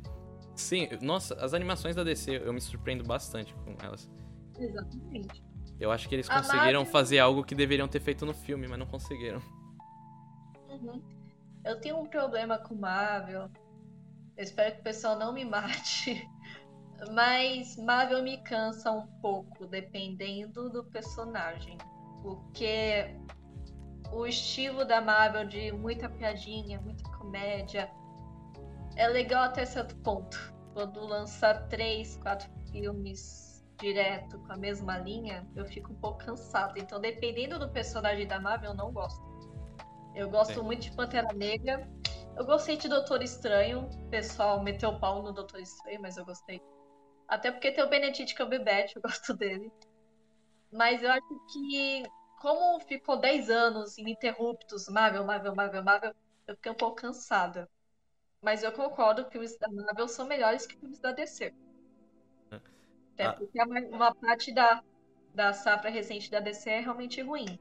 Sim, 0.55 0.89
nossa, 1.01 1.34
as 1.36 1.55
animações 1.55 1.97
da 1.97 2.05
DC 2.05 2.43
eu 2.44 2.52
me 2.52 2.60
surpreendo 2.60 3.02
bastante 3.02 3.55
com 3.55 3.74
elas. 3.82 4.10
Exatamente. 4.59 5.43
Eu 5.82 5.90
acho 5.90 6.09
que 6.09 6.14
eles 6.14 6.30
A 6.30 6.36
conseguiram 6.38 6.80
Marvel- 6.80 6.86
fazer 6.86 7.18
algo 7.18 7.42
que 7.44 7.54
deveriam 7.54 7.88
ter 7.88 8.00
feito 8.00 8.24
no 8.24 8.32
filme, 8.32 8.68
mas 8.68 8.78
não 8.78 8.86
conseguiram. 8.86 9.42
Uhum. 10.68 11.02
Eu 11.64 11.80
tenho 11.80 11.98
um 11.98 12.06
problema 12.06 12.56
com 12.59 12.74
Marvel. 12.74 13.50
Eu 14.36 14.42
espero 14.44 14.74
que 14.74 14.80
o 14.80 14.84
pessoal 14.84 15.18
não 15.18 15.32
me 15.32 15.44
mate. 15.44 16.28
Mas 17.12 17.76
Marvel 17.76 18.22
me 18.22 18.38
cansa 18.44 18.92
um 18.92 19.06
pouco, 19.20 19.66
dependendo 19.66 20.70
do 20.70 20.84
personagem. 20.84 21.76
Porque 22.22 23.16
o 24.12 24.24
estilo 24.24 24.84
da 24.84 25.00
Marvel 25.00 25.44
de 25.48 25.72
muita 25.72 26.09
piadinha, 26.09 26.80
muita 26.80 27.02
comédia, 27.18 27.90
é 28.94 29.09
legal 29.09 29.42
até 29.42 29.64
certo 29.64 29.96
ponto. 29.96 30.54
Quando 30.74 31.04
lança 31.04 31.54
três, 31.68 32.16
quatro 32.18 32.48
filmes 32.70 33.51
direto 33.82 34.38
com 34.38 34.52
a 34.52 34.56
mesma 34.56 34.96
linha, 34.98 35.44
eu 35.56 35.66
fico 35.66 35.92
um 35.92 35.96
pouco 35.96 36.24
cansada. 36.24 36.78
Então, 36.78 37.00
dependendo 37.00 37.59
do 37.59 37.68
personagem 37.68 38.26
da 38.26 38.40
Marvel, 38.40 38.70
eu 38.70 38.76
não 38.76 38.92
gosto. 38.92 39.20
Eu 40.14 40.30
gosto 40.30 40.54
Sim. 40.54 40.62
muito 40.62 40.82
de 40.82 40.92
Pantera 40.92 41.32
Negra. 41.34 41.90
Eu 42.36 42.46
gostei 42.46 42.76
de 42.76 42.88
Doutor 42.88 43.22
Estranho. 43.22 43.88
O 43.88 44.09
pessoal 44.09 44.62
meteu 44.62 44.90
o 44.90 45.00
pau 45.00 45.20
no 45.22 45.32
Doutor 45.32 45.60
Estranho, 45.60 46.00
mas 46.00 46.16
eu 46.16 46.24
gostei. 46.24 46.62
Até 47.26 47.50
porque 47.50 47.72
tem 47.72 47.82
o 47.82 47.88
Benedict 47.88 48.36
Cumberbatch, 48.36 48.94
eu 48.94 49.02
gosto 49.02 49.34
dele. 49.34 49.72
Mas 50.70 51.02
eu 51.02 51.10
acho 51.10 51.40
que, 51.52 52.04
como 52.40 52.78
ficou 52.80 53.16
10 53.16 53.50
anos 53.50 53.98
ininterruptos, 53.98 54.88
Marvel, 54.88 55.24
Marvel, 55.24 55.54
Marvel, 55.56 55.82
Marvel, 55.82 56.14
eu 56.46 56.54
fiquei 56.54 56.70
um 56.70 56.76
pouco 56.76 56.96
cansada. 56.96 57.68
Mas 58.40 58.62
eu 58.62 58.72
concordo 58.72 59.24
que 59.24 59.32
filmes 59.32 59.59
da 59.59 59.68
Marvel 59.68 60.09
são 60.09 60.26
melhores 60.26 60.66
que 60.66 60.78
filmes 60.78 61.00
da 61.00 61.10
DC. 61.10 61.52
Até 63.14 63.24
ah. 63.24 63.32
porque 63.32 63.62
uma, 63.62 63.80
uma 63.80 64.14
parte 64.14 64.52
da, 64.52 64.82
da 65.34 65.52
safra 65.52 65.90
recente 65.90 66.30
da 66.30 66.40
DC 66.40 66.70
é 66.70 66.80
realmente 66.80 67.20
ruim. 67.20 67.59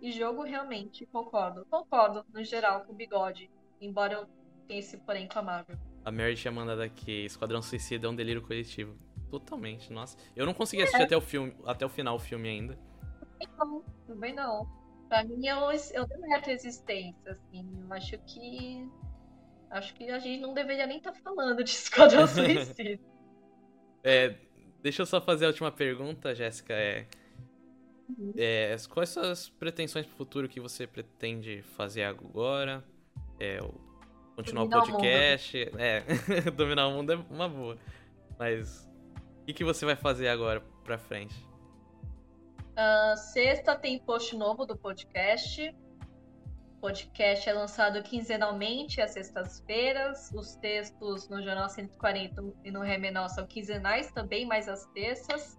E 0.00 0.12
jogo, 0.12 0.42
realmente, 0.42 1.06
concordo. 1.06 1.66
Concordo, 1.70 2.24
no 2.32 2.44
geral, 2.44 2.82
com 2.84 2.92
o 2.92 2.94
bigode. 2.94 3.50
Embora 3.80 4.14
eu 4.14 4.26
tenha 4.66 4.80
esse 4.80 4.96
porém 4.98 5.28
com 5.28 5.38
a 5.38 5.42
Marvel. 5.42 5.78
A 6.04 6.12
Mary 6.12 6.36
tinha 6.36 6.52
mandado 6.52 6.82
aqui, 6.82 7.24
Esquadrão 7.24 7.62
Suicida 7.62 8.06
é 8.06 8.10
um 8.10 8.14
delírio 8.14 8.42
coletivo. 8.42 8.98
Totalmente, 9.30 9.92
nossa. 9.92 10.16
Eu 10.36 10.44
não 10.44 10.52
consegui 10.52 10.82
assistir 10.82 11.02
é. 11.02 11.04
até 11.04 11.16
o 11.16 11.20
filme, 11.20 11.56
até 11.64 11.84
o 11.86 11.88
final 11.88 12.16
o 12.16 12.18
filme 12.18 12.48
ainda. 12.48 12.78
Também 13.18 13.48
não, 13.56 13.84
também 14.06 14.34
não. 14.34 14.84
Pra 15.08 15.24
mim, 15.24 15.46
eu, 15.46 15.58
eu 15.92 16.06
deleto 16.06 16.50
a 16.50 16.52
existência, 16.52 17.32
assim. 17.32 17.66
Eu 17.80 17.92
acho 17.92 18.18
que. 18.18 18.88
Acho 19.70 19.94
que 19.94 20.08
a 20.10 20.18
gente 20.18 20.40
não 20.40 20.54
deveria 20.54 20.86
nem 20.86 20.98
estar 20.98 21.12
tá 21.12 21.20
falando 21.20 21.64
de 21.64 21.70
Esquadrão 21.72 22.26
Suicida. 22.28 23.02
é, 24.04 24.38
deixa 24.84 25.00
eu 25.00 25.06
só 25.06 25.18
fazer 25.18 25.46
a 25.46 25.48
última 25.48 25.72
pergunta, 25.72 26.34
Jéssica. 26.34 26.74
É, 26.74 27.06
é, 28.36 28.76
quais 28.90 29.08
são 29.08 29.22
as 29.22 29.48
pretensões 29.48 30.04
pro 30.04 30.14
futuro 30.14 30.46
que 30.46 30.60
você 30.60 30.86
pretende 30.86 31.62
fazer 31.74 32.04
agora? 32.04 32.84
É, 33.40 33.58
continuar 34.36 34.64
dominar 34.64 34.82
o 34.82 34.86
podcast. 34.86 35.70
O 35.72 35.78
é, 35.78 36.04
dominar 36.54 36.88
o 36.88 36.92
mundo 36.92 37.14
é 37.14 37.16
uma 37.30 37.48
boa. 37.48 37.78
Mas 38.38 38.86
o 39.40 39.46
que, 39.46 39.54
que 39.54 39.64
você 39.64 39.86
vai 39.86 39.96
fazer 39.96 40.28
agora 40.28 40.60
pra 40.84 40.98
frente? 40.98 41.34
Uh, 42.72 43.16
sexta 43.16 43.74
tem 43.74 43.98
post 43.98 44.36
novo 44.36 44.66
do 44.66 44.76
podcast. 44.76 45.74
Podcast 46.84 47.48
é 47.48 47.52
lançado 47.54 48.02
quinzenalmente 48.02 49.00
às 49.00 49.12
sextas-feiras. 49.12 50.30
Os 50.34 50.54
textos 50.56 51.30
no 51.30 51.42
Jornal 51.42 51.66
140 51.66 52.44
e 52.62 52.70
no 52.70 52.82
Remenal 52.82 53.26
são 53.30 53.46
quinzenais 53.46 54.12
também, 54.12 54.44
mas 54.44 54.68
às 54.68 54.84
terças. 54.88 55.58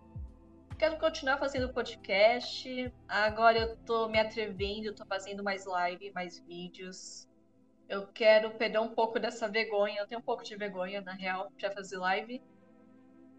Quero 0.78 1.00
continuar 1.00 1.40
fazendo 1.40 1.74
podcast. 1.74 2.94
Agora 3.08 3.58
eu 3.58 3.76
tô 3.78 4.08
me 4.08 4.20
atrevendo, 4.20 4.94
tô 4.94 5.04
fazendo 5.04 5.44
mais 5.44 5.66
live, 5.66 6.12
mais 6.14 6.38
vídeos. 6.42 7.28
Eu 7.90 8.06
quero 8.06 8.52
perder 8.52 8.78
um 8.78 8.94
pouco 8.94 9.20
dessa 9.20 9.48
vergonha. 9.48 10.02
Eu 10.02 10.08
tenho 10.08 10.22
um 10.22 10.24
pouco 10.24 10.44
de 10.44 10.56
vergonha, 10.56 11.02
na 11.02 11.14
real, 11.14 11.52
para 11.60 11.72
fazer 11.72 11.98
live. 11.98 12.40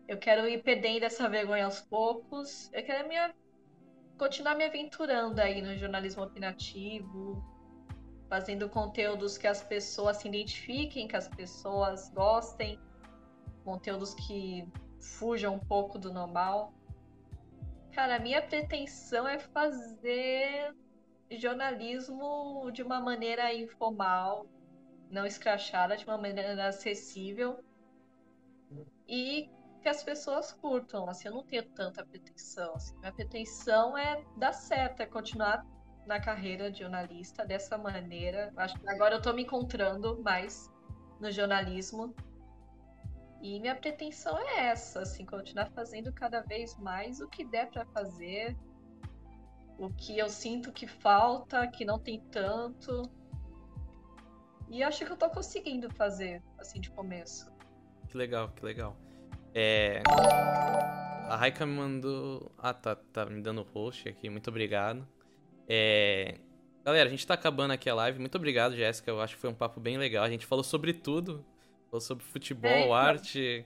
Eu 0.08 0.18
quero 0.18 0.48
ir 0.48 0.60
perdendo 0.60 1.04
essa 1.04 1.28
vergonha 1.28 1.66
aos 1.66 1.82
poucos. 1.82 2.68
Eu 2.72 2.82
quero 2.82 3.06
minha... 3.06 3.32
continuar 4.18 4.56
me 4.56 4.64
aventurando 4.64 5.40
aí 5.40 5.62
no 5.62 5.78
jornalismo 5.78 6.24
opinativo, 6.24 7.54
fazendo 8.28 8.68
conteúdos 8.68 9.38
que 9.38 9.46
as 9.46 9.62
pessoas 9.62 10.18
se 10.18 10.28
identifiquem, 10.28 11.06
que 11.06 11.16
as 11.16 11.28
pessoas 11.28 12.08
gostem, 12.10 12.78
conteúdos 13.64 14.14
que 14.14 14.68
fujam 15.00 15.54
um 15.54 15.58
pouco 15.58 15.98
do 15.98 16.12
normal. 16.12 16.72
Cara, 17.92 18.16
a 18.16 18.18
minha 18.18 18.42
pretensão 18.42 19.26
é 19.26 19.38
fazer 19.38 20.74
jornalismo 21.30 22.70
de 22.72 22.82
uma 22.82 23.00
maneira 23.00 23.52
informal, 23.54 24.46
não 25.10 25.24
escrachada, 25.24 25.96
de 25.96 26.04
uma 26.04 26.18
maneira 26.18 26.68
acessível 26.68 27.64
e 29.08 29.48
que 29.80 29.88
as 29.88 30.02
pessoas 30.02 30.52
curtam. 30.52 31.08
Assim, 31.08 31.28
eu 31.28 31.34
não 31.34 31.44
tenho 31.44 31.64
tanta 31.70 32.04
pretensão. 32.04 32.74
Assim. 32.74 32.96
Minha 32.98 33.12
pretensão 33.12 33.96
é 33.96 34.22
dar 34.36 34.52
certo, 34.52 35.00
é 35.00 35.06
continuar 35.06 35.64
na 36.06 36.20
carreira 36.20 36.70
de 36.70 36.80
jornalista 36.80 37.44
dessa 37.44 37.76
maneira. 37.76 38.52
Acho 38.56 38.78
que 38.78 38.88
agora 38.88 39.14
eu 39.14 39.18
estou 39.18 39.34
me 39.34 39.42
encontrando 39.42 40.22
mais 40.22 40.72
no 41.20 41.30
jornalismo. 41.30 42.14
E 43.42 43.60
minha 43.60 43.74
pretensão 43.74 44.38
é 44.38 44.68
essa, 44.68 45.02
assim, 45.02 45.26
continuar 45.26 45.70
fazendo 45.70 46.12
cada 46.12 46.40
vez 46.40 46.76
mais 46.78 47.20
o 47.20 47.28
que 47.28 47.44
der 47.44 47.70
para 47.70 47.84
fazer, 47.86 48.56
o 49.78 49.90
que 49.90 50.18
eu 50.18 50.28
sinto 50.28 50.72
que 50.72 50.86
falta, 50.86 51.66
que 51.68 51.84
não 51.84 51.98
tem 51.98 52.20
tanto. 52.30 53.02
E 54.68 54.82
acho 54.82 55.04
que 55.04 55.12
eu 55.12 55.16
tô 55.16 55.28
conseguindo 55.28 55.90
fazer, 55.94 56.42
assim, 56.58 56.80
de 56.80 56.90
começo. 56.90 57.52
Que 58.08 58.16
legal, 58.16 58.48
que 58.50 58.64
legal. 58.64 58.96
É. 59.54 60.02
A 61.28 61.36
Raika 61.36 61.66
me 61.66 61.74
mandou. 61.74 62.50
Ah, 62.58 62.72
tá, 62.72 62.96
tá 62.96 63.26
me 63.26 63.40
dando 63.42 63.62
host 63.62 64.08
aqui, 64.08 64.30
muito 64.30 64.48
obrigado. 64.48 65.06
É. 65.68 66.38
Galera, 66.84 67.08
a 67.08 67.10
gente 67.10 67.26
tá 67.26 67.34
acabando 67.34 67.72
aqui 67.72 67.90
a 67.90 67.94
live. 67.94 68.18
Muito 68.20 68.36
obrigado, 68.36 68.76
Jéssica. 68.76 69.10
Eu 69.10 69.20
acho 69.20 69.34
que 69.34 69.40
foi 69.40 69.50
um 69.50 69.54
papo 69.54 69.80
bem 69.80 69.98
legal. 69.98 70.24
A 70.24 70.30
gente 70.30 70.46
falou 70.46 70.62
sobre 70.62 70.92
tudo. 70.92 71.44
Falou 71.90 72.00
sobre 72.00 72.24
futebol, 72.24 72.70
é, 72.70 72.80
então... 72.80 72.94
arte, 72.94 73.64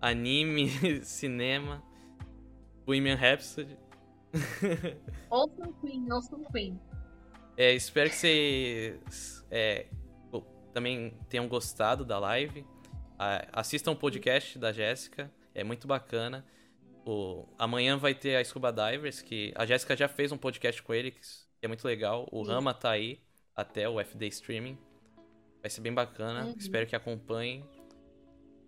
anime, 0.00 0.70
cinema, 1.04 1.82
Bohemian 2.84 3.16
Rhapsody. 3.16 3.76
ouçam 5.28 5.72
Queen, 5.80 6.10
ouçam 6.12 6.44
Queen. 6.52 6.80
É, 7.56 7.74
espero 7.74 8.08
que 8.08 8.16
vocês 8.16 9.44
é, 9.50 9.86
também 10.72 11.12
tenham 11.28 11.46
gostado 11.48 12.04
da 12.04 12.18
live. 12.18 12.64
assistam 13.52 13.92
o 13.92 13.96
podcast 13.96 14.58
da 14.58 14.72
Jéssica, 14.72 15.30
é 15.54 15.62
muito 15.62 15.86
bacana. 15.86 16.44
O, 17.04 17.46
amanhã 17.58 17.96
vai 17.96 18.14
ter 18.14 18.36
a 18.36 18.44
Scuba 18.44 18.72
Divers, 18.72 19.22
que 19.22 19.52
a 19.56 19.64
Jéssica 19.64 19.96
já 19.96 20.08
fez 20.08 20.32
um 20.32 20.36
podcast 20.36 20.82
com 20.82 20.92
ele, 20.92 21.10
que 21.10 21.20
é 21.62 21.68
muito 21.68 21.84
legal. 21.84 22.28
O 22.30 22.44
Sim. 22.44 22.50
Rama 22.50 22.74
tá 22.74 22.90
aí, 22.90 23.20
até 23.56 23.88
o 23.88 24.00
FD 24.00 24.28
Streaming. 24.28 24.78
Vai 25.60 25.70
ser 25.70 25.80
bem 25.80 25.92
bacana, 25.92 26.46
uhum. 26.46 26.54
espero 26.58 26.86
que 26.86 26.96
acompanhem. 26.96 27.64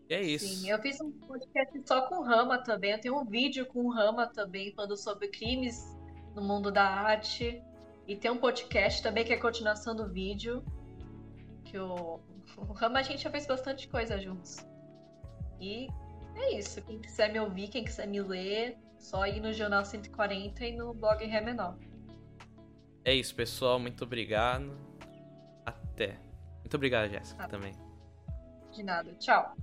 E 0.08 0.14
é 0.14 0.22
isso. 0.22 0.46
Sim, 0.46 0.70
eu 0.70 0.78
fiz 0.80 1.00
um 1.00 1.10
podcast 1.10 1.82
só 1.86 2.02
com 2.02 2.16
o 2.16 2.22
Rama 2.22 2.58
também. 2.58 2.92
Eu 2.92 3.00
tenho 3.00 3.18
um 3.18 3.24
vídeo 3.24 3.64
com 3.66 3.86
o 3.86 3.90
Rama 3.90 4.26
também, 4.26 4.72
falando 4.72 4.96
sobre 4.96 5.28
crimes 5.28 5.82
no 6.34 6.42
mundo 6.42 6.70
da 6.70 6.84
arte. 6.84 7.62
E 8.06 8.16
tem 8.16 8.30
um 8.30 8.36
podcast 8.36 9.02
também 9.02 9.24
que 9.24 9.32
é 9.32 9.36
a 9.36 9.40
continuação 9.40 9.94
do 9.94 10.08
vídeo. 10.08 10.62
Que 11.64 11.78
o, 11.78 12.20
o 12.58 12.72
Rama 12.72 12.98
a 12.98 13.02
gente 13.02 13.22
já 13.22 13.30
fez 13.30 13.46
bastante 13.46 13.88
coisa 13.88 14.18
juntos. 14.18 14.56
E 15.60 15.86
é 16.34 16.58
isso. 16.58 16.80
Quem 16.82 16.98
quiser 16.98 17.32
me 17.32 17.40
ouvir, 17.40 17.68
quem 17.68 17.84
quiser 17.84 18.06
me 18.06 18.20
ler, 18.20 18.76
só 18.98 19.26
ir 19.26 19.40
no 19.40 19.52
Jornal 19.52 19.84
140 19.84 20.64
e 20.64 20.72
no 20.72 20.94
blog 20.94 21.24
Remenal. 21.24 21.78
É 23.04 23.14
isso, 23.14 23.34
pessoal. 23.34 23.78
Muito 23.78 24.04
obrigado. 24.04 24.72
Até. 25.66 26.18
Muito 26.60 26.74
obrigado, 26.74 27.10
Jéssica, 27.10 27.44
ah. 27.44 27.48
também. 27.48 27.74
De 28.72 28.82
nada. 28.82 29.12
Tchau. 29.14 29.54